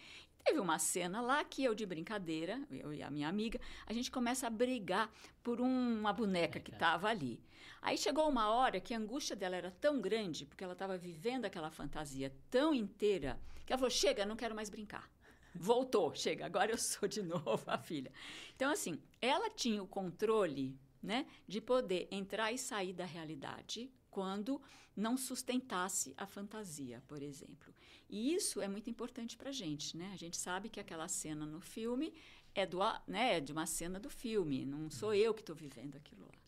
Teve 0.48 0.62
uma 0.62 0.80
cena 0.80 1.20
lá 1.20 1.44
que 1.44 1.62
eu, 1.62 1.76
de 1.76 1.86
brincadeira, 1.86 2.62
eu 2.72 2.94
e 2.94 3.04
a 3.04 3.10
minha 3.10 3.28
amiga, 3.28 3.60
a 3.86 3.92
gente 3.92 4.10
começa 4.10 4.48
a 4.48 4.50
brigar 4.50 5.12
por 5.44 5.60
um, 5.60 6.00
uma 6.00 6.14
boneca 6.14 6.58
que 6.58 6.72
estava 6.72 7.10
ali. 7.10 7.38
Aí 7.82 7.98
chegou 7.98 8.28
uma 8.28 8.50
hora 8.50 8.80
que 8.80 8.94
a 8.94 8.98
angústia 8.98 9.36
dela 9.36 9.56
era 9.56 9.72
tão 9.72 10.02
grande, 10.02 10.46
porque 10.46 10.64
ela 10.64 10.74
estava 10.74 10.98
vivendo 10.98 11.46
aquela 11.46 11.70
fantasia 11.70 12.34
tão 12.50 12.74
inteira, 12.74 13.40
que 13.66 13.72
ela 13.72 13.80
falou: 13.80 13.90
chega, 13.90 14.26
não 14.26 14.36
quero 14.36 14.56
mais 14.56 14.70
brincar. 14.70 15.10
Voltou, 15.56 16.14
chega, 16.14 16.46
agora 16.46 16.72
eu 16.72 16.78
sou 16.78 17.08
de 17.08 17.22
novo 17.24 17.64
a 17.68 17.78
filha. 17.78 18.12
Então, 18.56 18.72
assim, 18.72 19.02
ela 19.22 19.50
tinha 19.50 19.82
o 19.82 19.88
controle 19.88 20.78
né, 21.02 21.26
de 21.48 21.62
poder 21.62 22.08
entrar 22.12 22.52
e 22.52 22.58
sair 22.58 22.94
da 22.94 23.06
realidade 23.06 23.92
quando 24.10 24.62
não 24.96 25.16
sustentasse 25.16 26.14
a 26.18 26.26
fantasia, 26.26 27.04
por 27.08 27.22
exemplo. 27.22 27.74
E 28.10 28.34
isso 28.34 28.62
é 28.62 28.68
muito 28.68 28.90
importante 28.90 29.38
para 29.38 29.50
a 29.50 29.54
gente, 29.54 29.96
né? 29.96 30.10
A 30.14 30.18
gente 30.18 30.38
sabe 30.38 30.70
que 30.70 30.80
aquela 30.80 31.08
cena 31.08 31.46
no 31.46 31.62
filme 31.62 32.14
é, 32.56 32.66
do, 32.66 32.80
né, 33.06 33.38
é 33.38 33.40
de 33.40 33.52
uma 33.52 33.68
cena 33.68 34.00
do 34.00 34.10
filme, 34.10 34.66
não 34.66 34.90
sou 34.90 35.14
eu 35.14 35.34
que 35.34 35.42
estou 35.42 35.56
vivendo 35.56 35.96
aquilo 35.96 36.22
lá. 36.26 36.47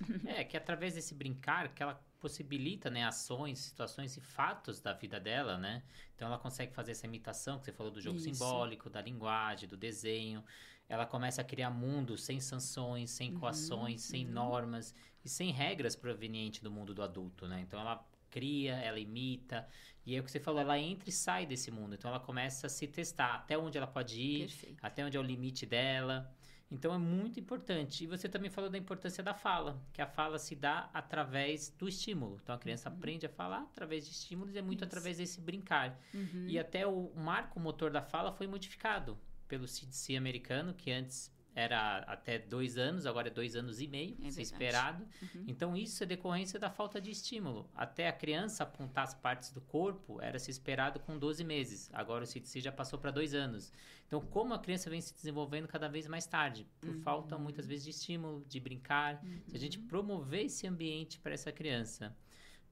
É, 0.26 0.44
que 0.44 0.56
através 0.56 0.94
desse 0.94 1.14
brincar 1.14 1.72
que 1.74 1.82
ela 1.82 2.02
possibilita, 2.20 2.90
né, 2.90 3.04
ações, 3.04 3.58
situações 3.58 4.16
e 4.16 4.20
fatos 4.20 4.80
da 4.80 4.92
vida 4.92 5.20
dela, 5.20 5.58
né? 5.58 5.82
Então 6.14 6.26
ela 6.26 6.38
consegue 6.38 6.72
fazer 6.72 6.92
essa 6.92 7.06
imitação 7.06 7.58
que 7.58 7.66
você 7.66 7.72
falou 7.72 7.92
do 7.92 8.00
jogo 8.00 8.16
Isso. 8.16 8.32
simbólico, 8.32 8.88
da 8.88 9.02
linguagem, 9.02 9.68
do 9.68 9.76
desenho. 9.76 10.42
Ela 10.88 11.06
começa 11.06 11.42
a 11.42 11.44
criar 11.44 11.70
mundos 11.70 12.24
sem 12.24 12.40
sanções, 12.40 13.10
sem 13.10 13.32
uhum, 13.32 13.40
coações, 13.40 14.02
sem 14.02 14.26
uhum. 14.26 14.32
normas 14.32 14.94
e 15.24 15.28
sem 15.28 15.50
regras 15.50 15.94
provenientes 15.94 16.60
do 16.60 16.70
mundo 16.70 16.94
do 16.94 17.02
adulto, 17.02 17.46
né? 17.46 17.60
Então 17.60 17.78
ela 17.78 18.02
cria, 18.30 18.74
ela 18.76 18.98
imita, 18.98 19.68
e 20.04 20.16
é 20.16 20.20
o 20.20 20.24
que 20.24 20.30
você 20.30 20.40
falou, 20.40 20.60
ela 20.60 20.78
entra 20.78 21.08
e 21.08 21.12
sai 21.12 21.46
desse 21.46 21.70
mundo. 21.70 21.94
Então 21.94 22.10
ela 22.10 22.20
começa 22.20 22.66
a 22.66 22.70
se 22.70 22.86
testar 22.86 23.34
até 23.34 23.56
onde 23.56 23.78
ela 23.78 23.86
pode 23.86 24.20
ir, 24.20 24.40
Perfeito. 24.40 24.78
até 24.82 25.04
onde 25.04 25.16
é 25.16 25.20
o 25.20 25.22
limite 25.22 25.64
dela. 25.64 26.30
Então 26.74 26.92
é 26.92 26.98
muito 26.98 27.38
importante. 27.38 28.04
E 28.04 28.06
você 28.06 28.28
também 28.28 28.50
falou 28.50 28.68
da 28.68 28.76
importância 28.76 29.22
da 29.22 29.32
fala, 29.32 29.80
que 29.92 30.02
a 30.02 30.06
fala 30.06 30.38
se 30.38 30.54
dá 30.54 30.90
através 30.92 31.70
do 31.70 31.88
estímulo. 31.88 32.38
Então 32.42 32.54
a 32.54 32.58
criança 32.58 32.90
uhum. 32.90 32.96
aprende 32.96 33.26
a 33.26 33.28
falar 33.28 33.62
através 33.62 34.04
de 34.04 34.12
estímulos 34.12 34.54
e 34.54 34.58
é 34.58 34.62
muito 34.62 34.80
Isso. 34.80 34.88
através 34.88 35.18
desse 35.18 35.40
brincar. 35.40 35.98
Uhum. 36.12 36.46
E 36.48 36.58
até 36.58 36.86
o 36.86 37.12
marco 37.16 37.58
motor 37.60 37.90
da 37.90 38.02
fala 38.02 38.32
foi 38.32 38.46
modificado 38.46 39.18
pelo 39.48 39.68
CDC 39.68 40.16
americano, 40.16 40.74
que 40.74 40.90
antes 40.90 41.33
era 41.54 41.98
até 41.98 42.38
dois 42.38 42.76
anos, 42.76 43.06
agora 43.06 43.28
é 43.28 43.30
dois 43.30 43.54
anos 43.54 43.80
e 43.80 43.86
meio, 43.86 44.16
É 44.22 44.28
esperado. 44.42 45.06
Uhum. 45.22 45.44
Então, 45.46 45.76
isso 45.76 46.02
é 46.02 46.06
decorrência 46.06 46.58
da 46.58 46.68
falta 46.70 47.00
de 47.00 47.10
estímulo. 47.10 47.70
Até 47.74 48.08
a 48.08 48.12
criança 48.12 48.64
apontar 48.64 49.04
as 49.04 49.14
partes 49.14 49.52
do 49.52 49.60
corpo, 49.60 50.20
era 50.20 50.38
se 50.38 50.50
esperado 50.50 50.98
com 51.00 51.18
12 51.18 51.44
meses. 51.44 51.88
Agora 51.92 52.24
o 52.24 52.26
CTC 52.26 52.60
já 52.60 52.72
passou 52.72 52.98
para 52.98 53.10
dois 53.10 53.34
anos. 53.34 53.72
Então, 54.06 54.20
como 54.20 54.52
a 54.54 54.58
criança 54.58 54.90
vem 54.90 55.00
se 55.00 55.14
desenvolvendo 55.14 55.68
cada 55.68 55.88
vez 55.88 56.06
mais 56.06 56.26
tarde, 56.26 56.66
por 56.80 56.90
Uhum. 56.90 57.00
falta 57.02 57.38
muitas 57.38 57.66
vezes 57.66 57.84
de 57.84 57.90
estímulo, 57.90 58.44
de 58.48 58.58
brincar, 58.60 59.22
se 59.46 59.56
a 59.56 59.58
gente 59.58 59.78
promover 59.78 60.46
esse 60.46 60.66
ambiente 60.66 61.18
para 61.20 61.34
essa 61.34 61.50
criança. 61.52 62.14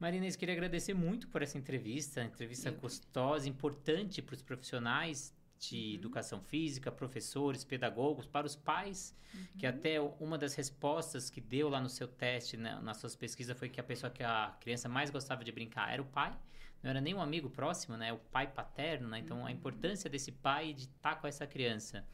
Marinês, 0.01 0.35
queria 0.35 0.55
agradecer 0.55 0.95
muito 0.95 1.29
por 1.29 1.43
essa 1.43 1.57
entrevista, 1.57 2.25
entrevista 2.25 2.69
Eu- 2.71 2.75
gostosa, 2.75 3.49
importante 3.49 4.21
para 4.21 4.35
os 4.35 4.43
profissionais 4.43 5.33
de 5.71 5.95
educação 5.95 6.41
física, 6.41 6.91
professores, 6.91 7.63
pedagogos, 7.63 8.27
para 8.27 8.47
os 8.47 8.57
pais, 8.57 9.17
que 9.57 9.67
até 9.67 10.01
uma 10.01 10.37
das 10.37 10.55
respostas 10.55 11.31
que 11.31 11.41
deu 11.41 11.69
lá 11.69 11.81
no 11.81 11.89
seu 11.89 12.09
teste, 12.09 12.57
né, 12.57 12.81
nas 12.83 12.97
suas 12.97 13.15
pesquisas, 13.15 13.57
foi 13.57 13.69
que 13.69 13.81
a 13.81 13.85
pessoa 13.85 14.11
que 14.11 14.25
a 14.25 14.57
criança 14.61 14.89
mais 14.89 15.09
gostava 15.09 15.45
de 15.45 15.53
brincar 15.53 15.93
era 15.93 16.03
o 16.03 16.05
pai, 16.05 16.37
não 16.83 16.91
era 16.91 17.01
nem 17.01 17.15
um 17.15 17.21
amigo 17.21 17.49
próximo, 17.49 17.97
né, 17.97 18.13
o 18.13 18.19
pai 18.19 18.49
paterno, 18.49 19.09
né, 19.09 19.21
então 19.21 19.47
a 19.47 19.53
importância 19.53 20.11
desse 20.11 20.33
pai 20.33 20.73
de 20.73 20.83
estar 20.83 21.15
com 21.15 21.29
essa 21.29 21.47
criança. 21.47 22.05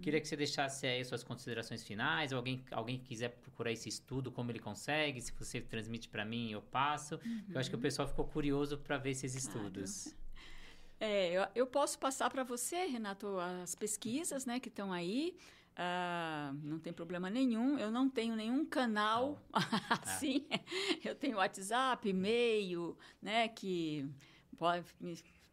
Queria 0.00 0.20
que 0.20 0.28
você 0.28 0.36
deixasse 0.36 0.86
aí 0.86 1.04
suas 1.04 1.24
considerações 1.24 1.82
finais, 1.82 2.30
ou 2.30 2.38
alguém, 2.38 2.64
alguém 2.70 2.98
que 2.98 3.06
quiser 3.06 3.30
procurar 3.30 3.72
esse 3.72 3.88
estudo, 3.88 4.30
como 4.30 4.52
ele 4.52 4.60
consegue, 4.60 5.20
se 5.20 5.32
você 5.32 5.60
transmite 5.60 6.08
para 6.08 6.24
mim, 6.24 6.52
eu 6.52 6.62
passo. 6.62 7.18
Eu 7.52 7.58
acho 7.58 7.68
que 7.68 7.74
o 7.76 7.80
pessoal 7.80 8.06
ficou 8.06 8.24
curioso 8.24 8.78
para 8.78 8.96
ver 8.96 9.10
esses 9.10 9.34
estudos. 9.34 10.14
É, 11.04 11.32
eu, 11.32 11.44
eu 11.56 11.66
posso 11.66 11.98
passar 11.98 12.30
para 12.30 12.44
você, 12.44 12.86
Renato, 12.86 13.26
as 13.60 13.74
pesquisas 13.74 14.46
né, 14.46 14.60
que 14.60 14.68
estão 14.68 14.92
aí. 14.92 15.36
Ah, 15.74 16.54
não 16.62 16.78
tem 16.78 16.92
problema 16.92 17.28
nenhum. 17.28 17.76
Eu 17.76 17.90
não 17.90 18.08
tenho 18.08 18.36
nenhum 18.36 18.64
canal 18.64 19.42
assim. 20.00 20.46
Eu 21.04 21.16
tenho 21.16 21.38
WhatsApp, 21.38 22.08
e-mail, 22.08 22.96
né? 23.20 23.48
Que 23.48 24.08
pode, 24.56 24.84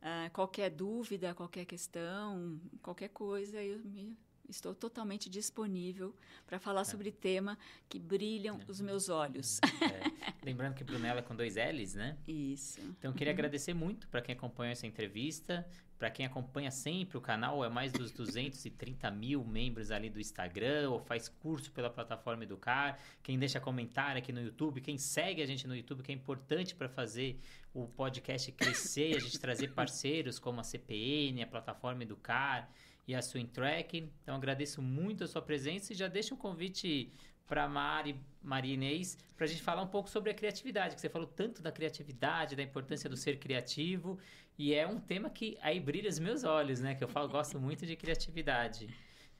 Ah, 0.01 0.31
qualquer 0.33 0.71
dúvida, 0.71 1.35
qualquer 1.35 1.67
questão, 1.67 2.59
qualquer 2.83 3.11
coisa, 3.11 3.63
eu 3.63 3.79
me, 3.81 4.17
estou 4.49 4.75
totalmente 4.75 5.29
disponível 5.29 6.15
para 6.47 6.59
falar 6.59 6.85
sobre 6.85 7.11
tema 7.11 7.59
que 7.89 7.99
brilham 7.99 8.61
os 8.69 8.81
meus 8.81 9.09
olhos. 9.09 9.61
É. 9.63 10.35
Lembrando 10.45 10.75
que 10.75 10.85
Brunella 10.85 11.21
é 11.21 11.23
com 11.23 11.35
dois 11.35 11.57
L's, 11.57 11.95
né? 11.95 12.17
Isso. 12.27 12.81
Então 12.81 13.11
eu 13.11 13.15
queria 13.15 13.33
agradecer 13.33 13.75
muito 13.75 14.09
para 14.09 14.21
quem 14.21 14.35
acompanhou 14.35 14.73
essa 14.73 14.87
entrevista, 14.87 15.67
para 15.99 16.11
quem 16.11 16.27
acompanha 16.27 16.71
sempre 16.71 17.17
o 17.17 17.21
canal, 17.21 17.65
é 17.65 17.69
mais 17.69 17.93
dos 17.93 18.11
230 18.11 19.11
mil 19.11 19.45
membros 19.45 19.91
ali 19.91 20.11
do 20.11 20.21
Instagram, 20.21 20.91
ou 20.91 21.01
faz 21.01 21.29
curso 21.29 21.71
pela 21.73 21.89
plataforma 21.89 22.43
Educar, 22.43 22.99
quem 23.23 23.39
deixa 23.39 23.61
comentário 23.61 24.19
aqui 24.19 24.33
no 24.33 24.43
YouTube, 24.43 24.81
quem 24.81 24.99
segue 24.99 25.41
a 25.41 25.47
gente 25.47 25.67
no 25.67 25.75
YouTube, 25.75 26.03
que 26.03 26.13
é 26.13 26.15
importante 26.15 26.75
para 26.75 26.89
fazer 26.89 27.41
o 27.73 27.87
podcast 27.87 28.51
crescer 28.53 29.13
e 29.13 29.17
a 29.17 29.21
gente 29.21 29.39
trazer 29.39 29.69
parceiros 29.75 30.39
como 30.39 30.61
a 30.61 30.65
CPN, 30.65 31.43
a 31.43 31.47
plataforma 31.47 32.03
Educar 32.03 32.71
e 33.07 33.15
a 33.15 33.23
Swing 33.23 33.51
Track. 33.51 34.11
Então 34.23 34.37
agradeço 34.37 34.81
muito 34.83 35.25
a 35.25 35.27
sua 35.27 35.43
presença 35.43 35.93
e 35.93 35.97
já 35.97 36.09
deixo 36.09 36.35
um 36.35 36.37
convite 36.37 37.13
para 37.47 37.69
Mari, 37.69 38.19
Maria 38.43 38.75
Inês, 38.75 39.19
para 39.37 39.45
a 39.45 39.49
gente 39.49 39.63
falar 39.63 39.83
um 39.83 39.89
pouco 39.89 40.09
sobre 40.09 40.31
a 40.31 40.35
criatividade, 40.35 40.95
que 40.95 41.01
você 41.01 41.09
falou 41.09 41.27
tanto 41.27 41.63
da 41.63 41.71
criatividade, 41.71 42.57
da 42.57 42.63
importância 42.63 43.09
do 43.09 43.17
ser 43.17 43.39
criativo, 43.39 44.19
e 44.57 44.73
é 44.73 44.87
um 44.87 44.99
tema 44.99 45.29
que 45.29 45.59
aí 45.61 45.79
brilha 45.79 46.09
os 46.09 46.19
meus 46.19 46.45
olhos, 46.45 46.81
né? 46.81 46.95
Que 46.95 47.05
eu 47.05 47.09
falo, 47.09 47.29
gosto 47.29 47.61
muito 47.61 47.85
de 47.85 47.97
criatividade. 47.97 48.89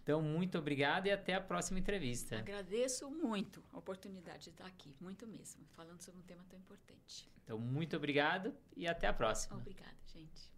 Então, 0.03 0.21
muito 0.21 0.59
obrigado 0.59 1.07
e 1.07 1.11
até 1.11 1.33
a 1.33 1.41
próxima 1.41 1.79
entrevista. 1.79 2.39
Agradeço 2.39 3.11
muito 3.11 3.65
a 3.73 3.79
oportunidade 3.79 4.45
de 4.45 4.51
estar 4.51 4.67
aqui, 4.67 4.95
muito 5.01 5.27
mesmo, 5.27 5.65
falando 5.73 6.03
sobre 6.03 6.21
um 6.21 6.25
tema 6.25 6.45
tão 6.47 6.59
importante. 6.59 7.27
Então, 7.43 7.59
muito 7.59 7.97
obrigado 7.97 8.55
e 8.77 8.87
até 8.87 9.07
a 9.07 9.15
próxima. 9.15 9.57
Obrigada, 9.57 9.97
gente. 10.13 10.54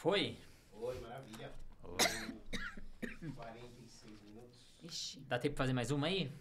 Foi? 0.00 0.34
Oi, 0.72 0.98
maravilha. 1.00 1.52
Oi. 1.82 1.98
46 3.36 4.22
minutos. 4.22 4.74
Ixi. 4.82 5.20
Dá 5.28 5.38
tempo 5.38 5.56
pra 5.56 5.64
fazer 5.64 5.74
mais 5.74 5.90
uma 5.90 6.06
aí? 6.06 6.32